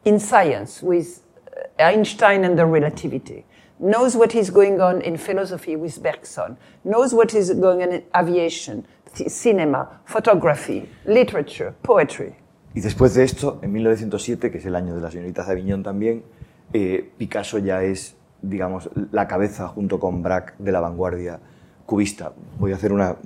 in 0.04 0.18
science 0.18 0.82
with 0.82 1.22
uh, 1.48 1.82
Einstein 1.82 2.44
and 2.44 2.58
the 2.58 2.66
relativity, 2.66 3.44
knows 3.78 4.16
what 4.16 4.34
is 4.34 4.50
going 4.50 4.80
on 4.80 5.00
in 5.02 5.16
philosophy 5.16 5.76
with 5.76 6.02
Bergson, 6.02 6.56
knows 6.84 7.12
what 7.14 7.34
is 7.34 7.50
going 7.50 7.82
on 7.82 7.92
in 7.92 8.04
aviation, 8.14 8.86
cinema, 9.14 10.00
photography, 10.04 10.88
literature, 11.04 11.74
poetry. 11.82 12.34
Y 12.74 12.80
después 12.80 13.14
de 13.14 13.24
esto, 13.24 13.58
en 13.62 13.72
1907, 13.72 14.50
que 14.50 14.58
es 14.58 14.66
el 14.66 14.74
año 14.74 14.94
de 14.94 15.02
la 15.02 15.10
señorita 15.10 15.42
Aviñón 15.42 15.82
también, 15.82 16.24
eh, 16.72 17.10
Picasso 17.18 17.58
ya 17.58 17.82
es, 17.82 18.16
digamos, 18.40 18.88
la 19.10 19.28
cabeza 19.28 19.68
junto 19.68 20.00
con 20.00 20.22
Braque 20.22 20.54
de 20.58 20.72
la 20.72 20.80
vanguardia 20.80 21.40
cubista. 21.84 22.32
Voy 22.58 22.72
a 22.72 22.76
hacer 22.76 22.92
una, 22.92 23.16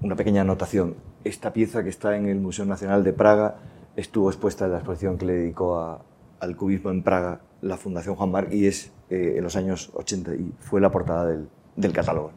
una 0.00 0.14
pequeña 0.14 0.42
anotación. 0.42 0.94
Esta 1.24 1.52
pieza 1.52 1.82
que 1.82 1.88
está 1.88 2.16
en 2.16 2.28
el 2.28 2.38
Museo 2.38 2.64
Nacional 2.66 3.02
de 3.02 3.12
Praga 3.12 3.56
estuvo 3.96 4.30
expuesta 4.30 4.66
en 4.66 4.72
la 4.72 4.78
exposición 4.78 5.18
que 5.18 5.26
le 5.26 5.32
dedicó 5.34 5.78
a- 5.78 6.02
al 6.40 6.56
cubismo 6.56 6.90
en 6.90 7.02
Praga 7.02 7.40
la 7.62 7.76
Fundación 7.76 8.14
Juan 8.14 8.30
Marc 8.30 8.52
y 8.52 8.66
es 8.66 8.92
eh, 9.10 9.34
en 9.36 9.42
los 9.44 9.56
años 9.56 9.90
80 9.94 10.34
y 10.34 10.52
fue 10.60 10.80
la 10.80 10.90
portada 10.90 11.26
del, 11.26 11.48
del 11.76 11.92
catálogo. 11.92 12.32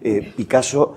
Eh, 0.00 0.32
Picasso 0.36 0.96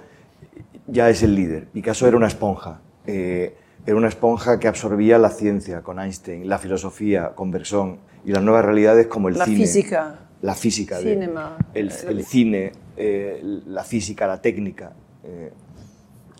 ya 0.87 1.09
es 1.09 1.21
el 1.23 1.35
líder. 1.35 1.67
Picasso 1.67 2.07
era 2.07 2.17
una 2.17 2.27
esponja. 2.27 2.81
eh, 3.05 3.55
era 3.85 3.95
una 3.95 4.09
esponja 4.09 4.59
que 4.59 4.67
absorbía 4.67 5.17
la 5.17 5.29
ciencia 5.29 5.81
con 5.81 5.97
Einstein, 5.99 6.49
la 6.49 6.57
filosofía 6.57 7.29
con 7.35 7.51
Bergson 7.51 7.99
y 8.25 8.31
las 8.33 8.43
nuevas 8.43 8.65
realidades 8.65 9.07
como 9.07 9.29
el 9.29 9.37
La 9.37 9.45
cine. 9.45 9.57
física. 9.59 10.19
La 10.41 10.55
física. 10.55 10.97
de- 10.99 11.13
Cinema. 11.13 11.57
el, 11.73 11.91
el 12.09 12.25
cine, 12.25 12.71
eh, 12.97 13.41
la 13.65 13.83
física, 13.85 14.27
la 14.27 14.41
técnica, 14.41 14.91
eh, 15.23 15.51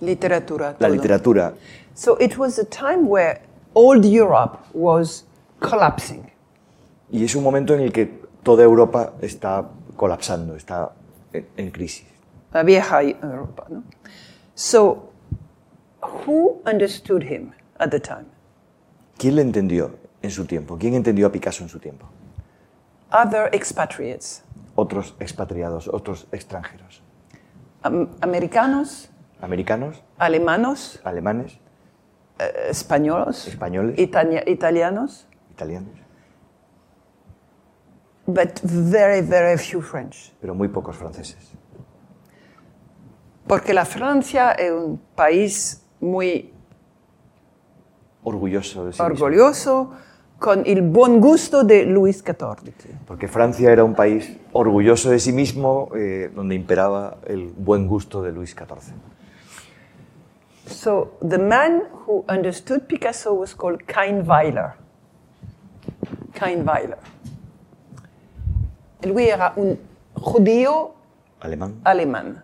Literatura. 0.01 0.71
la 0.71 0.77
todo. 0.77 0.89
literatura. 0.89 1.53
So 1.93 2.17
it 2.19 2.37
was 2.37 2.59
a 2.59 2.65
time 2.65 3.03
where 3.07 3.39
old 3.77 4.03
Europe 4.05 4.57
was 4.73 5.25
collapsing. 5.59 6.23
Y 7.11 7.23
es 7.23 7.35
un 7.35 7.43
momento 7.43 7.73
en 7.75 7.81
el 7.81 7.91
que 7.91 8.05
toda 8.43 8.63
Europa 8.63 9.13
está 9.21 9.69
colapsando, 9.95 10.55
está 10.55 10.91
en, 11.31 11.45
en 11.57 11.69
crisis. 11.71 12.07
La 12.51 12.63
vieja 12.63 13.03
Europa. 13.03 13.65
No? 13.69 13.83
So 14.55 15.11
who 16.01 16.61
understood 16.65 17.21
him 17.23 17.51
at 17.77 17.89
the 17.91 17.99
time? 17.99 18.25
¿Quién 19.17 19.35
le 19.35 19.41
entendió 19.41 19.91
en 20.21 20.31
su 20.31 20.45
tiempo? 20.45 20.77
¿Quién 20.77 20.95
entendió 20.95 21.27
a 21.27 21.31
Picasso 21.31 21.63
en 21.63 21.69
su 21.69 21.79
tiempo? 21.79 22.07
Other 23.11 23.49
expatriates, 23.53 24.43
Otros 24.75 25.15
expatriados, 25.19 25.87
otros 25.87 26.27
extranjeros. 26.31 27.01
am- 27.83 28.09
americanos, 28.21 29.09
Americanos, 29.41 30.01
alemanos, 30.17 30.99
alemanes, 31.03 31.59
eh, 32.39 32.67
españoles, 32.69 33.47
Españoles. 33.47 33.97
italia- 33.99 34.43
italianos, 34.47 35.27
italianos, 35.51 35.93
but 38.25 38.59
very, 38.63 39.21
very 39.21 39.57
few 39.57 39.81
French. 39.81 40.33
pero 40.41 40.53
muy 40.53 40.67
pocos 40.67 40.95
franceses. 40.95 41.53
Porque 43.47 43.73
la 43.73 43.85
Francia 43.85 44.51
es 44.51 44.71
un 44.71 44.99
país 45.15 45.81
muy 46.01 46.53
Orgulloso 48.23 48.85
de 48.85 48.91
sí 48.91 49.01
mismo. 49.01 49.25
orgulloso 49.25 49.91
con 50.37 50.63
el 50.65 50.81
buen 50.81 51.21
gusto 51.21 51.63
de 51.63 51.85
Luis 51.85 52.17
XIV. 52.17 52.73
Porque 53.07 53.27
Francia 53.29 53.71
era 53.71 53.83
un 53.85 53.95
país 53.95 54.37
orgulloso 54.51 55.09
de 55.09 55.19
sí 55.19 55.31
mismo, 55.31 55.89
eh, 55.95 56.29
donde 56.35 56.55
imperaba 56.55 57.17
el 57.25 57.53
buen 57.57 57.87
gusto 57.87 58.21
de 58.21 58.33
Luis 58.33 58.51
XIV. 58.53 58.93
So 60.67 61.11
the 61.21 61.37
man 61.37 61.87
who 62.05 62.23
understood 62.27 62.87
Picasso 62.87 63.33
was 63.33 63.53
called 63.53 63.85
Kainweiler. 63.87 64.73
Kainweiler. 66.33 66.99
Lui 69.03 69.29
era 69.29 69.53
un 69.55 69.77
judío 70.15 70.93
Alemán, 71.39 71.79
alemán, 71.83 72.43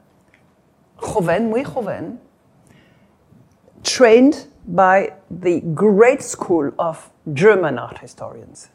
joven, 0.97 1.49
muy 1.49 1.63
joven, 1.63 2.19
trained 3.83 4.47
by 4.67 5.11
the 5.29 5.61
great 5.73 6.21
school 6.21 6.71
of 6.77 7.09
German 7.33 7.79
art 7.79 7.97
historians. 7.99 8.69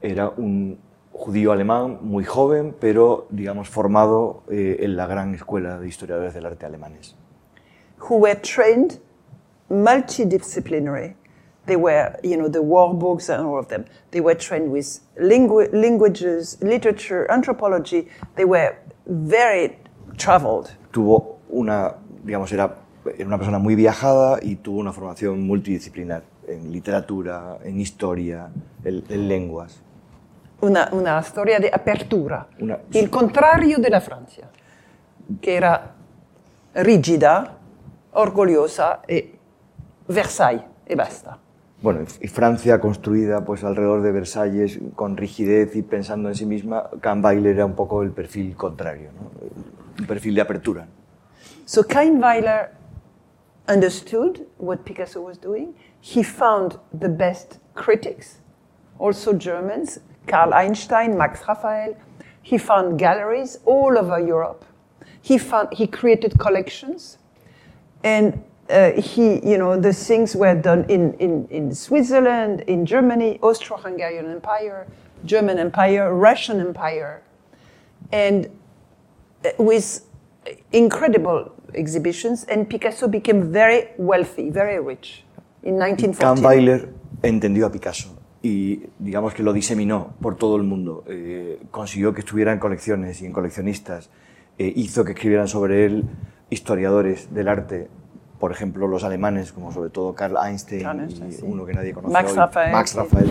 era 0.00 0.28
un 0.36 0.78
judío 1.12 1.52
alemán 1.52 1.98
muy 2.02 2.24
joven, 2.24 2.74
pero 2.78 3.26
digamos 3.30 3.68
formado 3.68 4.44
eh, 4.50 4.78
en 4.80 4.96
la 4.96 5.06
gran 5.06 5.34
escuela 5.34 5.78
de 5.78 5.88
historiadores 5.88 6.34
del 6.34 6.46
arte 6.46 6.66
alemanes, 6.66 7.16
who 7.98 8.18
were 8.18 8.34
trained 8.40 8.98
multidisciplinary 9.70 11.14
They 11.66 11.76
were, 11.76 12.18
you 12.22 12.38
know, 12.38 12.48
the 12.48 12.62
war 12.62 12.94
books 12.94 13.28
and 13.28 13.44
all 13.44 13.58
of 13.58 13.68
them. 13.68 13.84
They 14.10 14.22
were 14.22 14.34
trained 14.34 14.70
with 14.72 15.00
lingu- 15.20 15.68
languages, 15.70 16.56
literature, 16.62 17.26
anthropology. 17.30 18.08
They 18.36 18.46
were 18.46 18.74
very 19.06 19.76
traveled. 20.16 20.70
Tuvo 20.92 21.40
una, 21.50 21.94
digamos, 22.24 22.50
era, 22.52 22.74
era 23.04 23.26
una 23.26 23.36
persona 23.36 23.58
muy 23.58 23.74
viajada 23.74 24.38
y 24.40 24.56
tuvo 24.56 24.78
una 24.80 24.92
formación 24.94 25.46
multidisciplinar 25.46 26.22
en 26.46 26.72
literatura, 26.72 27.58
en 27.62 27.78
historia, 27.82 28.48
en, 28.82 29.04
en 29.10 29.28
lenguas. 29.28 29.78
Una, 30.62 30.88
una 30.92 31.20
storia 31.22 31.58
di 31.60 31.66
apertura. 31.70 32.46
Una- 32.60 32.78
Il 32.92 33.10
contrario 33.10 33.76
della 33.78 34.00
Francia, 34.00 34.48
che 35.38 35.52
era 35.54 35.94
rigida, 36.72 37.57
orgogliosa 38.18 39.00
e 39.06 39.16
eh, 39.16 39.38
Versailles 40.08 40.64
e 40.84 40.94
basta. 40.96 41.38
Bueno, 41.80 42.00
y 42.20 42.26
Francia 42.26 42.80
construida 42.80 43.44
pues 43.44 43.62
alrededor 43.62 44.02
de 44.02 44.10
Versalles 44.10 44.80
con 44.96 45.16
rigidez 45.16 45.76
y 45.76 45.82
pensando 45.82 46.28
en 46.28 46.34
sí 46.34 46.44
misma, 46.44 46.90
Kahnweiler 47.00 47.54
era 47.54 47.64
un 47.64 47.74
poco 47.74 48.02
el 48.02 48.10
perfil 48.10 48.56
contrario, 48.56 49.10
¿no? 49.12 49.30
un 50.00 50.06
perfil 50.06 50.34
de 50.34 50.40
apertura. 50.40 50.88
So 51.66 51.84
Kahnweiler 51.84 52.70
understood 53.68 54.46
what 54.58 54.78
Picasso 54.84 55.20
was 55.20 55.38
doing. 55.38 55.74
He 56.00 56.24
found 56.24 56.78
the 56.92 57.08
best 57.08 57.58
critics, 57.74 58.40
also 58.98 59.32
Germans, 59.32 60.00
Karl 60.26 60.52
Einstein, 60.54 61.16
Max 61.16 61.46
Raphael. 61.46 61.94
He 62.42 62.58
found 62.58 62.98
galleries 62.98 63.60
all 63.64 63.96
over 63.96 64.18
Europe. 64.18 64.64
He 65.22 65.38
found 65.38 65.68
he 65.72 65.86
created 65.86 66.38
collections, 66.38 67.18
and 68.04 68.42
uh, 68.70 68.92
he, 68.92 69.40
you 69.48 69.56
know, 69.56 69.78
the 69.80 69.92
things 69.92 70.36
were 70.36 70.54
done 70.54 70.84
in, 70.88 71.14
in, 71.14 71.46
in 71.50 71.74
Switzerland, 71.74 72.60
in 72.62 72.84
Germany, 72.84 73.38
Austro-Hungarian 73.42 74.30
Empire, 74.30 74.86
German 75.24 75.58
Empire, 75.58 76.14
Russian 76.14 76.60
Empire, 76.60 77.22
and 78.12 78.48
uh, 79.44 79.50
with 79.58 80.04
incredible 80.72 81.52
exhibitions, 81.74 82.44
and 82.44 82.68
Picasso 82.68 83.08
became 83.08 83.52
very 83.52 83.88
wealthy, 83.96 84.50
very 84.50 84.78
rich 84.80 85.24
in 85.62 85.78
1914. 85.78 86.42
Kahnweiler 86.42 86.88
entendió 87.22 87.66
a 87.66 87.72
Picasso 87.72 88.18
y 88.42 88.84
digamos 88.98 89.34
que 89.34 89.42
lo 89.42 89.52
diseminó 89.52 90.14
por 90.20 90.36
todo 90.36 90.56
el 90.56 90.62
mundo. 90.62 91.04
Eh, 91.08 91.60
consiguió 91.70 92.14
que 92.14 92.20
estuviera 92.20 92.52
en 92.52 92.58
colecciones 92.58 93.20
y 93.22 93.26
en 93.26 93.32
coleccionistas. 93.32 94.10
Eh, 94.58 94.72
hizo 94.76 95.04
que 95.04 95.12
escribieran 95.12 95.48
sobre 95.48 95.84
él 95.84 96.04
historiadores 96.50 97.32
del 97.34 97.48
arte, 97.48 97.88
por 98.38 98.52
ejemplo, 98.52 98.86
los 98.88 99.04
alemanes, 99.04 99.52
como 99.52 99.72
sobre 99.72 99.90
todo 99.90 100.14
Karl 100.14 100.36
Einstein, 100.42 100.82
Karl 100.82 101.00
Einstein, 101.00 101.30
y 101.30 101.32
sí. 101.32 101.44
uno 101.46 101.64
que 101.66 101.74
nadie 101.74 101.92
conoce 101.92 102.12
Max 102.12 102.30
hoy, 102.32 102.36
Raphael, 102.36 102.72
Max 102.72 102.90
sí. 102.90 102.96
Raphael. 102.98 103.28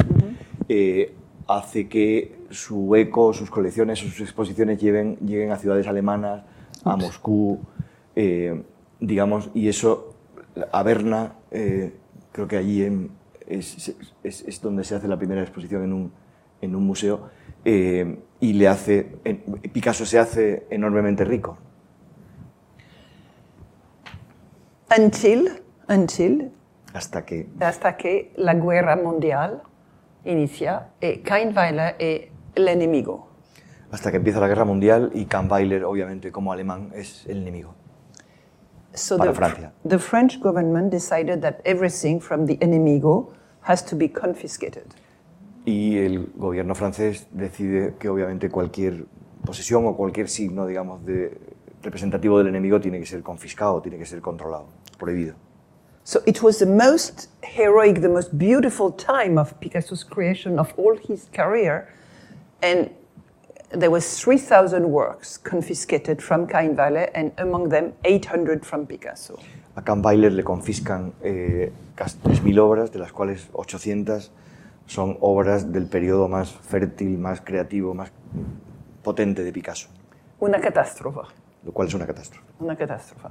Eh, 0.70 1.13
hace 1.47 1.88
que 1.88 2.39
su 2.49 2.93
eco, 2.95 3.34
sus 3.34 3.49
colecciones, 3.49 3.99
sus 3.99 4.20
exposiciones 4.20 4.80
lleven, 4.82 5.15
lleguen 5.18 5.51
a 5.51 5.57
ciudades 5.57 5.88
alemanas, 5.88 6.43
a 6.84 6.95
Moscú, 6.97 7.59
eh, 8.15 8.63
digamos, 8.99 9.49
y 9.53 9.70
eso, 9.70 10.13
a 10.72 10.84
Berna, 10.84 11.34
eh, 11.51 11.93
creo 12.32 12.47
que 12.47 12.57
allí 12.57 12.84
en- 12.84 13.11
es, 13.47 13.93
es- 14.24 14.41
es 14.41 14.61
donde 14.61 14.84
se 14.84 14.95
hace 14.95 15.07
la 15.07 15.18
primera 15.18 15.41
exposición 15.41 15.84
en 15.84 15.93
un, 15.93 16.11
en 16.61 16.76
un 16.76 16.84
museo, 16.86 17.30
y 17.63 18.53
le 18.53 18.68
hace, 18.68 19.03
Picasso 19.74 20.05
se 20.05 20.20
hace 20.20 20.65
enormemente 20.70 21.26
rico. 21.26 21.57
Until, 24.96 25.50
until, 25.90 26.52
Hasta 26.94 27.26
que 27.26 27.48
hasta 27.60 27.98
que 27.98 28.32
la 28.38 28.54
guerra 28.54 28.96
mundial 28.96 29.62
inicia 30.24 30.90
y 31.02 31.18
Kahnweiler 31.18 31.96
es 32.00 32.30
el 32.56 32.68
enemigo. 32.68 33.28
hasta 33.92 34.12
que 34.12 34.18
empieza 34.18 34.40
la 34.40 34.48
guerra 34.48 34.66
mundial 34.66 35.12
y 35.14 35.26
Kahnweiler, 35.26 35.84
obviamente, 35.86 36.32
como 36.32 36.52
alemán, 36.52 36.92
es 36.96 37.26
el 37.28 37.42
enemigo. 37.42 37.74
So 38.94 39.18
Para 39.18 39.32
the, 39.32 39.38
Francia. 39.38 39.74
the 39.88 40.00
French 40.00 40.40
government 40.40 40.92
decided 40.92 41.42
that 41.42 41.60
everything 41.66 42.20
from 42.20 42.46
the 42.48 42.58
enemigo 42.62 43.32
has 43.62 43.86
to 43.86 43.96
be 43.96 44.10
confiscated. 44.12 44.86
Y 45.66 45.98
el 45.98 46.32
gobierno 46.36 46.74
francés 46.76 47.28
decide 47.32 47.96
que 48.00 48.08
obviamente 48.10 48.50
cualquier 48.50 49.06
posesión 49.46 49.86
o 49.86 49.96
cualquier 49.96 50.30
signo, 50.30 50.66
digamos, 50.66 51.06
de 51.06 51.38
representativo 51.82 52.38
del 52.38 52.47
enemigo 52.47 52.80
tiene 52.80 52.99
que 52.99 53.05
ser 53.05 53.21
confiscado, 53.21 53.82
tiene 53.82 53.97
que 53.97 54.05
ser 54.05 54.21
controlado, 54.21 54.67
prohibido. 54.97 55.36
So 56.03 56.21
it 56.25 56.41
was 56.41 56.59
the 56.59 56.65
most 56.65 57.30
heroic, 57.43 58.01
the 58.01 58.07
most 58.07 58.38
beautiful 58.38 58.93
time 58.93 59.38
of 59.38 59.53
Picasso's 59.59 60.05
creation 60.05 60.57
of 60.57 60.73
all 60.78 60.97
his 60.97 61.30
career. 61.34 61.89
And 62.61 62.91
there 63.71 63.89
was 63.89 64.05
3,000 64.23 64.89
works 64.89 65.38
confiscated 65.38 66.21
from 66.21 66.47
Kahnweiler, 66.47 67.09
and 67.13 67.34
among 67.38 67.69
them 67.69 67.93
800 68.05 68.65
from 68.65 68.88
Picasso. 68.88 69.38
A 69.75 69.82
Kahnweiler 69.82 70.32
le 70.32 70.43
confiscan 70.43 71.13
eh, 71.21 71.71
casi 71.95 72.17
3.000 72.19 72.57
obras, 72.59 72.91
de 72.93 72.99
las 72.99 73.11
cuales 73.11 73.49
800 73.51 74.32
son 74.86 75.17
obras 75.19 75.73
del 75.73 75.88
periodo 75.88 76.30
más 76.30 76.53
fértil, 76.53 77.17
más 77.17 77.41
creativo, 77.41 77.93
más 77.93 78.11
potente 79.03 79.43
de 79.43 79.51
Picasso, 79.51 79.89
Una 80.39 80.59
catástrofe. 80.61 81.21
Lo 81.68 81.74
cual 81.74 81.88
es 81.88 81.93
una 81.93 82.07
catástrofe. 82.07 82.47
Una 82.59 82.76
catástrofe. 82.76 83.28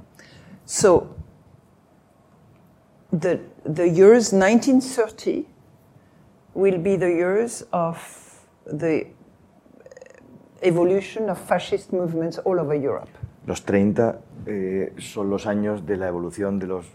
So 0.65 1.15
the, 3.11 3.39
the 3.65 3.89
years 3.89 4.31
1930 4.31 5.45
will 6.53 6.77
be 6.77 6.95
the 6.97 7.09
years 7.09 7.65
of 7.71 7.97
the 8.65 9.07
evolution 10.61 11.29
of 11.29 11.37
fascist 11.39 11.91
movements 11.91 12.37
all 12.37 12.59
over 12.59 12.75
Europe. 12.75 13.09
Los 13.45 13.63
30 13.63 14.19
eh, 14.45 14.93
son 14.99 15.29
los 15.29 15.47
años 15.47 15.85
de 15.85 15.97
la 15.97 16.07
evolución 16.07 16.59
de 16.59 16.67
los 16.67 16.85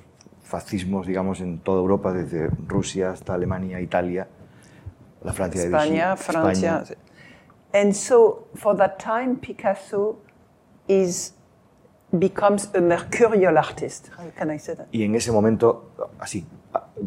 fascismos, 0.43 1.07
digamos, 1.07 1.40
en 1.40 1.59
toda 1.59 1.80
Europa, 1.80 2.12
desde 2.12 2.51
Rusia 2.68 3.11
hasta 3.11 3.34
Alemania, 3.34 3.80
Italia, 3.80 4.28
la 5.24 5.32
Francia 5.32 5.62
de 5.62 5.68
Vichy, 5.68 5.78
España, 5.78 6.16
Francia. 6.16 6.82
España. 6.82 6.99
And 7.74 7.95
so 7.95 8.49
for 8.55 8.76
that 8.76 8.99
time, 8.99 9.36
Picasso 9.36 10.18
is 10.89 11.35
becomes 12.11 12.70
a 12.74 12.80
mercurial 12.80 13.57
artist. 13.57 14.09
How 14.18 14.30
can 14.37 14.51
I 14.51 14.59
say 14.59 14.74
that? 14.76 14.87
Y 14.93 15.05
en 15.05 15.14
ese 15.14 15.33
momento, 15.33 15.91
así, 16.18 16.45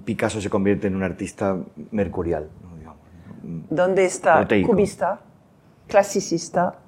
Picasso 0.03 0.41
se 0.41 0.49
convierte 0.49 0.88
en 0.88 0.95
un 0.95 1.03
artista 1.03 1.57
mercurial, 1.91 2.49
digamos, 2.78 2.97
Donde 3.69 4.05
está 4.05 4.38
Proteico. 4.38 4.69
cubista, 4.71 5.19
clasicista, 5.88 6.80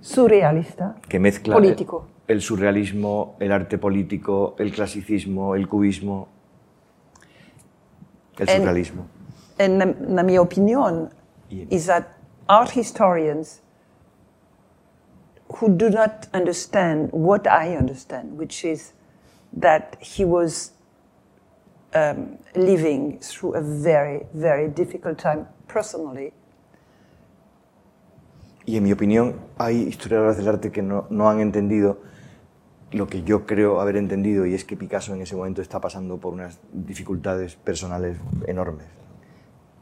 surrealista, 0.00 0.96
que 1.08 1.18
mezcla 1.18 1.54
político. 1.54 2.06
El, 2.26 2.36
el 2.36 2.42
surrealismo, 2.42 3.36
el 3.40 3.52
arte 3.52 3.76
político, 3.78 4.54
el 4.58 4.72
clasicismo, 4.72 5.54
el 5.54 5.68
cubismo, 5.68 6.28
el 8.38 8.48
En- 8.48 8.56
surrealismo. 8.58 9.06
And 9.58 9.78
na, 9.78 9.84
na 9.86 10.22
mia 10.22 10.40
opinion 10.40 11.10
Yeah. 11.50 11.66
is 11.70 11.86
that 11.86 12.04
art 12.46 12.70
historians 12.76 13.60
who 15.48 15.68
do 15.68 15.90
not 15.90 16.28
understand 16.34 17.10
what 17.12 17.46
I 17.46 17.76
understand, 17.76 18.38
which 18.38 18.64
is 18.64 18.92
that 19.52 19.96
he 20.00 20.24
was 20.24 20.72
um, 21.94 22.38
living 22.54 23.18
through 23.20 23.54
a 23.54 23.62
very, 23.62 24.26
very 24.34 24.68
difficult 24.68 25.18
time 25.18 25.46
personally. 25.66 26.32
Y 28.66 28.76
en 28.76 28.84
mi 28.84 28.92
opinión, 28.92 29.36
hay 29.56 29.88
historiadores 29.88 30.36
del 30.36 30.48
arte 30.48 30.70
que 30.70 30.82
no, 30.82 31.06
no 31.08 31.30
han 31.30 31.40
entendido 31.40 31.98
lo 32.90 33.06
que 33.06 33.22
yo 33.22 33.46
creo 33.46 33.80
haber 33.80 33.96
entendido, 33.96 34.46
y 34.46 34.54
es 34.54 34.64
que 34.64 34.76
Picasso 34.76 35.14
en 35.14 35.22
ese 35.22 35.36
momento 35.36 35.62
está 35.62 35.80
pasando 35.80 36.18
por 36.18 36.32
unas 36.32 36.58
dificultades 36.72 37.56
personales 37.56 38.18
enormes. 38.46 38.86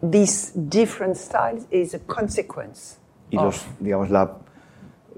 These 0.03 0.53
different 0.55 1.17
styles 1.17 1.67
is 1.71 1.95
a 1.95 1.99
consequence 1.99 2.99
Y 3.31 3.37
los, 3.37 3.67
digamos, 3.81 4.11
la, 4.11 4.39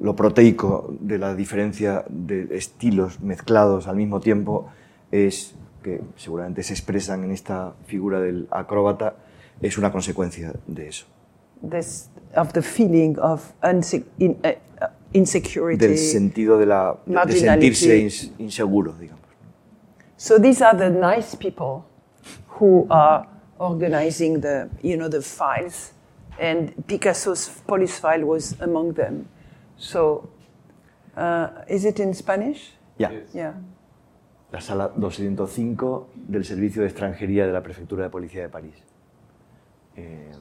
lo 0.00 0.14
proteico 0.14 0.94
de 1.00 1.18
la 1.18 1.34
diferencia 1.34 2.04
de 2.08 2.48
estilos 2.56 3.20
mezclados 3.20 3.88
al 3.88 3.96
mismo 3.96 4.20
tiempo 4.20 4.68
es 5.10 5.54
que 5.82 6.00
seguramente 6.16 6.62
se 6.62 6.72
expresan 6.72 7.24
en 7.24 7.30
esta 7.32 7.74
figura 7.86 8.20
del 8.20 8.46
acróbata, 8.50 9.14
es 9.60 9.78
una 9.78 9.90
consecuencia 9.90 10.52
de 10.66 10.88
eso. 10.88 11.06
this 11.68 12.08
of 12.36 12.52
the 12.52 12.62
feeling 12.62 13.16
of 13.18 13.52
in, 14.18 14.36
uh, 14.44 14.86
insecurity. 15.12 15.78
Del 15.86 15.98
sentido 15.98 16.58
de, 16.58 16.66
la, 16.66 16.96
de 17.06 17.32
sentirse 17.32 17.98
ins- 17.98 18.30
inseguro, 18.38 18.92
digamos. 18.92 19.24
So 20.16 20.38
these 20.38 20.62
are 20.64 20.76
the 20.76 20.90
nice 20.90 21.36
people 21.36 21.84
who 22.60 22.86
are 22.90 23.26
organizing 23.58 24.40
the, 24.40 24.68
you 24.82 24.96
know, 24.96 25.08
the 25.08 25.20
files, 25.22 25.92
and 26.40 26.72
Picasso's 26.86 27.48
police 27.66 27.98
file 27.98 28.24
was 28.24 28.54
among 28.60 28.94
them. 28.94 29.26
So, 29.78 30.28
uh, 31.16 31.64
is 31.68 31.84
it 31.84 31.98
in 32.00 32.14
Spanish? 32.14 32.74
Ya. 32.98 33.10
Yeah. 33.32 33.54
la 34.50 34.60
sala 34.60 34.88
205 34.88 36.08
del 36.14 36.44
Servicio 36.44 36.82
de 36.82 36.88
Extranjería 36.88 37.46
de 37.46 37.52
la 37.52 37.62
Prefectura 37.62 38.04
de 38.04 38.10
Policía 38.10 38.42
de 38.42 38.48
París. 38.48 38.74
Eh, 39.96 40.32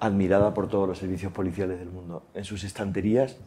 admirada 0.00 0.52
por 0.52 0.68
todos 0.68 0.88
los 0.88 0.98
servicios 0.98 1.32
policiales 1.32 1.78
del 1.78 1.90
mundo. 1.90 2.24
En 2.34 2.44
sus 2.44 2.64
estanterías, 2.64 3.38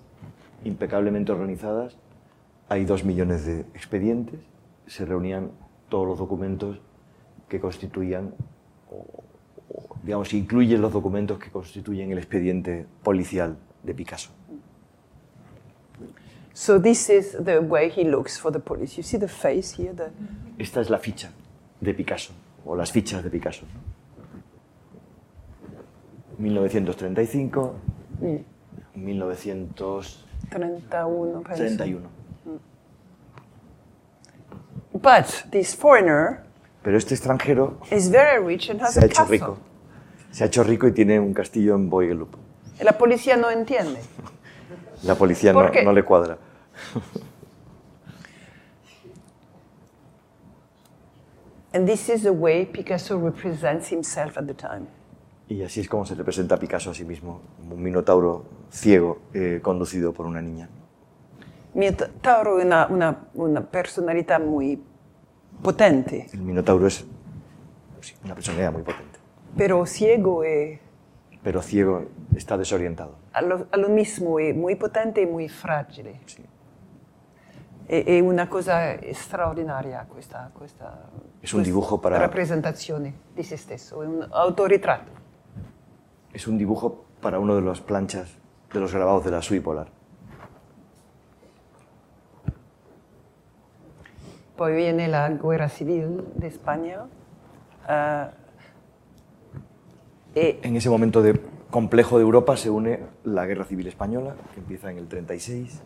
impecablemente 0.63 1.31
organizadas, 1.31 1.97
hay 2.69 2.85
dos 2.85 3.03
millones 3.03 3.45
de 3.45 3.59
expedientes, 3.75 4.39
se 4.87 5.05
reunían 5.05 5.51
todos 5.89 6.07
los 6.07 6.17
documentos 6.17 6.79
que 7.47 7.59
constituían, 7.59 8.33
o, 8.89 9.23
o, 9.69 9.95
digamos, 10.03 10.33
incluyen 10.33 10.81
los 10.81 10.93
documentos 10.93 11.37
que 11.37 11.51
constituyen 11.51 12.11
el 12.11 12.17
expediente 12.17 12.87
policial 13.03 13.57
de 13.83 13.93
Picasso. 13.93 14.31
So 14.47 14.53
this 14.53 14.53
is 14.53 14.53
the 14.53 14.53
way 14.53 14.53
he 14.53 14.53
looks 14.53 14.53
for 14.55 15.03
the 15.03 15.03
police. 15.05 15.99
You 15.99 15.99
see 15.99 15.99
the 15.99 15.99
face 15.99 15.99
here? 15.99 15.99
The... 15.99 16.05
Esta 20.57 20.79
es 20.79 20.89
la 20.89 20.99
ficha 20.99 21.31
de 21.81 21.93
Picasso, 21.93 22.31
o 22.65 22.77
las 22.77 22.93
fichas 22.93 23.21
de 23.25 23.29
Picasso. 23.29 23.65
1935, 26.37 27.73
1931. 28.95 30.25
31, 30.49 31.43
But 34.93 35.25
this 35.51 35.75
foreigner 35.75 36.45
Pero 36.83 36.97
este 36.97 37.15
extranjero 37.15 37.79
is 37.91 38.09
very 38.09 38.41
rich 38.41 38.69
and 38.69 38.81
has 38.81 38.93
se 38.93 39.01
ha 39.01 39.05
hecho 39.05 39.25
rico. 39.25 39.57
Se 40.31 40.45
ha 40.45 40.47
hecho 40.47 40.63
rico 40.63 40.87
y 40.87 40.93
tiene 40.93 41.19
un 41.19 41.33
castillo 41.33 41.75
en 41.75 41.89
Boigelup. 41.89 42.33
La 42.79 42.97
policía 42.97 43.35
no 43.35 43.51
entiende. 43.51 43.99
La 45.03 45.15
policía 45.15 45.51
no, 45.51 45.69
no 45.69 45.91
le 45.91 46.03
cuadra. 46.03 46.37
And 51.73 51.85
this 51.87 52.07
is 52.09 52.23
the 52.23 52.31
way 52.31 52.65
Picasso 52.65 53.17
represents 53.17 53.91
himself 53.91 54.37
at 54.37 54.45
the 54.47 54.53
time. 54.53 54.87
Y 55.49 55.61
así 55.63 55.81
es 55.81 55.89
como 55.89 56.05
se 56.05 56.15
representa 56.15 56.55
a 56.55 56.59
Picasso 56.59 56.89
a 56.89 56.93
sí 56.93 57.03
mismo, 57.03 57.41
un 57.69 57.81
minotauro 57.83 58.45
ciego 58.71 59.19
eh, 59.33 59.59
conducido 59.61 60.13
por 60.13 60.25
una 60.25 60.41
niña. 60.41 60.69
Minotauro 61.73 62.59
è 62.59 62.63
una, 62.65 62.87
una, 62.89 63.27
una 63.33 63.61
personalità 63.61 64.39
muy 64.39 64.81
potente, 65.61 66.27
El 66.33 66.41
minotauro 66.41 66.87
es 66.87 67.05
una 68.23 68.33
personalidad 68.33 68.71
muy 68.71 68.81
potente, 68.83 69.19
pero 69.57 69.85
ciego 69.85 70.43
e 70.45 70.79
pero 71.43 71.61
ciego 71.61 72.05
está 72.35 72.57
desorientado. 72.57 73.17
allo, 73.33 73.67
allo 73.71 73.89
mismo 73.89 74.39
è 74.39 74.53
muy 74.53 74.75
potente 74.75 75.21
e 75.21 75.25
muy 75.25 75.49
fragile. 75.49 76.21
Sí. 76.25 76.43
È, 77.87 78.19
una 78.19 78.47
cosa 78.47 78.97
straordinaria 79.13 80.05
questa, 80.09 80.49
questa 80.51 81.07
Es 81.41 81.53
un 81.53 81.61
dibujo 81.61 81.99
para- 81.99 82.17
rappresentazione 82.17 83.13
di 83.33 83.43
se 83.43 83.57
stesso, 83.57 84.01
è 84.01 84.07
un 84.07 84.25
autoritratto. 84.31 85.11
Es 86.33 86.47
un 86.47 86.57
dibujo 86.57 87.05
para 87.21 87.37
uno 87.37 87.55
de 87.55 87.61
las 87.61 87.81
planchas 87.81 88.35
de 88.73 88.79
los 88.79 88.91
grabados 88.91 89.23
de 89.23 89.31
la 89.31 89.41
Sui 89.41 89.59
Polar. 89.59 89.87
Poi 94.55 94.73
viene 94.73 95.07
la 95.07 95.29
guerra 95.29 95.69
civil 95.69 96.23
de 96.35 96.47
España. 96.47 97.05
e 100.33 100.59
En 100.63 100.75
ese 100.75 100.89
momento 100.89 101.21
de 101.21 101.39
complejo 101.69 102.17
de 102.17 102.23
Europa 102.23 102.57
se 102.57 102.69
une 102.69 102.99
la 103.23 103.45
Guerra 103.45 103.65
Civil 103.65 103.87
Española, 103.87 104.35
que 104.53 104.59
empieza 104.61 104.89
en 104.89 104.97
el 104.97 105.07
36, 105.07 105.81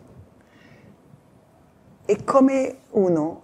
E 2.10 2.24
come 2.24 2.78
uno 2.90 3.42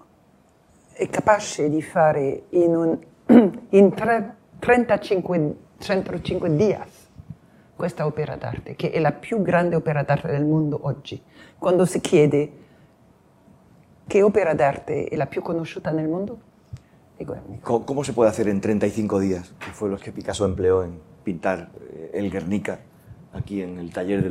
è 0.93 1.09
capace 1.09 1.71
di 1.71 1.81
fare 1.81 2.47
in, 2.49 2.75
un, 2.75 2.99
in 3.71 3.95
tre- 3.95 4.35
35, 4.59 5.57
105 5.79 6.57
dias 6.57 7.09
questa 7.77 8.07
opera 8.07 8.35
d'arte, 8.35 8.75
che 8.75 8.91
è 8.91 8.99
la 8.99 9.13
più 9.13 9.41
grande 9.41 9.77
opera 9.77 10.03
d'arte 10.03 10.27
del 10.33 10.45
mondo 10.45 10.81
oggi. 10.83 11.23
Quando 11.57 11.85
si 11.85 12.01
chiede 12.01 12.53
che 14.05 14.23
opera 14.23 14.53
d'arte 14.53 15.05
è 15.05 15.15
la 15.15 15.27
più 15.27 15.43
conosciuta 15.43 15.93
nel 15.93 16.09
mondo, 16.09 16.41
è 17.15 17.23
Guernica. 17.23 17.63
¿Cómo, 17.63 18.03
se 18.03 18.15
puede 18.15 18.31
hacer 18.31 18.49
en 18.49 18.61
35 18.61 19.21
días, 19.21 19.55
que 19.61 19.71
fue 19.71 19.89
los 19.89 20.03
que 20.03 20.11
Picasso 20.11 20.45
empleó 20.45 20.83
en 20.83 20.99
pintar 21.23 21.71
eh, 21.89 22.11
el 22.15 22.33
Guernica, 22.33 22.81
aquí 23.33 23.63
en 23.63 23.79
el 23.79 23.93
taller 23.93 24.25
de 24.25 24.31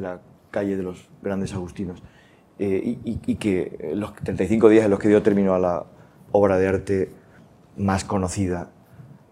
la 0.00 0.20
calle 0.50 0.74
de 0.74 0.82
los 0.82 1.06
Grandes 1.20 1.52
Agustinos, 1.52 2.02
eh, 2.58 2.98
y, 3.04 3.10
y- 3.12 3.20
y 3.26 3.34
que 3.36 3.92
los 3.94 4.14
35 4.14 4.68
días 4.68 4.84
en 4.84 4.90
los 4.90 4.98
que 4.98 5.08
dio 5.08 5.22
término 5.22 5.54
a 5.54 5.58
la 5.58 5.84
obra 6.32 6.56
de 6.58 6.68
arte 6.68 7.10
más 7.76 8.04
conocida, 8.04 8.70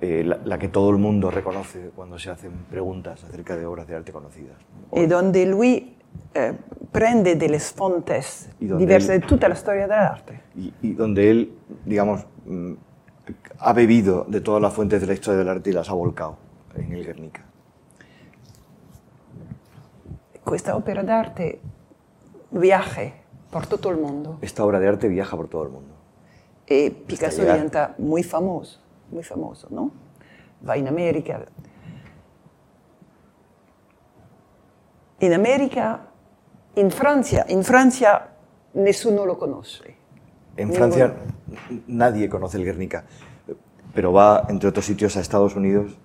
eh, 0.01 0.22
la, 0.24 0.39
la 0.45 0.59
que 0.59 0.68
todo 0.68 0.91
el 0.91 0.99
mundo 0.99 1.31
reconoce 1.31 1.91
cuando 1.95 2.18
se 2.18 2.31
hacen 2.31 2.53
preguntas 2.70 3.24
acerca 3.24 3.57
de 3.57 3.66
obras 3.66 3.87
de 3.89 3.97
arte 3.97 4.12
conocidas? 4.12 4.57
E 4.93 5.07
donde 5.07 5.45
lui 5.47 5.97
eh, 6.35 6.53
prende 6.93 7.35
delle 7.37 7.59
fontes 7.59 8.49
Y 8.61 8.66
donde 8.66 8.85
diverse 8.87 9.14
él- 9.14 9.20
di 9.22 9.27
tutta 9.27 9.49
la 9.49 9.55
storia 9.57 9.87
dell'arte. 9.89 10.41
y, 10.55 10.72
y 10.83 10.93
donde 10.95 11.31
él, 11.31 11.53
digamos, 11.85 12.24
mm, 12.47 12.72
ha 13.59 13.72
bebido 13.72 14.24
de 14.29 14.41
todas 14.41 14.62
las 14.62 14.72
fuentes 14.72 15.01
de 15.01 15.07
la 15.09 15.14
historia 15.14 15.39
del 15.39 15.49
arte 15.49 15.70
y 15.70 15.72
las 15.72 15.89
ha 15.91 15.95
volcado 15.95 16.37
en 16.77 16.93
el 16.93 17.05
Guernica. 17.05 17.43
Questa 20.45 20.77
opera 20.77 21.03
d'arte 21.03 21.59
viaja 22.57 23.13
per 23.51 23.67
tutto 23.67 23.89
il 23.91 23.99
mondo. 23.99 24.39
Esta 24.41 24.65
obra 24.65 24.79
de 24.79 24.87
arte 24.87 25.09
viaja 25.09 25.37
por 25.37 25.49
todo 25.49 25.63
el 25.65 25.71
mundo. 25.71 25.95
E 26.65 26.91
Picasso 26.91 27.43
diventa 27.43 27.95
muy 27.99 28.23
famoso, 28.23 28.81
muy 29.11 29.23
famoso, 29.23 29.69
no? 29.71 29.91
Va 30.65 30.75
in 30.77 30.89
America. 30.89 31.45
In 35.19 35.33
America, 35.33 36.11
in 36.75 36.91
Francia, 36.91 37.45
in 37.49 37.63
Francia 37.63 38.29
nessuno 38.73 39.25
lo 39.25 39.37
conosce. 39.37 39.95
En 40.57 40.73
Francia 40.73 41.15
nadie 41.87 42.29
conoce 42.29 42.57
el 42.57 42.65
Guernica, 42.65 43.05
pero 43.95 44.11
va, 44.11 44.45
entre 44.49 44.69
otros 44.69 44.85
sitios, 44.85 45.17
a 45.17 45.21
Estados 45.21 45.55
Unidos, 45.55 45.97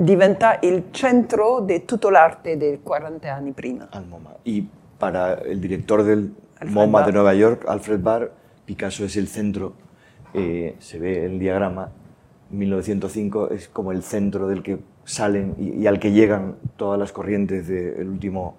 Diventa 0.00 0.58
il 0.62 0.90
centro 0.92 1.58
di 1.58 1.84
tutto 1.84 2.08
l'arte 2.08 2.56
dei 2.56 2.80
40 2.80 3.34
anni 3.34 3.50
prima. 3.50 3.88
al 3.90 4.06
MoMA. 4.06 4.36
Y 4.44 4.68
para 4.98 5.34
el 5.34 5.60
director 5.60 6.02
del 6.02 6.34
Alfred 6.60 6.74
MoMA 6.74 6.98
de 7.00 7.04
Barr. 7.04 7.14
Nueva 7.14 7.34
York, 7.34 7.64
Alfred 7.68 8.00
Barr, 8.00 8.32
Picasso 8.64 9.04
es 9.04 9.16
el 9.16 9.28
centro, 9.28 9.74
eh, 10.34 10.76
se 10.78 10.98
ve 10.98 11.24
el 11.24 11.38
diagrama, 11.38 11.90
1905 12.50 13.50
es 13.50 13.68
como 13.68 13.92
el 13.92 14.02
centro 14.02 14.48
del 14.48 14.62
que 14.62 14.78
salen 15.04 15.54
y, 15.58 15.82
y 15.82 15.86
al 15.86 15.98
que 15.98 16.12
llegan 16.12 16.56
todas 16.76 16.98
las 16.98 17.12
corrientes 17.12 17.68
del 17.68 18.08
último, 18.08 18.56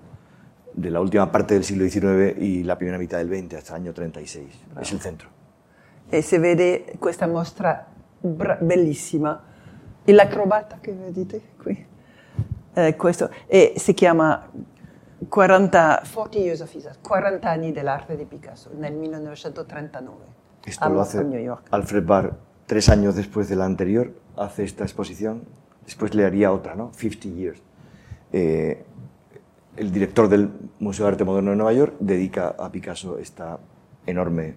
de 0.74 0.90
la 0.92 1.02
última 1.02 1.32
parte 1.32 1.54
del 1.56 1.64
siglo 1.64 1.88
XIX 1.88 2.40
y 2.40 2.64
la 2.64 2.78
primera 2.78 2.98
mitad 2.98 3.18
del 3.18 3.30
XX, 3.30 3.56
hasta 3.56 3.76
el 3.76 3.84
año 3.84 3.94
36. 3.94 4.48
Es 4.82 4.92
el 4.92 5.00
centro. 5.00 5.30
E 6.12 6.22
si 6.24 6.38
vede 6.40 6.96
questa 7.00 7.28
mostra 7.28 7.86
bellissima. 8.22 9.44
L'acrobata 10.06 10.80
che 10.82 10.92
vedete 10.92 11.42
qui, 11.62 11.86
eh, 12.74 12.96
questo, 12.96 13.30
e 13.46 13.74
si 13.78 13.94
chiama 13.94 14.50
40, 15.28 16.04
40 16.14 16.38
Years 16.38 16.62
of 16.62 16.74
His, 16.74 16.90
40 17.02 17.50
anni 17.50 17.72
dell'arte 17.72 18.16
di 18.16 18.26
Picasso, 18.26 18.70
nel 18.74 18.94
1939, 18.94 20.18
Esto 20.64 20.84
a, 20.84 20.88
lo 20.90 21.02
hace 21.02 21.24
New 21.24 21.40
York. 21.40 21.68
Alfred 21.70 22.04
Barr 22.04 22.50
tres 22.70 22.88
años 22.88 23.16
después 23.16 23.50
de 23.50 23.56
la 23.56 23.66
anterior, 23.66 24.14
hace 24.38 24.64
esta 24.64 24.84
exposición, 24.84 25.42
después 25.86 26.14
le 26.14 26.24
haría 26.24 26.52
otra, 26.52 26.76
¿no? 26.76 26.92
50 26.94 27.30
Years. 27.30 27.60
Eh, 28.32 28.86
el 29.76 29.92
director 29.92 30.30
del 30.30 30.52
Museo 30.78 31.08
de 31.08 31.14
Arte 31.14 31.24
Moderno 31.24 31.50
de 31.50 31.58
Nueva 31.58 31.74
York 31.74 31.96
dedica 32.00 32.50
a 32.60 32.72
Picasso 32.72 33.18
esta 33.18 33.58
enorme 34.06 34.56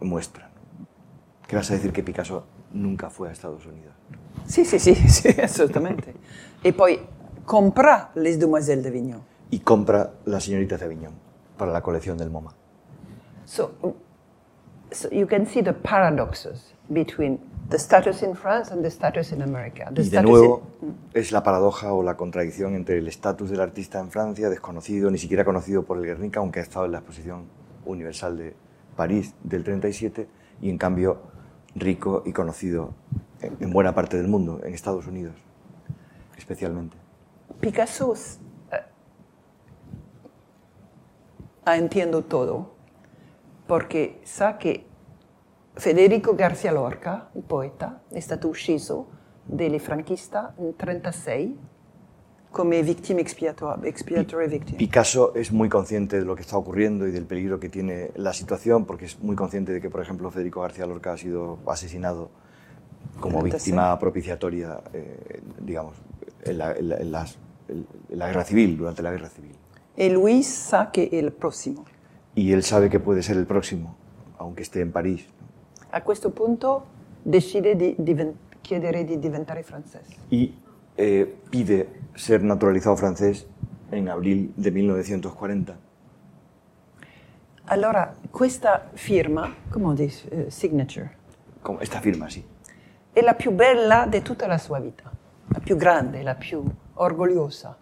muestra. 0.00 0.50
¿Qué 1.46 1.54
vas 1.54 1.70
a 1.70 1.74
decir 1.74 1.92
que 1.92 2.02
Picasso 2.02 2.46
nunca 2.72 3.10
fue 3.10 3.28
a 3.28 3.32
Estados 3.32 3.64
Unidos? 3.64 3.94
Sì, 4.44 4.64
sì, 4.64 4.80
sì, 4.80 4.94
sì, 5.08 5.28
assolutamente. 5.40 6.14
e 6.62 6.72
poi 6.72 6.98
compra 7.44 8.10
Les 8.14 8.38
Demoiselles 8.38 8.82
d'Avignon. 8.82 9.22
Y 9.52 9.60
compra 9.60 10.14
La 10.24 10.40
Señorita 10.40 10.78
de 10.78 10.84
Aviñón 10.86 11.12
para 11.58 11.70
la 11.72 11.82
colección 11.82 12.16
del 12.16 12.30
MoMA. 12.30 12.54
So, 13.44 13.72
so 14.90 15.10
you 15.10 15.26
can 15.26 15.46
see 15.46 15.62
the 15.62 15.74
paradoxes 15.74 16.74
between 16.88 17.38
the 17.68 17.76
status 17.78 18.22
in 18.22 18.34
France 18.34 18.72
and 18.72 18.82
the 18.82 18.88
status 18.88 19.30
in 19.30 19.42
America. 19.42 19.90
The 19.94 20.02
Y 20.02 20.08
de 20.08 20.22
nuevo 20.22 20.62
in- 20.80 20.96
es 21.12 21.32
la 21.32 21.42
paradoja 21.42 21.92
o 21.92 22.02
la 22.02 22.16
contradicción 22.16 22.74
entre 22.74 22.96
el 22.96 23.06
estatus 23.08 23.50
del 23.50 23.60
artista 23.60 24.00
en 24.00 24.10
Francia, 24.10 24.48
desconocido, 24.48 25.10
ni 25.10 25.18
siquiera 25.18 25.44
conocido 25.44 25.82
por 25.84 25.98
el 25.98 26.04
Guernica, 26.06 26.40
aunque 26.40 26.60
ha 26.60 26.62
estado 26.62 26.86
en 26.86 26.92
la 26.92 26.98
exposición 26.98 27.44
universal 27.84 28.38
de 28.38 28.56
París 28.96 29.34
del 29.44 29.64
37, 29.64 30.28
y 30.62 30.70
en 30.70 30.78
cambio 30.78 31.18
rico 31.74 32.22
y 32.24 32.32
conocido 32.32 32.94
en 33.42 33.70
buena 33.70 33.94
parte 33.94 34.16
del 34.16 34.28
mundo, 34.28 34.60
en 34.64 34.72
Estados 34.72 35.06
Unidos 35.06 35.34
especialmente. 36.38 36.96
Picasso 37.60 38.14
eh, 38.14 38.18
ah, 38.72 38.86
entiendo 41.66 42.22
todo 42.22 42.74
porque 43.66 44.20
sa 44.24 44.58
que 44.58 44.86
Federico 45.74 46.34
Garcia 46.34 46.72
Lorca, 46.72 47.30
il 47.34 47.42
poeta, 47.42 48.02
è 48.10 48.20
stato 48.20 48.48
ucciso 48.48 49.06
dai 49.44 49.78
franchisti 49.78 50.36
nel 50.36 50.74
1936 50.76 51.58
come 52.50 52.78
expiato- 52.80 53.80
expiatoria 53.82 54.46
victim. 54.46 54.76
Picasso 54.76 55.32
es 55.34 55.50
muy 55.50 55.70
consciente 55.70 56.18
de 56.18 56.24
lo 56.26 56.34
que 56.34 56.42
está 56.42 56.58
ocurriendo 56.58 57.06
y 57.06 57.10
del 57.10 57.24
peligro 57.24 57.58
que 57.58 57.70
tiene 57.70 58.10
la 58.16 58.34
situación, 58.34 58.84
porque 58.84 59.06
es 59.06 59.18
muy 59.20 59.34
consciente 59.36 59.72
de 59.72 59.80
que, 59.80 59.88
por 59.88 60.02
ejemplo, 60.02 60.30
Federico 60.30 60.60
García 60.60 60.84
Lorca 60.84 61.12
ha 61.14 61.16
sido 61.16 61.58
asesinado 61.66 62.28
como 63.20 63.42
víctima 63.42 63.98
propiciatoria, 63.98 64.80
eh, 64.92 65.40
digamos, 65.60 65.94
en 66.44 66.58
la, 66.58 66.72
en 66.76 66.88
la- 66.90 66.96
en 66.98 67.10
las- 67.12 67.38
en 67.68 67.86
la 68.10 68.26
guerra 68.26 68.44
civil, 68.44 68.76
durante 68.76 69.02
la 69.02 69.10
guerra 69.12 69.30
civil. 69.30 69.56
E 69.94 70.10
lui 70.10 70.42
sa 70.42 70.90
che 70.90 71.08
è 71.08 71.16
il 71.16 71.32
prossimo. 71.32 71.84
Y 72.34 72.52
él 72.52 72.62
sabe 72.62 72.88
que 72.88 72.98
puede 72.98 73.22
ser 73.22 73.36
el 73.36 73.46
próximo, 73.46 73.94
aunque 74.38 74.62
esté 74.62 74.80
en 74.80 74.90
París. 74.90 75.26
A 75.90 76.02
questo 76.02 76.30
punto 76.30 76.86
decide 77.22 77.76
di 77.76 77.94
diven- 77.98 78.34
chiedere 78.62 79.04
di 79.04 79.18
diventare 79.18 79.62
francese. 79.62 80.16
Y 80.30 80.54
eh, 80.96 81.26
pide 81.50 81.88
ser 82.14 82.42
naturalizado 82.42 82.96
francés 82.96 83.46
en 83.90 84.08
abril 84.08 84.52
de 84.56 84.70
1940. 84.70 85.78
Allora, 87.66 88.14
questa 88.30 88.90
firma, 88.94 89.54
come 89.70 89.94
dice, 89.94 90.28
eh, 90.28 90.50
signature, 90.50 91.16
esta 91.80 92.00
firma, 92.00 92.28
sí. 92.28 92.44
è 93.12 93.20
la 93.20 93.34
più 93.34 93.52
bella 93.52 94.06
di 94.06 94.22
tutta 94.22 94.46
la 94.46 94.58
sua 94.58 94.80
vita, 94.80 95.10
la 95.48 95.60
più 95.60 95.76
grande, 95.76 96.22
la 96.22 96.34
più 96.34 96.64
orgogliosa, 96.94 97.76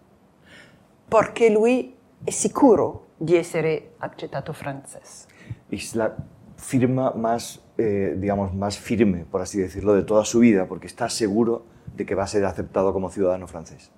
perché 1.07 1.49
lui 1.49 1.95
è 2.23 2.31
sicuro 2.31 3.07
di 3.17 3.35
essere 3.35 3.93
accettato 3.99 4.53
francese. 4.53 5.27
Es 5.69 5.95
la 5.95 6.15
firma 6.57 7.11
más, 7.15 7.59
eh, 7.77 8.15
digamos, 8.17 8.53
más 8.53 8.77
firme, 8.77 9.25
por 9.29 9.41
así 9.41 9.59
decirlo, 9.59 9.93
de 9.93 10.03
toda 10.03 10.23
su 10.25 10.39
vida, 10.39 10.65
porque 10.67 10.87
está 10.87 11.09
seguro 11.09 11.63
de 11.95 12.05
que 12.05 12.15
va 12.15 12.23
a 12.23 12.27
ser 12.27 12.45
aceptado 12.45 12.93
como 12.93 13.09
ciudadano 13.09 13.47
francés. 13.47 13.91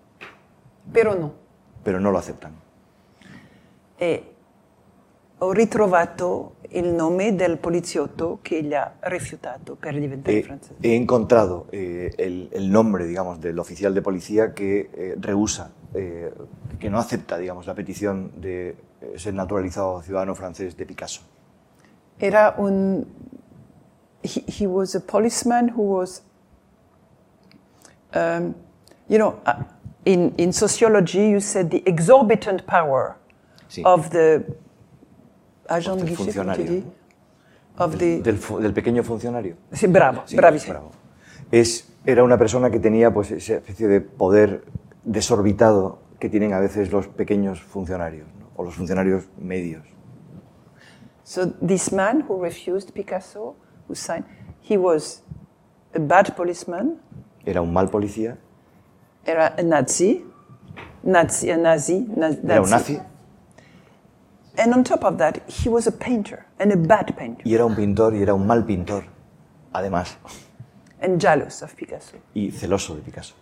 Però 0.91 1.15
no. 1.15 1.33
Pero 1.83 1.99
no 1.99 2.11
lo 2.11 2.17
aceptan. 2.17 2.53
E 3.97 4.23
ho 5.39 5.51
ritrovato 5.51 6.55
il 6.69 6.87
nome 6.87 7.35
del 7.35 7.57
poliziotto 7.57 8.39
che 8.41 8.63
gli 8.63 8.73
ha 8.73 8.93
rifiutato 9.01 9.75
per 9.75 9.99
diventare 9.99 10.37
He, 10.37 10.43
francese. 10.43 10.75
he 10.81 10.95
encontrado 10.95 11.67
eh, 11.71 12.13
el, 12.17 12.49
el 12.51 12.71
nombre, 12.71 13.05
digamos, 13.05 13.39
del 13.39 13.59
oficial 13.59 13.93
de 13.93 14.01
policía 14.01 14.53
que 14.53 14.89
eh, 14.93 15.15
rehúsa, 15.19 15.71
eh, 15.93 16.33
que 16.79 16.89
no 16.89 16.99
acepta, 16.99 17.37
digamos, 17.37 17.65
la 17.67 17.73
petición 17.75 18.31
de 18.41 18.69
eh, 19.01 19.13
ser 19.17 19.33
naturalizado 19.33 20.01
ciudadano 20.01 20.35
francés 20.35 20.75
de 20.77 20.85
Picasso. 20.85 21.21
Era 22.19 22.55
un. 22.57 23.05
He, 24.23 24.43
he 24.47 24.67
was 24.67 24.95
a 24.95 24.99
policeman 24.99 25.69
who 25.75 25.83
was. 25.83 26.23
Um, 28.15 28.53
you 29.09 29.17
know, 29.17 29.39
uh, 29.45 29.63
in, 30.05 30.33
in 30.37 30.53
sociology, 30.53 31.29
you 31.31 31.39
said 31.39 31.69
the 31.71 31.81
exorbitant 31.85 32.65
power 32.65 33.15
Sí. 33.69 33.81
of 33.85 34.09
the. 34.11 34.43
Agent 35.69 36.01
Del 36.03 36.15
funcionario. 36.15 36.83
Of 37.77 37.97
Del, 37.97 38.21
the. 38.21 38.61
del 38.61 38.73
pequeño 38.73 39.01
funcionario. 39.03 39.55
Sí, 39.71 39.87
bravo, 39.87 40.23
Sí, 40.25 40.35
bravissimo. 40.35 40.73
bravo. 40.73 40.91
Es, 41.51 41.87
era 42.05 42.23
una 42.23 42.37
persona 42.37 42.69
que 42.69 42.79
tenía 42.79 43.11
pues, 43.13 43.31
esa 43.31 43.55
especie 43.55 43.87
de 43.87 44.01
poder 44.01 44.63
desorbitado 45.05 45.99
que 46.19 46.29
tienen 46.29 46.53
a 46.53 46.59
veces 46.59 46.91
los 46.91 47.07
pequeños 47.07 47.61
funcionarios 47.61 48.27
¿no? 48.39 48.47
o 48.55 48.63
los 48.63 48.75
funcionarios 48.75 49.25
medios. 49.37 49.83
So 51.23 51.51
this 51.65 51.91
man 51.91 52.25
who 52.27 52.41
refused 52.41 52.91
Picasso, 52.93 53.55
who 53.87 53.95
signed, 53.95 54.25
he 54.61 54.77
was 54.77 55.23
a 55.95 55.99
bad 55.99 56.35
policeman, 56.35 56.99
Era 57.45 57.61
un 57.61 57.73
mal 57.73 57.89
policía, 57.89 58.37
era 59.25 59.53
a 59.57 59.61
Nazi, 59.63 60.23
Nazi, 61.03 61.49
a 61.51 61.57
Nazi, 61.57 62.05
na- 62.15 62.27
era 62.29 62.61
un 62.61 62.69
nazi 62.69 62.99
And 64.57 64.71
on 64.73 64.83
top 64.83 65.03
of 65.03 65.17
that, 65.17 65.41
he 65.49 65.67
was 65.67 65.87
a 65.87 65.91
painter 65.91 66.45
and 66.59 66.71
a 66.71 66.77
bad 66.77 67.15
painter 67.17 67.41
y 67.45 67.53
era 67.55 67.65
un 67.65 67.75
pintor 67.75 68.13
y 68.15 68.21
era 68.21 68.33
un 68.33 68.45
mal 68.45 68.63
pintor, 68.65 69.03
además, 69.73 70.15
and 71.01 71.19
jealous 71.19 71.61
of 71.63 71.73
Picasso. 71.75 72.17
y 72.33 72.51
celoso 72.51 72.95
de 72.95 73.01
Picasso. 73.01 73.33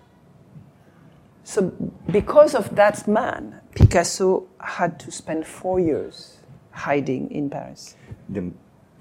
So 1.43 1.71
because 2.07 2.55
of 2.55 2.69
that 2.75 3.07
man, 3.07 3.61
Picasso 3.73 4.45
had 4.59 4.97
to 5.03 5.11
spend 5.11 5.43
four 5.45 5.79
years 5.79 6.39
hiding 6.71 7.29
in 7.31 7.49
Paris. 7.49 7.95
De- 8.27 8.51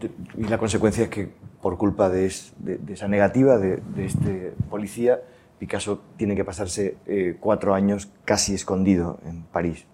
de- 0.00 0.10
y 0.38 0.44
la 0.48 0.56
consecuencia 0.58 1.04
es 1.04 1.10
que 1.10 1.30
por 1.60 1.76
culpa 1.76 2.08
de, 2.08 2.26
es- 2.26 2.52
de- 2.58 2.80
esa 2.92 3.06
negativa 3.08 3.58
de, 3.58 3.82
este 4.04 4.54
policía, 4.70 5.20
Picasso 5.58 6.00
tiene 6.16 6.34
que 6.34 6.44
pasarse 6.44 6.96
eh, 7.06 7.36
cuatro 7.38 7.74
años 7.74 8.08
casi 8.24 8.54
escondido 8.54 9.18
en 9.26 9.42
París. 9.42 9.84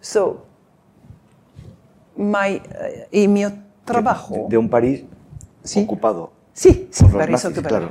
So 0.00 0.44
my, 2.16 2.56
uh, 2.56 3.06
il 3.10 3.28
mio 3.28 3.52
trabajo... 3.84 4.46
De, 4.50 4.58
un 4.58 4.68
París 4.68 5.04
Sí. 5.62 5.82
ocupado 5.84 6.32
por 7.00 7.12
los 7.12 7.12
París 7.12 7.44
occupato. 7.44 7.68
claro. 7.68 7.90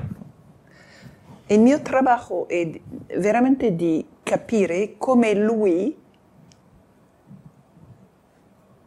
Il 1.51 1.61
mio 1.61 1.81
trabajo 1.81 2.47
è 2.47 2.63
di- 2.63 2.81
veramente 3.17 3.75
di 3.75 4.05
capire 4.21 4.97
come 4.97 5.33
lui 5.33 5.97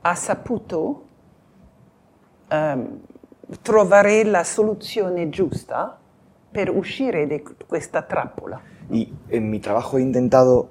ha 0.03 0.15
saputo 0.15 1.07
ehm, 2.47 3.01
trovare 3.63 4.23
la 4.23 4.45
soluzione 4.45 5.29
giusta 5.29 5.99
per 6.53 6.71
uscire 6.71 7.27
di 7.27 7.43
questa 7.67 8.03
trappola. 8.03 8.61
Y 8.91 9.13
en 9.29 9.51
mi 9.51 9.59
trabajo 9.59 9.99
he 9.99 10.03
intentado 10.03 10.69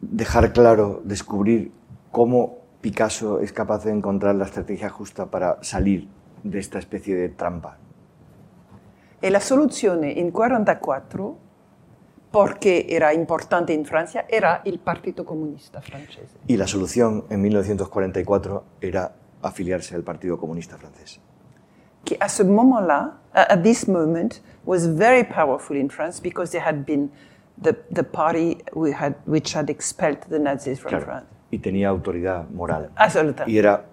dejar 0.00 0.52
claro, 0.52 1.02
descubrir 1.04 1.70
cómo 2.10 2.58
Picasso 2.80 3.38
es 3.38 3.52
capaz 3.52 3.84
de 3.84 3.92
encontrar 3.92 4.34
la 4.34 4.44
estrategia 4.44 4.88
justa 4.88 5.26
para 5.26 5.58
salir 5.62 6.08
de 6.42 6.58
esta 6.58 6.80
especie 6.80 7.14
de 7.14 7.28
trampa. 7.28 7.76
E 9.20 9.30
la 9.30 9.40
soluzione 9.40 10.10
in 10.10 10.30
1944, 10.32 11.38
perché 12.30 12.86
era 12.86 13.10
importante 13.10 13.72
in 13.72 13.84
Francia, 13.84 14.26
era 14.28 14.60
il 14.64 14.78
Partito 14.78 15.24
Comunista 15.24 15.80
francese. 15.80 16.36
Y 16.46 16.56
la 16.56 16.66
solución 16.66 17.24
en 17.30 17.40
1944 17.40 18.64
era 18.80 19.10
afiliarse 19.40 19.94
al 19.94 20.02
Partido 20.02 20.36
Comunista 20.36 20.76
francés. 20.76 21.20
che 22.04 22.16
à 22.20 22.28
ce 22.28 22.42
moment-là, 22.44 23.18
at 23.32 23.60
this 23.62 23.86
moment, 23.86 24.40
was 24.64 24.86
very 24.86 25.24
powerful 25.24 25.76
in 25.76 25.90
France 25.90 26.20
because 26.22 26.50
they 26.52 26.60
had 26.60 26.84
been 26.86 27.10
the, 27.60 27.74
the 27.92 28.02
party 28.02 28.56
we 28.72 28.92
had, 28.94 29.14
which 29.26 29.54
had 29.54 29.68
expelled 29.68 30.20
the 30.30 30.38
Nazis 30.38 30.78
from 30.78 30.90
Claro. 30.90 31.04
France. 31.04 31.26
Y 31.50 31.58
tenía 31.58 31.88
autoridad 31.90 32.48
moral. 32.50 32.90
Absolutamente. 32.96 33.50
Y 33.50 33.58
era 33.58 33.84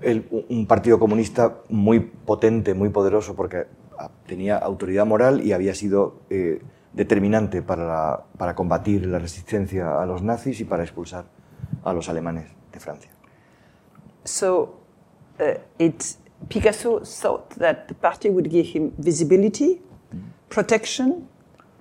el- 0.00 0.24
un 0.48 0.66
partido 0.66 0.98
comunista 0.98 1.58
muy 1.68 2.00
potente, 2.00 2.72
muy 2.74 2.88
poderoso, 2.88 3.34
porque 3.34 3.66
tenía 4.26 4.56
autoridad 4.58 5.06
moral 5.06 5.40
y 5.44 5.52
había 5.52 5.74
sido 5.74 6.20
eh, 6.30 6.62
determinante 6.92 7.62
para, 7.62 7.84
la- 7.86 8.24
para 8.38 8.54
combatir 8.54 9.06
la 9.06 9.18
resistencia 9.18 10.00
a 10.00 10.06
los 10.06 10.22
nazis 10.22 10.60
y 10.60 10.64
para 10.64 10.82
expulsar 10.82 11.24
a 11.84 11.92
los 11.92 12.08
alemanes 12.08 12.46
de 12.72 12.80
Francia. 12.80 13.10
So 14.24 14.80
uh, 15.40 15.58
it, 15.78 16.02
Picasso 16.48 17.00
thought 17.04 17.54
that 17.58 17.86
the 17.88 17.94
party 17.94 18.28
would 18.30 18.48
give 18.50 18.66
him 18.66 18.92
visibility, 18.98 19.80
protection, 20.48 21.28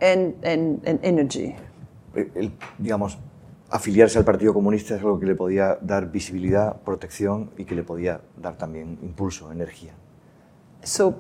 and, 0.02 0.34
and, 0.44 0.82
and 0.88 1.00
energy. 1.04 1.56
Eh, 2.16 2.32
el- 2.36 2.52
digamos, 2.78 3.18
afiliarse 3.70 4.18
al 4.18 4.26
Partido 4.26 4.54
Comunista 4.54 4.96
es 4.96 5.02
algo 5.02 5.20
que 5.20 5.26
le 5.26 5.36
podía 5.36 5.78
dar 5.82 6.12
visibilidad, 6.12 6.82
protección 6.84 7.52
y 7.58 7.66
que 7.66 7.76
le 7.76 7.84
podía 7.84 8.22
dar 8.42 8.58
también 8.58 8.98
impulso, 9.02 9.52
energía. 9.52 9.94
So 10.84 11.14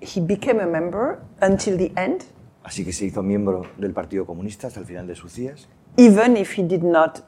he 0.00 0.20
became 0.20 0.60
a 0.62 0.66
member 0.66 1.18
until 1.40 1.76
the 1.76 1.92
end, 1.96 2.24
Así 2.64 2.84
que 2.84 2.92
se 2.92 3.04
hizo 3.06 3.22
miembro 3.22 3.62
del 3.78 3.92
Partido 3.92 4.26
Comunista 4.26 4.66
hasta 4.66 4.80
el 4.80 4.86
final 4.86 5.06
de 5.06 5.14
sus 5.14 5.34
días, 5.36 5.68
even 5.96 6.36
if 6.36 6.58
he 6.58 6.62
did 6.64 6.82
not, 6.82 7.20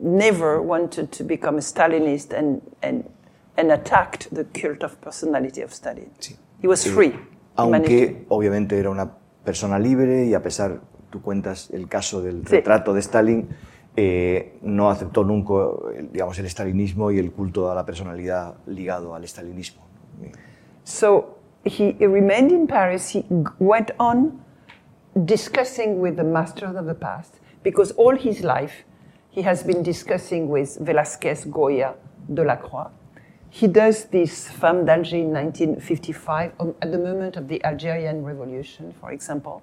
never 0.00 0.60
wanted 0.60 1.08
to 1.10 1.24
become 1.24 1.58
a 1.58 1.62
Stalinist 1.62 2.32
and, 2.34 2.60
and, 2.82 3.04
and 3.56 3.72
attacked 3.72 4.28
the 4.34 4.44
cult 4.44 4.84
of 4.84 4.96
personality 5.00 5.62
of 5.62 5.72
Stalin. 5.72 6.10
Sí. 6.18 6.36
He 6.62 6.68
was 6.68 6.86
Eh, 6.86 6.90
free. 6.90 7.14
Aunque 7.56 8.24
obviamente 8.28 8.78
era 8.78 8.90
una 8.90 9.10
persona 9.44 9.78
libre 9.78 10.26
y 10.26 10.34
a 10.34 10.42
pesar, 10.42 10.80
tú 11.10 11.20
cuentas 11.22 11.70
el 11.72 11.88
caso 11.88 12.20
del 12.22 12.46
Sí. 12.46 12.56
retrato 12.56 12.92
de 12.94 13.00
Stalin, 13.00 13.48
eh, 13.96 14.58
no 14.62 14.90
aceptó 14.90 15.24
nunca 15.24 15.54
digamos, 16.12 16.38
el 16.38 16.46
stalinismo 16.48 17.10
y 17.10 17.18
el 17.18 17.32
culto 17.32 17.70
a 17.70 17.74
la 17.74 17.84
personalidad 17.84 18.54
ligado 18.66 19.14
al 19.14 19.26
stalinismo. 19.26 19.82
So 20.84 21.37
he, 21.68 21.92
remained 22.06 22.52
in 22.52 22.66
Paris. 22.66 23.10
He 23.10 23.24
went 23.58 23.90
on 23.98 24.40
discussing 25.24 26.00
with 26.00 26.16
the 26.16 26.24
masters 26.24 26.76
of 26.76 26.86
the 26.86 26.94
past 26.94 27.40
because 27.62 27.92
all 27.92 28.16
his 28.16 28.42
life 28.42 28.84
he 29.30 29.42
has 29.42 29.62
been 29.62 29.82
discussing 29.82 30.48
with 30.48 30.78
Velázquez, 30.80 31.50
Goya, 31.50 31.94
Delacroix, 32.32 32.90
he 33.50 33.66
does 33.66 34.06
this 34.06 34.48
Femme 34.48 34.84
d'Alger 34.84 35.16
in 35.16 35.32
1955 35.32 36.52
um, 36.60 36.74
at 36.82 36.90
the 36.90 36.98
moment 36.98 37.36
of 37.36 37.48
the 37.48 37.64
Algerian 37.64 38.24
Revolution, 38.24 38.92
for 39.00 39.12
example. 39.12 39.62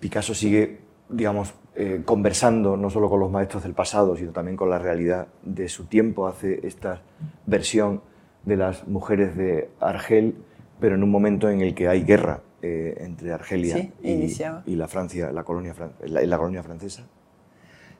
Picasso 0.00 0.34
sigue, 0.34 0.78
digamos, 1.08 1.54
eh, 1.74 2.02
conversando 2.04 2.76
no 2.76 2.90
solo 2.90 3.08
con 3.08 3.20
los 3.20 3.30
maestros 3.30 3.64
del 3.64 3.74
pasado, 3.74 4.16
sino 4.16 4.32
también 4.32 4.56
con 4.56 4.70
la 4.70 4.78
realidad 4.78 5.26
de 5.42 5.68
su 5.68 5.86
tiempo. 5.86 6.28
Hace 6.28 6.66
esta 6.66 7.02
versión 7.46 8.00
de 8.44 8.56
las 8.56 8.86
mujeres 8.86 9.36
de 9.36 9.70
Argel, 9.80 10.36
pero 10.84 10.96
en 10.96 11.02
un 11.02 11.10
momento 11.10 11.48
en 11.48 11.62
el 11.62 11.74
que 11.74 11.88
hay 11.88 12.02
guerra 12.04 12.42
eh, 12.60 12.94
entre 13.00 13.32
Argelia 13.32 13.74
Sí, 13.74 13.90
y, 14.02 14.70
y 14.72 14.76
la 14.76 14.86
Francia, 14.86 15.32
la 15.32 15.42
colonia, 15.42 15.72
la, 16.04 16.20
la 16.20 16.36
colonia 16.36 16.62
francesa. 16.62 17.04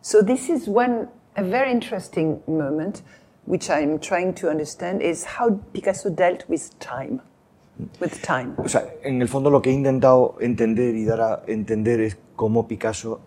So 0.02 0.22
this 0.22 0.50
is 0.50 0.68
one 0.68 1.08
a 1.34 1.42
very 1.42 1.70
interesting 1.72 2.40
moment, 2.46 3.00
which 3.46 3.70
I'm 3.70 3.98
trying 3.98 4.34
to 4.34 4.50
understand, 4.50 5.00
is 5.00 5.24
how 5.38 5.58
Picasso 5.72 6.10
dealt 6.10 6.44
with 6.46 6.60
time, 6.78 7.20
with 8.02 8.20
time. 8.22 8.52
O 8.58 8.68
sea, 8.68 8.84
en 9.02 9.22
el 9.22 9.28
fondo 9.28 9.48
lo 9.48 9.62
que 9.62 9.70
he 9.70 9.72
intentado 9.72 10.36
entender 10.40 10.94
y 10.94 11.06
dar 11.06 11.22
a 11.22 11.42
entender 11.46 12.02
es 12.02 12.18
cómo 12.36 12.68
Picasso 12.68 13.20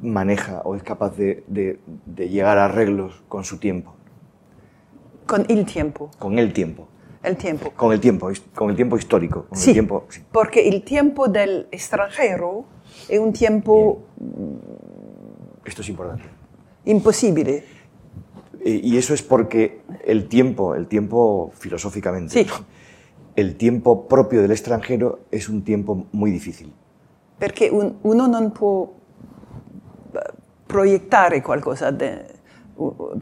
maneja 0.00 0.62
o 0.64 0.74
es 0.74 0.82
capaz 0.82 1.18
de, 1.18 1.44
de- 1.48 1.78
de 2.06 2.30
llegar 2.30 2.56
a 2.56 2.64
arreglos 2.64 3.22
con 3.28 3.44
su 3.44 3.58
tiempo, 3.58 3.92
Con 5.26 5.44
il 5.50 5.66
tiempo, 5.66 6.10
con 6.18 6.38
el 6.38 6.54
tiempo, 6.54 6.88
el 7.22 7.36
tiempo. 7.36 7.70
con 7.76 7.92
el 7.92 8.00
tiempo, 8.00 8.30
con 8.54 8.70
el 8.70 8.76
tiempo 8.76 8.96
histórico, 8.96 9.44
con 9.48 9.58
Sí, 9.58 9.70
el 9.70 9.74
tiempo. 9.74 10.04
sí. 10.08 10.22
porque 10.32 10.60
il 10.62 10.82
tiempo 10.84 11.28
del 11.28 11.66
extranjero 11.70 12.64
è 13.08 13.16
un 13.18 13.32
tiempo 13.32 14.02
Esto 15.64 15.82
es 15.82 15.88
importante. 15.88 16.24
impossibile. 16.84 17.64
Eh, 18.64 18.80
Y 18.82 18.96
eso 18.98 19.14
es 19.14 19.22
porque 19.22 19.80
el 20.04 20.28
tiempo, 20.28 20.74
el 20.74 20.86
tiempo 20.86 21.50
filosóficamente, 21.54 22.32
Sí. 22.32 22.44
¿no? 22.48 22.64
el 23.36 23.56
tiempo 23.56 24.06
propio 24.08 24.42
del 24.42 24.50
extranjero 24.50 25.20
es 25.30 25.48
un 25.48 25.62
tiempo 25.62 26.06
muy 26.12 26.30
difícil. 26.30 26.72
Un- 27.70 27.96
uno 28.02 28.26
non 28.26 28.50
può 28.52 28.86
eh, 30.12 30.18
proiettare 30.66 31.40
qualcosa, 31.40 31.90
de- 31.90 32.26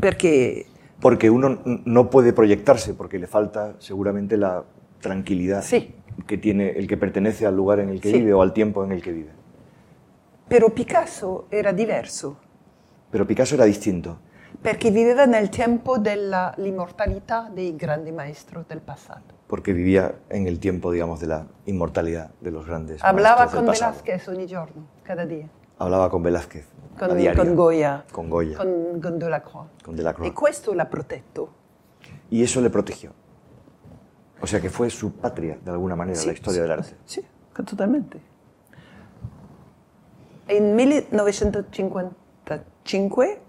perché 0.01 0.65
Porque 1.01 1.31
uno 1.31 1.59
no 1.65 2.11
puede 2.11 2.33
proyectarse, 2.33 2.95
porque 2.95 3.19
le 3.19 3.27
falta 3.27 3.75
seguramente 3.79 4.37
la 4.37 4.65
tranquilidad 5.01 5.63
Sí. 5.63 5.95
que 6.27 6.39
tiene 6.39 6.71
el 6.71 6.87
que 6.89 6.97
pertenece 6.97 7.47
al 7.47 7.55
lugar 7.57 7.79
en 7.79 7.89
el 7.91 8.01
que 8.01 8.11
Sí. 8.11 8.19
vive 8.19 8.35
o 8.35 8.43
al 8.43 8.53
tiempo 8.53 8.85
en 8.85 8.93
el 8.93 9.01
que 9.03 9.13
vive. 9.13 9.31
però 10.49 10.71
Picasso 10.73 11.47
era 11.51 11.73
diverso, 11.73 12.37
Pero 13.11 13.27
Picasso 13.27 13.55
era 13.55 13.65
distinto, 13.65 14.19
perché 14.63 14.91
viveva 14.91 15.25
nel 15.27 15.51
tempo 15.51 15.99
dell'immortalità 15.99 17.51
dei 17.55 17.77
grandi 17.77 18.11
maestri 18.13 18.65
del 18.67 18.81
passato. 18.81 19.35
porque 19.47 19.73
vivía 19.73 20.15
en 20.31 20.47
el 20.47 20.59
tiempo, 20.59 20.91
digamos, 20.91 21.21
de 21.21 21.27
la 21.27 21.47
inmortalidad 21.67 22.31
de 22.41 22.51
los 22.51 22.67
grandes 22.67 23.03
Hablaba 23.05 23.41
maestros 23.47 23.53
del 23.53 23.59
con 23.61 23.67
pasado. 23.73 23.93
Velázquez 23.93 24.29
ogni 24.29 24.47
giorno, 24.47 24.87
cada 25.05 25.25
día, 25.27 25.49
Hablaba 25.79 26.11
con 26.11 26.23
Velázquez, 26.23 26.67
con, 26.99 27.09
con 27.09 27.55
Goya, 27.55 28.05
con 28.11 28.29
Goya, 28.29 28.57
con, 28.57 29.01
con 29.01 29.19
Delacroix. 29.19 29.67
con 29.83 29.95
Delacroix. 29.95 30.29
E 30.29 30.33
questo 30.33 30.75
l'ha 30.75 30.87
protetto. 30.87 31.55
Y 32.31 32.43
eso 32.43 32.61
le 32.61 32.69
protegió. 32.69 33.13
O 34.41 34.47
sea 34.47 34.61
que 34.61 34.71
fue 34.71 34.89
su 34.91 35.13
patria, 35.13 35.59
de 35.65 35.71
alguna 35.71 35.95
manera, 35.97 36.21
la 36.25 36.33
historia 36.33 36.63
del 36.63 36.71
arte. 36.73 36.97
Sì, 37.05 37.25
totalmente. 37.65 38.21
In 40.49 40.75
1955 40.75 43.41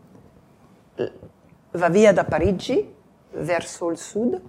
eh, 0.96 1.12
va 1.72 1.90
via 1.90 2.12
da 2.12 2.26
Parigi 2.26 2.94
verso 3.32 3.90
il 3.90 3.98
sud 3.98 4.42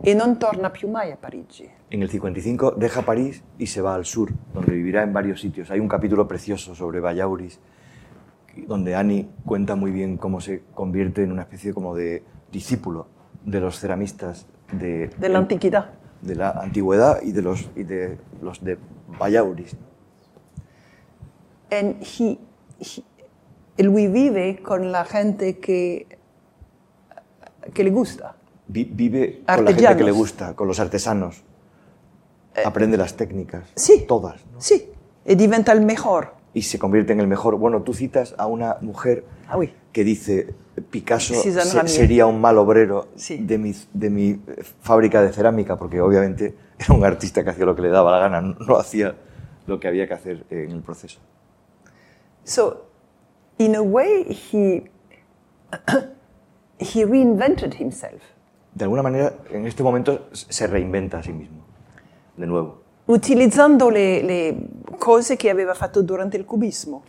e 0.00 0.14
non 0.14 0.38
torna 0.38 0.70
più 0.70 0.88
mai 0.88 1.12
a 1.12 1.16
Parigi. 1.16 1.70
En 1.90 2.02
el 2.02 2.10
55 2.10 2.72
deja 2.72 3.02
París 3.02 3.42
y 3.58 3.66
se 3.68 3.80
va 3.80 3.94
al 3.94 4.04
sur, 4.04 4.30
donde 4.52 4.72
vivirá 4.72 5.02
en 5.04 5.12
varios 5.12 5.40
sitios. 5.40 5.70
Hay 5.70 5.78
un 5.78 5.88
capítulo 5.88 6.26
precioso 6.26 6.74
sobre 6.74 6.98
Vallauris, 7.00 7.60
donde 8.66 8.96
Annie 8.96 9.28
cuenta 9.44 9.76
muy 9.76 9.92
bien 9.92 10.16
cómo 10.16 10.40
se 10.40 10.62
convierte 10.74 11.22
en 11.22 11.30
una 11.30 11.42
especie 11.42 11.72
como 11.72 11.94
de 11.94 12.24
discípulo 12.50 13.06
de 13.44 13.60
los 13.60 13.78
ceramistas 13.78 14.46
de, 14.72 15.08
De 15.18 15.28
l'antichità. 15.28 15.92
de 16.22 16.34
la 16.34 16.50
antigüedad 16.50 17.22
y 17.22 17.30
de 17.30 17.42
los, 17.42 17.70
y 17.76 17.84
de, 17.84 18.18
los 18.42 18.64
de 18.64 18.78
Vallauris. 19.20 19.76
And 21.70 22.02
he, 22.02 22.38
he- 22.80 23.82
lui 23.84 24.08
vive 24.08 24.60
con 24.62 24.90
la 24.90 25.04
gente 25.04 25.58
che 25.60 26.06
le 27.76 27.90
gusta. 27.90 28.34
Vi- 28.66 28.90
vive 28.92 29.42
con 29.46 29.64
la 29.64 29.72
gente 29.72 29.96
que 29.96 30.04
le 30.04 30.10
gusta, 30.12 30.54
con 30.56 30.66
los 30.66 30.80
artesanos. 30.80 31.44
Aprende 32.64 32.96
las 32.96 33.14
técnicas, 33.16 33.70
Sì. 33.74 34.06
todas. 34.06 34.44
¿no? 34.52 34.60
Sì, 34.60 34.88
e 35.24 35.34
diventa 35.36 35.72
il 35.72 35.82
miglior. 35.82 36.34
Y 36.54 36.62
se 36.62 36.78
convierte 36.78 37.12
en 37.12 37.20
el 37.20 37.26
mejor. 37.26 37.56
Bueno, 37.56 37.82
tú 37.82 37.92
citas 37.92 38.34
a 38.38 38.46
una 38.46 38.78
mujer 38.80 39.24
Ah, 39.48 39.58
oui. 39.58 39.74
que 39.92 40.04
dice, 40.04 40.54
Picasso 40.90 41.34
se- 41.34 41.88
sería 41.88 42.26
un 42.26 42.40
mal 42.40 42.56
obrero 42.58 43.08
Sí. 43.16 43.36
de, 43.38 43.58
mi, 43.58 43.74
de 43.92 44.10
mi 44.10 44.30
eh, 44.30 44.62
fábrica 44.80 45.20
de 45.22 45.32
cerámica, 45.32 45.76
porque 45.76 46.00
obviamente 46.00 46.54
era 46.78 46.94
un 46.94 47.04
artista 47.04 47.44
que 47.44 47.50
hacía 47.50 47.66
lo 47.66 47.74
que 47.76 47.82
le 47.82 47.90
daba 47.90 48.10
la 48.10 48.18
gana, 48.20 48.40
no, 48.40 48.54
no 48.58 48.76
hacía 48.76 49.14
lo 49.66 49.78
que 49.80 49.88
había 49.88 50.06
que 50.08 50.14
hacer 50.14 50.44
en 50.50 50.70
el 50.70 50.80
proceso. 50.82 51.20
So, 52.44 52.86
in 53.58 53.74
a 53.76 53.82
way, 53.82 54.38
he, 54.52 54.90
he 56.78 57.04
reinvented 57.04 57.74
himself, 57.78 58.22
De 58.74 58.84
alguna 58.84 59.02
manera, 59.02 59.34
en 59.50 59.66
este 59.66 59.82
momento 59.82 60.28
se 60.32 60.66
reinventa 60.66 61.18
a 61.18 61.22
sí 61.22 61.32
mismo, 61.32 61.65
de 62.36 62.46
nuevo, 62.46 62.82
utilizzando 63.06 63.90
le, 63.90 64.22
le 64.22 64.56
cose 64.98 65.36
che 65.36 65.50
aveva 65.50 65.74
fatto 65.74 66.02
durante 66.02 66.36
il 66.36 66.44
cubismo, 66.44 67.02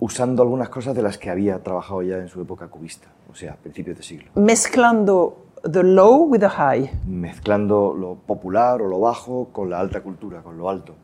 usando 0.00 0.42
algunas 0.42 0.68
cosas 0.68 0.94
de 0.94 1.02
las 1.02 1.18
que 1.18 1.30
había 1.30 1.62
trabajado 1.62 2.02
ya 2.02 2.18
en 2.18 2.28
su 2.28 2.40
época 2.40 2.68
cubista, 2.68 3.08
o 3.30 3.34
sea, 3.34 3.52
a 3.52 3.56
principios 3.56 3.96
de 3.96 4.02
siglo, 4.02 4.30
mesclando 4.34 5.46
the 5.62 5.82
low 5.82 6.24
with 6.24 6.40
the 6.40 6.48
high. 6.48 6.90
mezclando 7.06 7.94
lo 7.94 8.14
popular 8.14 8.80
o 8.80 8.88
lo 8.88 9.00
bajo 9.00 9.48
con 9.52 9.68
la 9.68 9.78
alta 9.78 10.02
cultura, 10.02 10.42
con 10.42 10.56
lo 10.56 10.68
alto. 10.68 10.94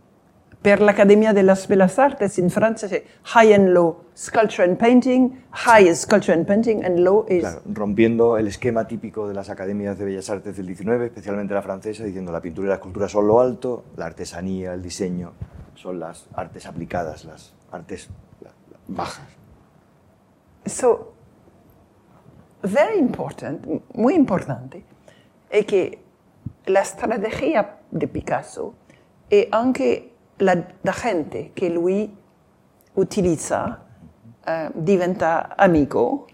Per 0.66 0.80
l'Accademia 0.80 1.32
delle 1.32 1.54
Bellas 1.68 1.96
Artes 1.96 2.38
in 2.38 2.50
Francia 2.50 2.88
high 2.88 3.52
and 3.52 3.68
low 3.72 4.06
sculpture 4.14 4.64
and 4.64 4.76
painting, 4.76 5.44
high 5.52 5.86
is 5.88 6.00
sculpture 6.00 6.32
and 6.32 6.44
painting, 6.44 6.84
and 6.84 7.04
low 7.04 7.24
is 7.28 7.42
Claro, 7.42 7.62
rompiendo 7.72 8.36
el 8.36 8.48
esquema 8.48 8.84
típico 8.88 9.28
de 9.28 9.34
las 9.34 9.48
academias 9.48 9.96
de 9.96 10.04
bellas 10.04 10.28
artes 10.28 10.56
del 10.56 10.66
19, 10.66 11.06
especialmente 11.06 11.54
la 11.54 11.62
francesa, 11.62 12.02
diciendo 12.02 12.32
la 12.32 12.40
pintura 12.40 12.66
y 12.66 12.68
la 12.70 12.74
escultura 12.74 13.08
son 13.08 13.28
lo 13.28 13.40
alto, 13.40 13.84
la 13.94 14.06
artesanía, 14.06 14.74
el 14.74 14.82
diseño 14.82 15.34
son 15.76 16.00
las 16.00 16.26
artes 16.34 16.66
aplicadas, 16.66 17.24
las 17.24 17.54
artes 17.70 18.08
bajas. 18.88 19.28
So, 20.64 21.12
very 22.62 22.98
important, 22.98 23.64
muy 23.94 24.14
importante, 24.14 24.82
è 25.46 25.64
che 25.64 26.02
la 26.64 26.82
strategia 26.82 27.78
di 27.88 28.08
Picasso 28.08 28.78
e 29.28 29.46
anche 29.48 30.10
la, 30.38 30.66
la 30.80 30.92
gente 30.92 31.50
che 31.52 31.68
lui 31.68 32.14
utilizza 32.94 33.84
eh, 34.44 34.70
diventa 34.74 35.56
amico 35.56 36.26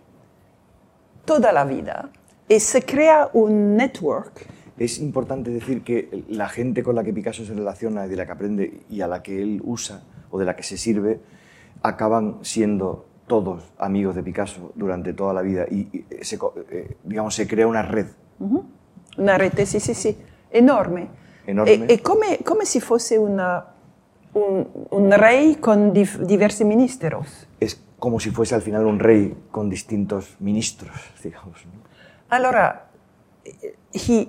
tutta 1.24 1.52
la 1.52 1.64
vita 1.64 2.10
e 2.46 2.58
si 2.58 2.80
crea 2.82 3.28
un 3.32 3.74
network 3.74 4.46
Es 4.78 4.98
importante 4.98 5.50
decir 5.50 5.82
que 5.84 6.24
la 6.28 6.48
gente 6.48 6.82
con 6.82 6.94
la 6.94 7.04
que 7.04 7.12
Picasso 7.12 7.44
se 7.44 7.54
relaciona 7.54 8.06
y 8.06 8.08
de 8.08 8.16
la 8.16 8.26
que 8.26 8.32
aprende 8.32 8.80
y 8.88 9.00
a 9.02 9.06
la 9.06 9.22
que 9.22 9.40
él 9.40 9.60
usa 9.62 10.02
o 10.30 10.38
de 10.38 10.44
la 10.44 10.56
que 10.56 10.62
se 10.64 10.76
sirve, 10.76 11.20
acaban 11.82 12.38
siendo 12.42 13.04
todos 13.28 13.62
amigos 13.78 14.16
de 14.16 14.22
Picasso 14.22 14.72
durante 14.74 15.12
toda 15.12 15.34
la 15.34 15.42
vida 15.42 15.66
y, 15.70 15.88
y 15.92 16.24
se, 16.24 16.36
eh, 16.70 16.96
digamos, 17.04 17.34
se 17.34 17.46
crea 17.46 17.66
una 17.66 17.82
red 17.82 18.06
Una 19.18 19.36
rete, 19.36 19.66
sì, 19.66 19.78
sì, 19.78 19.94
sì, 19.94 20.16
enorme. 20.48 21.08
Enorme. 21.46 21.86
E, 21.86 21.92
e 21.92 22.00
come, 22.00 22.38
come 22.42 22.64
se 22.64 22.80
fosse 22.80 23.16
una- 23.16 23.71
un, 24.34 24.68
un 24.90 25.10
re 25.12 25.56
con 25.60 25.92
diversi 25.92 26.64
ministros. 26.64 27.46
es 27.60 27.80
como 27.98 28.18
si 28.18 28.30
fuese 28.30 28.54
al 28.54 28.62
final 28.62 28.86
un 28.86 28.98
rey 28.98 29.34
con 29.50 29.68
distintos 29.70 30.36
ministros, 30.40 30.96
digamos. 31.22 31.64
¿no? 31.66 31.72
Allora, 32.30 32.86
he, 33.92 34.28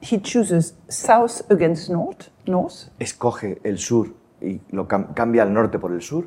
he 0.00 0.20
chooses 0.22 0.74
south 0.88 1.42
against 1.50 1.90
north, 1.90 2.28
north, 2.46 2.88
Escoge 2.98 3.60
el 3.64 3.78
sur 3.78 4.14
y 4.40 4.60
lo 4.70 4.86
cam- 4.88 5.12
cambia 5.14 5.42
al 5.42 5.52
norte 5.52 5.78
por 5.78 5.92
el 5.92 6.00
sur, 6.00 6.26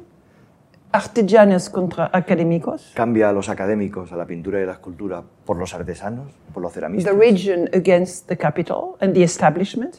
artesanos 0.91 1.69
contra 1.71 2.09
académicos, 2.13 2.91
cambia 2.93 3.29
a 3.29 3.33
los 3.33 3.49
académicos, 3.49 4.11
a 4.11 4.15
la 4.15 4.25
pintura 4.27 4.59
y 4.59 4.63
a 4.63 4.67
la 4.67 4.73
escultura 4.73 5.23
por 5.45 5.57
los 5.57 5.73
artesanos, 5.73 6.31
por 6.53 6.61
los 6.61 6.71
the 6.73 6.79
ceramistas. 6.81 7.15
region 7.17 7.69
against 7.73 8.27
the 8.27 8.37
capital 8.37 8.95
and 8.99 9.13
the 9.13 9.23
establishment, 9.23 9.95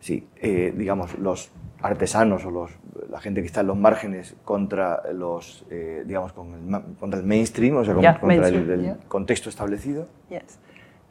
Sí, 0.00 0.26
eh, 0.40 0.72
digamos, 0.76 1.18
los 1.18 1.50
artesanos 1.82 2.44
o 2.44 2.50
los, 2.50 2.70
la 3.10 3.20
gente 3.20 3.40
que 3.40 3.46
está 3.46 3.60
en 3.60 3.68
los 3.68 3.76
márgenes 3.76 4.34
contra 4.44 5.02
los, 5.12 5.64
eh, 5.70 6.02
digamos, 6.06 6.32
con 6.32 6.54
el, 6.54 6.96
contra 6.98 7.20
el 7.20 7.26
mainstream, 7.26 7.76
o 7.76 7.84
sea, 7.84 7.94
con- 7.94 8.02
Yeah, 8.02 8.18
contra 8.20 8.48
el, 8.48 8.70
el 8.70 8.82
yeah. 8.82 8.96
contexto 9.08 9.48
establecido. 9.48 10.06
yes. 10.30 10.58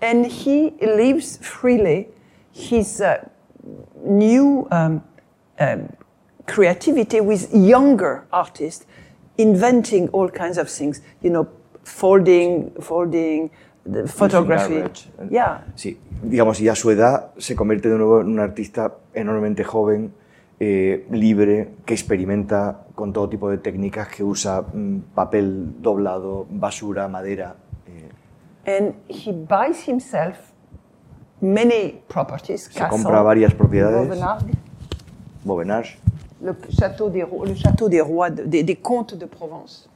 and 0.01 0.27
he 0.27 0.73
lives 0.79 1.39
freely 1.41 2.07
his 2.53 3.01
uh, 3.01 3.17
new 4.05 4.67
um, 4.71 5.01
um, 5.59 5.89
creativity 6.45 7.19
with 7.19 7.49
younger 7.51 8.23
artists, 8.31 8.85
inventing 9.39 10.07
all 10.09 10.29
kinds 10.29 10.57
of 10.59 10.69
things. 10.69 11.01
You 11.23 11.31
know, 11.31 11.47
folding, 11.83 12.71
folding, 12.79 13.49
the 13.85 14.07
photography. 14.07 14.83
Yeah. 15.31 15.63
Sí, 15.75 15.97
digamos, 16.21 16.59
y 16.61 16.69
a 16.69 16.75
su 16.75 16.91
edad 16.91 17.31
se 17.37 17.55
convierte 17.55 17.89
de 17.89 17.97
nuevo 17.97 18.21
en 18.21 18.27
un 18.27 18.39
artista 18.39 18.93
enormemente 19.15 19.63
joven, 19.63 20.13
eh, 20.59 21.05
libre, 21.11 21.75
que 21.85 21.93
experimenta 21.93 22.85
con 22.95 23.13
todo 23.13 23.29
tipo 23.29 23.49
de 23.49 23.57
técnicas, 23.57 24.07
que 24.07 24.23
usa 24.23 24.61
mm, 24.61 25.13
papel 25.13 25.81
doblado, 25.81 26.45
basura, 26.49 27.07
madera. 27.07 27.55
eh, 27.87 28.09
And 28.77 28.95
he 29.07 29.31
buys 29.31 29.87
himself 29.87 30.51
many 31.41 32.01
properties. 32.07 32.63
Se 32.63 32.79
castle, 32.79 32.89
compra 33.03 33.21
varias 33.21 33.53
propiedades. 33.53 34.07
Vauvenarge, 35.45 35.97
le 36.41 36.53
château 36.69 37.09
des, 37.09 37.23
le 37.45 37.55
château 37.55 37.87
des 37.89 38.01
rois, 38.01 38.29
de- 38.29 38.43
des, 38.43 38.63
des 38.63 38.75
comtes 38.75 39.15
de 39.15 39.25
Provence, 39.25 39.89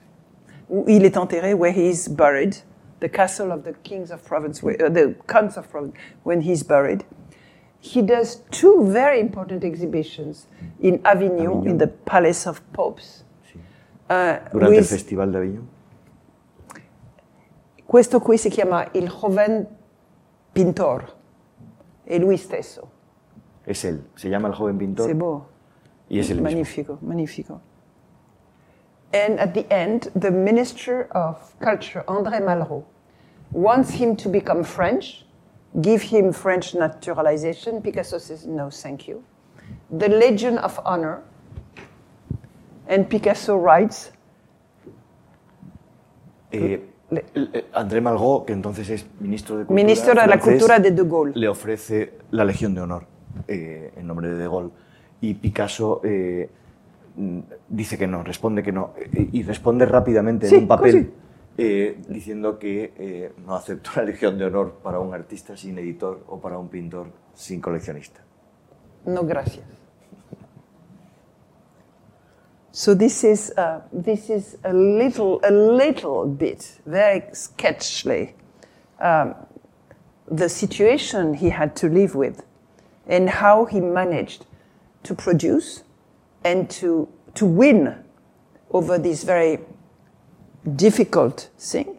où 0.70 0.86
il 0.88 1.04
est 1.04 1.18
enterré, 1.18 1.54
where 1.54 1.74
he 1.74 1.90
is 1.90 2.08
buried, 2.08 2.56
the 3.02 3.10
castle 3.10 3.52
of 3.52 3.64
the 3.64 3.74
kings 3.84 4.12
of 4.12 4.22
Provence, 4.24 4.64
where, 4.64 4.78
uh, 4.86 4.90
the 4.90 5.16
counts 5.28 5.58
of 5.58 5.68
Provence, 5.70 5.94
when 6.24 6.42
he's 6.42 6.64
buried. 6.64 7.04
He 7.84 8.02
does 8.04 8.44
two 8.52 8.84
very 8.86 9.20
important 9.20 9.64
exhibitions 9.64 10.48
in 10.80 11.02
Avignon, 11.04 11.48
Avignon. 11.48 11.68
in 11.68 11.78
the 11.80 11.88
Palace 11.88 12.48
of 12.48 12.62
Popes. 12.74 13.24
uh, 14.10 14.38
durante 14.52 14.76
with- 14.78 14.88
Festival 14.90 15.32
de 15.32 15.38
Avignon. 15.38 15.68
questo 17.88 18.20
qui 18.20 18.38
si 18.38 18.50
chiama 18.50 18.88
Il 18.94 19.08
Joven 19.10 19.68
Pintor, 20.54 21.14
e 22.06 22.18
lui 22.20 22.38
stesso. 22.38 22.90
Es 23.66 23.84
él, 23.86 24.02
se 24.16 24.28
llama 24.30 24.48
el 24.50 24.54
joven 24.54 24.78
pintor 24.78 25.06
C'est 25.08 25.14
beau. 25.18 25.46
y 26.10 26.20
es 26.20 26.30
el 26.30 26.38
mismo. 26.38 26.50
Magnifico, 26.50 26.98
magnifico. 27.02 27.62
And 29.14 29.40
at 29.40 29.54
the 29.54 29.66
end, 29.72 30.10
the 30.16 30.32
Minister 30.32 31.08
of 31.14 31.54
Culture, 31.60 32.04
André 32.08 32.42
Malraux, 32.42 32.84
wants 33.52 33.92
him 33.92 34.16
to 34.18 34.30
become 34.30 34.64
French, 34.64 35.21
give 35.80 36.02
him 36.02 36.34
French 36.34 36.74
naturalization. 36.76 37.82
Picasso 37.82 38.18
says, 38.20 38.46
no, 38.46 38.70
thank 38.70 39.08
you. 39.08 39.22
The 39.98 40.10
Legion 40.10 40.58
of 40.58 40.80
Honor. 40.86 41.22
And 42.90 43.06
Picasso 43.08 43.58
writes, 43.58 44.12
Eh, 46.54 46.82
André 47.74 48.02
Malraux, 48.02 48.46
que 48.46 48.52
entonces 48.54 48.90
es 48.90 49.06
ministro 49.20 49.58
de 49.58 49.66
Cultura, 49.66 49.76
Ministro 49.84 50.10
de 50.12 50.16
la 50.16 50.24
francés, 50.38 50.44
Cultura 50.54 50.80
de 50.80 50.92
De 50.92 51.04
Gaulle. 51.04 51.34
le 51.36 51.48
ofrece 51.48 52.14
la 52.32 52.44
Legión 52.44 52.74
de 52.76 52.82
Honor 52.82 53.06
eh, 53.48 53.94
en 53.96 54.08
nombre 54.08 54.28
de 54.30 54.36
De 54.38 54.48
Gaulle. 54.48 54.72
Y 55.22 55.34
Picasso 55.36 56.02
eh, 56.04 56.50
dice 57.70 57.98
que 57.98 58.08
no, 58.08 58.24
responde 58.24 58.64
que 58.64 58.72
no. 58.74 58.92
eh, 58.98 59.30
y 59.32 59.44
responde 59.44 59.86
rápidamente 59.86 60.48
Sí, 60.48 60.56
en 60.56 60.62
un 60.64 60.68
papel 60.68 60.92
così. 61.06 61.14
Eh, 61.64 61.96
diciendo 62.08 62.58
que 62.58 62.92
eh, 62.98 63.34
no 63.46 63.56
acepta 63.56 63.92
la 63.98 64.04
Legión 64.06 64.36
de 64.40 64.46
Honor 64.46 64.80
para 64.82 65.00
un 65.00 65.14
artista 65.14 65.56
sin 65.56 65.78
editor 65.78 66.24
o 66.28 66.40
para 66.40 66.58
un 66.58 66.70
pintor 66.70 67.12
sin 67.36 67.62
coleccionista. 67.62 68.22
No, 69.06 69.24
gracias. 69.24 69.66
So 72.72 72.96
this 72.96 73.24
is 73.24 73.54
uh, 73.58 73.82
this 73.92 74.30
is 74.30 74.58
a 74.64 74.74
little 74.74 75.40
a 75.44 75.52
little 75.52 76.26
bit 76.26 76.80
very 76.86 77.22
sketchily 77.34 78.34
um, 79.00 79.36
the 80.26 80.50
situation 80.50 81.36
he 81.36 81.50
had 81.50 81.76
to 81.76 81.88
live 81.90 82.16
with, 82.16 82.44
and 83.06 83.30
how 83.30 83.66
he 83.66 83.82
managed 83.82 84.46
to 85.04 85.14
produce 85.14 85.84
and 86.44 86.70
to 86.72 87.08
to 87.36 87.46
win 87.46 88.04
over 88.72 88.98
this 88.98 89.24
very 89.24 89.60
difficult 90.64 91.50
thing. 91.58 91.98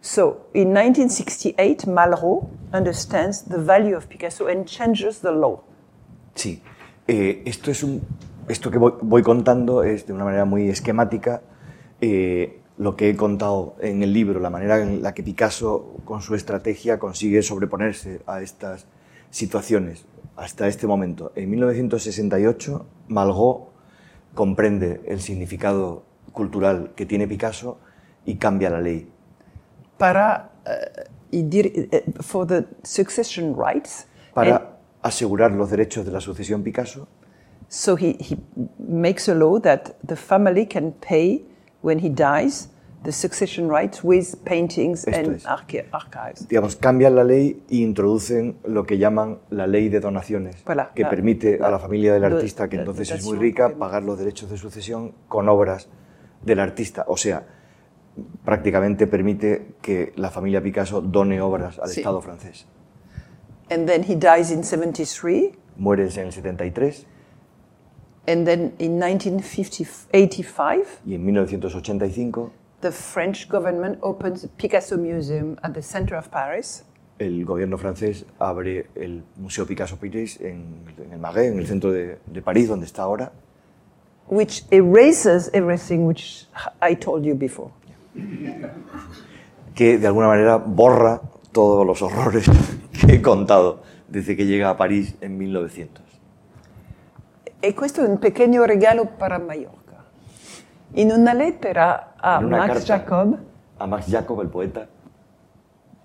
So 0.00 0.46
in 0.54 0.72
1968, 0.72 1.86
Malraux 1.86 2.48
understands 2.72 3.42
the 3.42 3.58
value 3.58 3.96
of 3.96 4.08
Picasso 4.08 4.46
and 4.46 4.66
changes 4.66 5.20
the 5.20 5.30
law. 5.30 5.62
Sí, 6.34 6.60
Eh, 7.08 7.42
esto 7.46 7.70
es 7.70 7.82
un, 7.82 8.00
esto 8.48 8.70
que 8.70 8.78
voy, 8.78 9.22
contando 9.22 9.82
es 9.82 10.06
de 10.06 10.12
una 10.12 10.24
manera 10.24 10.44
muy 10.44 10.68
esquemática 10.68 11.42
eh, 12.00 12.60
lo 12.78 12.96
que 12.96 13.10
he 13.10 13.16
contado 13.16 13.74
en 13.80 14.02
el 14.02 14.12
libro, 14.12 14.38
la 14.38 14.50
manera 14.50 14.80
en 14.80 15.02
la 15.02 15.12
que 15.12 15.22
Picasso 15.22 15.96
con 16.04 16.22
su 16.22 16.34
estrategia 16.36 16.98
consigue 16.98 17.42
sobreponerse 17.42 18.22
a 18.26 18.40
estas 18.40 18.86
situaciones 19.30 20.06
hasta 20.36 20.68
este 20.68 20.86
momento. 20.86 21.32
En 21.34 21.50
1968, 21.50 22.86
Malraux 23.08 23.68
comprende 24.34 25.00
el 25.06 25.20
significado 25.20 26.04
cultural 26.32 26.92
que 26.96 27.06
tiene 27.06 27.26
Picasso 27.28 27.78
y 28.24 28.36
cambia 28.36 28.70
la 28.70 28.80
ley. 28.80 29.08
para 29.98 30.50
uh, 30.66 32.22
for 32.22 32.46
the 32.46 32.64
succession 32.82 33.54
rights. 33.56 34.06
and 34.34 34.34
Para 34.34 34.78
asegurar 35.02 35.52
los 35.52 35.70
derechos 35.70 36.04
de 36.04 36.12
la 36.12 36.20
sucesión 36.20 36.62
Picasso, 36.62 37.06
so 37.68 37.96
he, 37.96 38.16
he 38.20 38.36
makes 38.78 39.28
a 39.28 39.34
law 39.34 39.60
that 39.60 39.90
the 40.06 40.16
family 40.16 40.66
can 40.66 40.92
pay 40.92 41.44
when 41.82 41.98
he 41.98 42.08
dies 42.08 42.68
the 43.04 43.10
succession 43.12 43.68
rights 43.68 44.04
with 44.04 44.36
paintings 44.44 45.06
Esto 45.08 45.30
and 45.30 45.40
archi- 45.46 45.80
archives. 45.90 46.46
digamos, 46.48 46.76
cambian 46.76 47.14
la 47.16 47.24
ley 47.24 47.62
e 47.68 47.76
introducen 47.78 48.56
lo 48.64 48.84
que 48.84 48.96
llaman 48.98 49.38
la 49.50 49.66
ley 49.66 49.88
de 49.88 49.98
donaciones, 50.00 50.64
Voilà, 50.64 50.92
que 50.94 51.02
la- 51.02 51.10
permite 51.10 51.58
a 51.62 51.68
la 51.70 51.78
familia 51.80 52.12
del 52.12 52.22
la- 52.22 52.28
artista, 52.28 52.68
que 52.68 52.76
la 52.76 52.82
entonces 52.82 53.10
es 53.10 53.24
muy 53.24 53.36
rica, 53.38 53.70
pagar 53.76 54.02
los 54.04 54.18
derechos 54.18 54.50
de 54.50 54.56
sucesión 54.56 55.12
con 55.28 55.48
obras 55.48 55.88
del 56.44 56.60
artista. 56.60 57.04
O 57.08 57.16
sea, 57.16 57.44
prácticamente 58.44 59.06
permite 59.06 59.74
que 59.80 60.12
la 60.16 60.30
familia 60.30 60.62
Picasso 60.62 61.00
done 61.00 61.40
obras 61.40 61.78
al 61.78 61.88
Sí. 61.88 62.00
Estado 62.00 62.20
francés. 62.20 62.66
And 63.70 63.86
then 63.86 64.02
he 64.02 64.16
dies 64.16 64.50
in 64.50 64.64
73, 64.64 65.52
Muere 65.76 66.02
en 66.02 66.26
el 66.26 66.32
73 66.32 67.06
and 68.26 68.44
then 68.46 68.74
in 68.78 68.98
1985, 68.98 71.00
y 71.06 71.14
en 71.14 71.24
1985 71.24 72.50
the 72.80 72.90
French 72.92 73.48
government 73.48 73.98
opens 74.02 74.44
a 74.44 74.48
Picasso 74.48 74.96
Museum 74.98 75.56
at 75.62 75.72
the 75.72 75.82
center 75.82 76.16
of 76.16 76.28
Paris. 76.28 76.84
el 77.18 77.44
gobierno 77.44 77.78
francés 77.78 78.26
abre 78.38 78.86
el 78.96 79.22
Museo 79.36 79.64
Picasso 79.66 79.96
Paris 79.96 80.40
en, 80.40 80.84
en 80.98 81.12
el 81.12 81.18
Marais, 81.18 81.52
en 81.52 81.58
el 81.58 81.66
centro 81.66 81.92
de, 81.92 82.18
de 82.26 82.42
París, 82.42 82.68
donde 82.68 82.86
está 82.86 83.02
ahora, 83.02 83.32
which 84.28 84.64
erases 84.70 85.50
everything 85.52 86.06
which 86.06 86.46
I 86.80 86.94
told 86.96 87.24
you 87.24 87.34
before. 87.34 87.70
que 89.74 89.98
de 89.98 90.06
alguna 90.06 90.28
manera 90.28 90.56
borra 90.58 91.20
todos 91.52 91.86
los 91.86 92.02
horrores 92.02 92.46
que 92.92 93.14
he 93.16 93.22
contado 93.22 93.82
desde 94.08 94.36
que 94.36 94.44
llega 94.46 94.68
a 94.70 94.76
París 94.76 95.14
en 95.20 95.38
1900. 95.38 96.02
E 97.62 97.74
questo 97.74 98.02
è 98.04 98.08
un 98.08 98.18
pequeño 98.18 98.64
regalo 98.66 99.06
para 99.16 99.38
Mallorca. 99.38 100.04
In 100.94 101.10
una 101.12 101.32
lettera 101.32 102.14
a 102.20 102.38
una 102.38 102.66
Max 102.66 102.84
Jacob, 102.84 103.38
a 103.78 103.86
Max 103.86 104.06
Jacob, 104.10 104.40
el 104.42 104.48
poeta, 104.48 104.86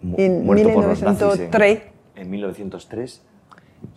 mu- 0.02 0.16
En 0.18 0.46
muerto 0.46 0.72
por 0.74 0.86
los 0.86 1.02
nazis 1.02 1.22
1903. 1.40 1.82
en, 2.16 2.22
en 2.22 2.30
1903, 2.30 3.22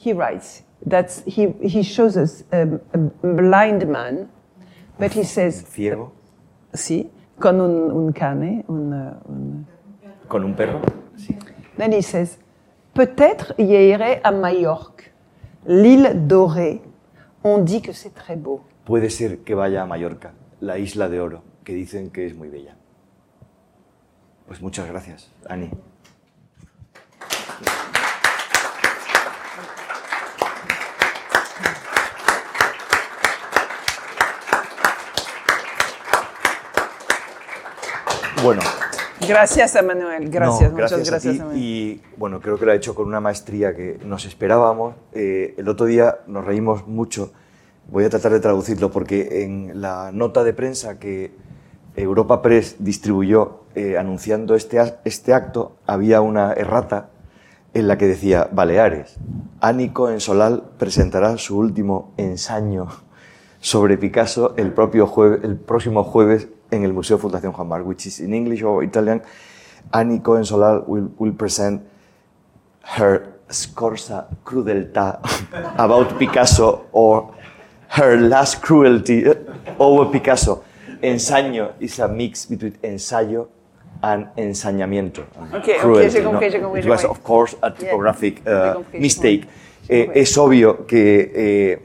he 0.04 0.12
writes 0.14 0.64
that 0.88 1.10
he, 1.26 1.48
he 1.62 1.82
shows 1.82 2.16
us 2.16 2.44
um, 2.52 2.80
a 2.94 2.98
blind 3.22 3.86
man, 3.88 4.28
but 4.98 5.12
he 5.12 5.24
says, 5.24 5.64
ciego, 5.68 6.12
sí, 6.72 7.10
con 7.38 7.60
un, 7.60 7.90
un 7.90 8.12
cane, 8.12 8.64
un, 8.68 8.92
uh, 8.92 9.14
un- 9.28 9.66
con 10.28 10.44
un 10.44 10.54
perro. 10.54 10.80
Sí. 11.16 11.36
Then 11.76 11.92
he 11.92 12.02
says, 12.02 12.38
peut-être 12.94 13.54
y 13.58 13.64
irai 13.74 14.20
à 14.22 14.30
Majorque, 14.32 15.12
l'île 15.66 16.26
dorée. 16.26 16.82
On 17.42 17.58
dit 17.64 17.80
que 17.80 17.92
c'est 17.92 18.14
très 18.14 18.36
beau. 18.36 18.60
Puede 18.84 19.08
ser 19.10 19.38
que 19.44 19.54
vaya 19.54 19.82
a 19.82 19.86
Mallorca, 19.86 20.32
la 20.60 20.78
isla 20.78 21.08
de 21.08 21.20
oro, 21.20 21.42
que 21.64 21.72
dicen 21.72 22.10
que 22.10 22.26
es 22.26 22.34
muy 22.34 22.48
bella. 22.48 22.76
Pues 24.46 24.60
muchas 24.60 24.86
gracias, 24.86 25.30
Ani. 25.48 25.70
Bueno, 38.42 38.62
Gracias 39.28 39.76
a 39.76 39.82
Manuel, 39.82 40.30
gracias, 40.30 40.72
No, 40.72 40.78
muchas 40.78 41.06
gracias 41.06 41.34
ti. 41.34 41.40
a 41.40 41.44
Manuel. 41.44 41.62
Y 41.62 42.02
bueno, 42.16 42.40
creo 42.40 42.58
que 42.58 42.64
lo 42.64 42.72
ha 42.72 42.74
hecho 42.74 42.94
con 42.94 43.06
una 43.06 43.20
maestría 43.20 43.74
que 43.76 43.98
nos 44.02 44.24
esperábamos. 44.24 44.94
Eh, 45.12 45.54
el 45.58 45.68
otro 45.68 45.84
día 45.84 46.20
nos 46.26 46.46
reímos 46.46 46.86
mucho. 46.88 47.32
Voy 47.90 48.04
a 48.04 48.08
tratar 48.10 48.32
de 48.32 48.40
traducirlo 48.40 48.90
porque 48.90 49.44
en 49.44 49.82
la 49.82 50.10
nota 50.12 50.42
de 50.42 50.54
prensa 50.54 50.98
que 50.98 51.32
Europa 51.96 52.40
Press 52.40 52.76
distribuyó 52.78 53.64
eh, 53.74 53.98
anunciando 53.98 54.54
este, 54.54 54.78
este 55.04 55.34
acto 55.34 55.76
había 55.86 56.22
una 56.22 56.54
errata 56.54 57.10
en 57.74 57.88
la 57.88 57.98
que 57.98 58.06
decía 58.06 58.48
Baleares. 58.50 59.16
Ánico 59.60 60.08
en 60.08 60.20
Solal 60.20 60.64
presentará 60.78 61.36
su 61.36 61.58
último 61.58 62.14
ensayo 62.16 62.88
sobre 63.60 63.98
Picasso 63.98 64.54
el, 64.56 64.72
propio 64.72 65.06
jueves, 65.06 65.40
el 65.44 65.56
próximo 65.56 66.04
jueves 66.04 66.48
en 66.70 66.84
el 66.84 66.92
Museo 66.92 67.18
Fundación 67.18 67.52
Juan 67.52 67.68
Mar, 67.68 67.82
which 67.82 68.06
is 68.06 68.20
in 68.20 68.34
English 68.34 68.62
or 68.62 68.84
Italian. 68.84 69.22
Annie 69.92 70.20
Cohen 70.20 70.44
Solal 70.44 70.84
will, 70.86 71.10
will 71.18 71.32
present 71.32 71.82
her 72.96 73.40
scorsa 73.48 74.28
crudeltà 74.44 75.20
about 75.78 76.18
Picasso 76.18 76.86
or 76.92 77.34
her 77.88 78.16
last 78.16 78.62
cruelty 78.62 79.24
over 79.78 80.10
Picasso. 80.10 80.64
Ensayo 81.02 81.72
is 81.80 81.98
a 81.98 82.08
mix 82.08 82.46
between 82.46 82.76
ensayo 82.82 83.48
and 84.02 84.28
ensañamiento. 84.36 85.24
Okay, 85.54 85.78
Cruelty, 85.78 86.20
okay, 86.20 86.58
no? 86.60 86.76
It 86.76 86.86
was, 86.86 87.04
of 87.04 87.22
course, 87.22 87.56
a 87.62 87.70
typographic 87.70 88.46
uh, 88.46 88.82
mistake. 88.92 89.48
Eh, 89.88 90.10
es 90.14 90.36
obvio 90.38 90.86
que 90.86 91.32
eh, 91.34 91.82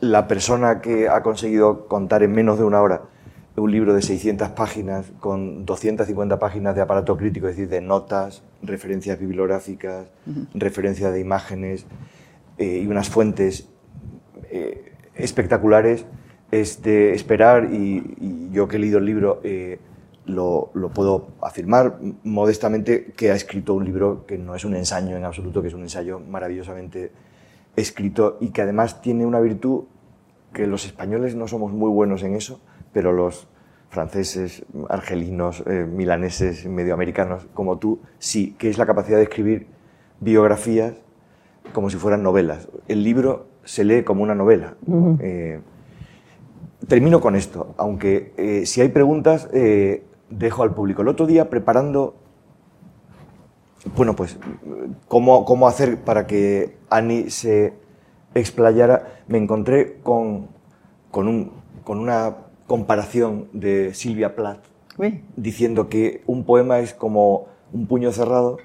la 0.00 0.28
persona 0.28 0.80
que 0.80 1.08
ha 1.08 1.22
conseguido 1.22 1.86
contar 1.88 2.22
en 2.22 2.32
menos 2.32 2.58
de 2.58 2.64
una 2.64 2.80
hora 2.80 3.02
un 3.56 3.70
libro 3.70 3.94
de 3.94 4.02
600 4.02 4.50
páginas 4.50 5.06
con 5.20 5.64
250 5.64 6.38
páginas 6.38 6.74
de 6.74 6.82
aparato 6.82 7.16
crítico, 7.16 7.48
es 7.48 7.56
decir, 7.56 7.68
de 7.68 7.80
notas, 7.80 8.42
referencias 8.62 9.18
bibliográficas, 9.18 10.08
referencias 10.54 11.12
de 11.12 11.20
imágenes 11.20 11.86
eh, 12.58 12.80
y 12.82 12.86
unas 12.86 13.08
fuentes 13.08 13.68
eh, 14.50 14.92
espectaculares, 15.14 16.04
es 16.50 16.82
de 16.82 17.12
esperar, 17.14 17.72
y, 17.72 18.14
y 18.20 18.50
yo 18.52 18.68
que 18.68 18.76
he 18.76 18.78
leído 18.78 18.98
el 18.98 19.06
libro 19.06 19.40
eh, 19.42 19.78
lo, 20.26 20.70
lo 20.74 20.90
puedo 20.90 21.28
afirmar 21.40 21.98
modestamente, 22.24 23.12
que 23.16 23.30
ha 23.30 23.34
escrito 23.34 23.74
un 23.74 23.84
libro 23.84 24.26
que 24.26 24.38
no 24.38 24.54
es 24.54 24.64
un 24.64 24.76
ensayo 24.76 25.16
en 25.16 25.24
absoluto, 25.24 25.62
que 25.62 25.68
es 25.68 25.74
un 25.74 25.82
ensayo 25.82 26.20
maravillosamente 26.20 27.10
escrito 27.74 28.38
y 28.40 28.50
que 28.50 28.62
además 28.62 29.02
tiene 29.02 29.26
una 29.26 29.40
virtud 29.40 29.84
que 30.52 30.66
los 30.66 30.86
españoles 30.86 31.34
no 31.34 31.48
somos 31.48 31.72
muy 31.72 31.90
buenos 31.90 32.22
en 32.22 32.34
eso, 32.34 32.60
pero 32.96 33.12
los 33.12 33.46
franceses, 33.90 34.64
argelinos, 34.88 35.62
eh, 35.66 35.84
milaneses, 35.86 36.64
medioamericanos 36.64 37.46
como 37.52 37.76
tú, 37.76 38.00
sí, 38.18 38.56
que 38.58 38.70
es 38.70 38.78
la 38.78 38.86
capacidad 38.86 39.18
de 39.18 39.24
escribir 39.24 39.66
biografías 40.18 40.94
como 41.74 41.90
si 41.90 41.98
fueran 41.98 42.22
novelas. 42.22 42.70
El 42.88 43.04
libro 43.04 43.48
se 43.64 43.84
lee 43.84 44.02
como 44.02 44.22
una 44.22 44.34
novela. 44.34 44.76
Eh, 45.20 45.60
termino 46.88 47.20
con 47.20 47.36
esto, 47.36 47.74
aunque 47.76 48.32
eh, 48.38 48.64
si 48.64 48.80
hay 48.80 48.88
preguntas, 48.88 49.50
eh, 49.52 50.02
dejo 50.30 50.62
al 50.62 50.72
público. 50.72 51.02
El 51.02 51.08
otro 51.08 51.26
día, 51.26 51.50
preparando, 51.50 52.14
bueno, 53.94 54.16
pues, 54.16 54.38
cómo, 55.06 55.44
cómo 55.44 55.68
hacer 55.68 55.98
para 55.98 56.26
que 56.26 56.78
Annie 56.88 57.28
se 57.28 57.74
explayara, 58.34 59.20
me 59.28 59.36
encontré 59.36 59.98
con, 60.02 60.48
con, 61.10 61.28
un- 61.28 61.52
con 61.84 61.98
una 61.98 62.45
comparación 62.66 63.48
de 63.52 63.94
Silvia 63.94 64.34
Plath, 64.34 64.60
diciendo 65.36 65.88
que 65.88 66.22
un 66.26 66.44
poema 66.44 66.78
es 66.80 66.94
como 66.94 67.46
un 67.72 67.86
puño 67.86 68.12
cerrado, 68.12 68.58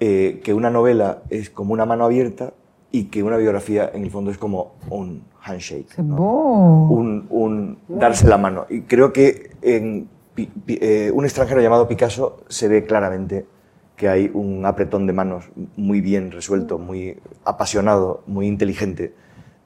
eh, 0.00 0.40
que 0.44 0.52
una 0.54 0.70
novela 0.70 1.22
es 1.30 1.48
como 1.50 1.72
una 1.72 1.86
mano 1.86 2.04
abierta 2.04 2.52
y 2.92 3.04
que 3.04 3.22
una 3.22 3.36
biografía 3.36 3.90
en 3.92 4.04
el 4.04 4.10
fondo 4.10 4.30
es 4.30 4.38
como 4.38 4.74
un 4.90 5.22
handshake. 5.42 5.88
Un, 6.90 7.26
un 7.30 7.78
darse 7.88 8.26
la 8.28 8.36
mano. 8.38 8.66
Y 8.68 8.82
creo 8.82 9.12
que 9.12 9.50
en 9.62 10.08
Pi- 10.34 10.46
Pi- 10.66 10.78
eh, 10.80 11.10
un 11.14 11.24
extranjero 11.24 11.60
llamado 11.60 11.88
Picasso 11.88 12.38
se 12.48 12.68
ve 12.68 12.84
claramente 12.84 13.46
que 13.96 14.08
hay 14.08 14.30
un 14.34 14.64
apretón 14.66 15.06
de 15.06 15.14
manos 15.14 15.46
muy 15.76 16.02
bien 16.02 16.30
resuelto, 16.30 16.78
muy 16.78 17.16
apasionado, 17.44 18.22
muy 18.26 18.46
inteligente 18.46 19.14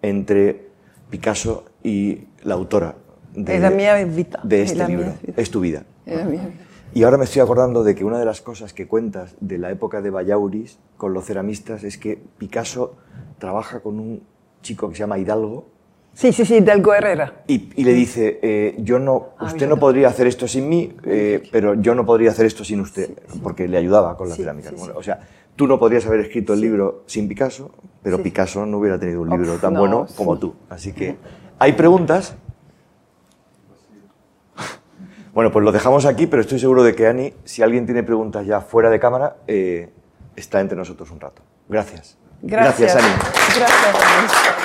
entre 0.03 0.69
Picasso 1.11 1.65
y 1.83 2.29
la 2.45 2.55
autora 2.55 2.95
de, 3.35 3.57
Es 3.57 3.61
la 3.63 3.71
mía 3.71 3.95
vida. 4.05 4.41
de 4.43 4.63
Es 4.63 4.71
este 4.73 4.79
la 4.79 4.89
libro. 4.89 5.07
mía 5.07 5.17
vida. 5.23 5.35
Es 5.37 5.51
tu 5.51 5.61
vida. 5.61 5.85
Es 6.07 6.17
la 6.19 6.25
mía 6.25 6.43
vida. 6.47 6.55
Y 6.93 7.05
ahora 7.05 7.19
me 7.19 7.25
estoy 7.25 7.41
acordando 7.41 7.85
de 7.85 7.95
que 7.95 8.05
una 8.05 8.19
de 8.19 8.25
las 8.25 8.41
cosas 8.41 8.73
que 8.73 8.89
cuentas 8.89 9.37
de 9.41 9.59
la 9.59 9.71
época 9.71 10.03
de 10.03 10.11
Vallauris 10.11 10.79
con 10.97 11.15
los 11.15 11.25
ceramistas 11.25 11.85
es 11.85 11.97
que 11.99 12.19
Picasso 12.39 12.97
trabaja 13.39 13.81
con 13.81 14.01
un 14.01 14.23
chico 14.63 14.89
que 14.89 14.97
se 14.97 15.01
llama 15.01 15.19
Hidalgo, 15.19 15.67
Sí, 16.13 16.33
sí, 16.33 16.45
sí, 16.45 16.57
Hidalgo 16.57 16.93
Herrera. 16.93 17.45
y, 17.47 17.71
y 17.77 17.85
le 17.85 17.95
dice, 17.95 18.41
eh, 18.43 18.75
yo 18.81 18.99
no, 18.99 19.29
Ah, 19.39 19.45
usted 19.47 19.69
no 19.69 19.79
podría 19.79 20.09
hacer 20.09 20.27
esto 20.27 20.49
sin 20.49 20.69
mí, 20.69 20.93
eh, 21.05 21.41
pero 21.53 21.75
yo 21.75 21.95
no 21.95 22.05
podría 22.05 22.31
hacer 22.33 22.47
esto 22.47 22.65
sin 22.65 22.81
usted, 22.81 23.11
porque 23.45 23.69
le 23.69 23.79
ayudaba 23.79 24.17
con 24.17 24.29
la 24.29 24.35
Sí, 24.35 24.43
cerámica. 24.43 24.73
Bueno. 24.77 24.95
O 24.97 25.03
sea, 25.05 25.21
tú 25.55 25.69
no 25.69 25.79
podrías 25.79 26.05
haber 26.07 26.19
escrito 26.21 26.53
el 26.55 26.61
libro 26.63 27.05
sin 27.07 27.29
Picasso, 27.29 27.71
pero. 28.03 28.21
Picasso 28.21 28.67
no 28.67 28.79
hubiera 28.79 28.99
tenido 28.99 29.23
un 29.23 29.31
libro 29.31 29.55
tan 29.59 29.73
no, 29.75 29.79
bueno 29.81 30.07
como 30.17 30.37
tú. 30.37 30.57
Así 30.69 30.93
que, 30.93 31.17
¿hay 31.61 31.75
preguntas? 31.75 32.35
Bueno, 35.33 35.53
pues 35.53 35.65
lo 35.65 35.73
dejamos 35.73 36.07
aquí, 36.07 36.27
pero 36.27 36.43
estoy 36.43 36.59
seguro 36.59 36.83
de 36.83 36.95
que 36.95 37.07
Ani, 37.07 37.35
si 37.45 37.63
alguien 37.63 37.87
tiene 37.87 38.03
preguntas 38.03 38.47
ya 38.47 38.61
fuera 38.61 38.91
de 38.91 38.99
cámara, 38.99 39.37
eh, 39.47 39.91
está 40.37 40.61
entre 40.61 40.77
nosotros 40.77 41.11
un 41.11 41.21
rato. 41.21 41.43
Gracias. 41.69 42.19
Gracias. 42.43 42.97
Ani. 42.97 43.07
Gracias, 43.57 43.95
Ani. 43.95 44.60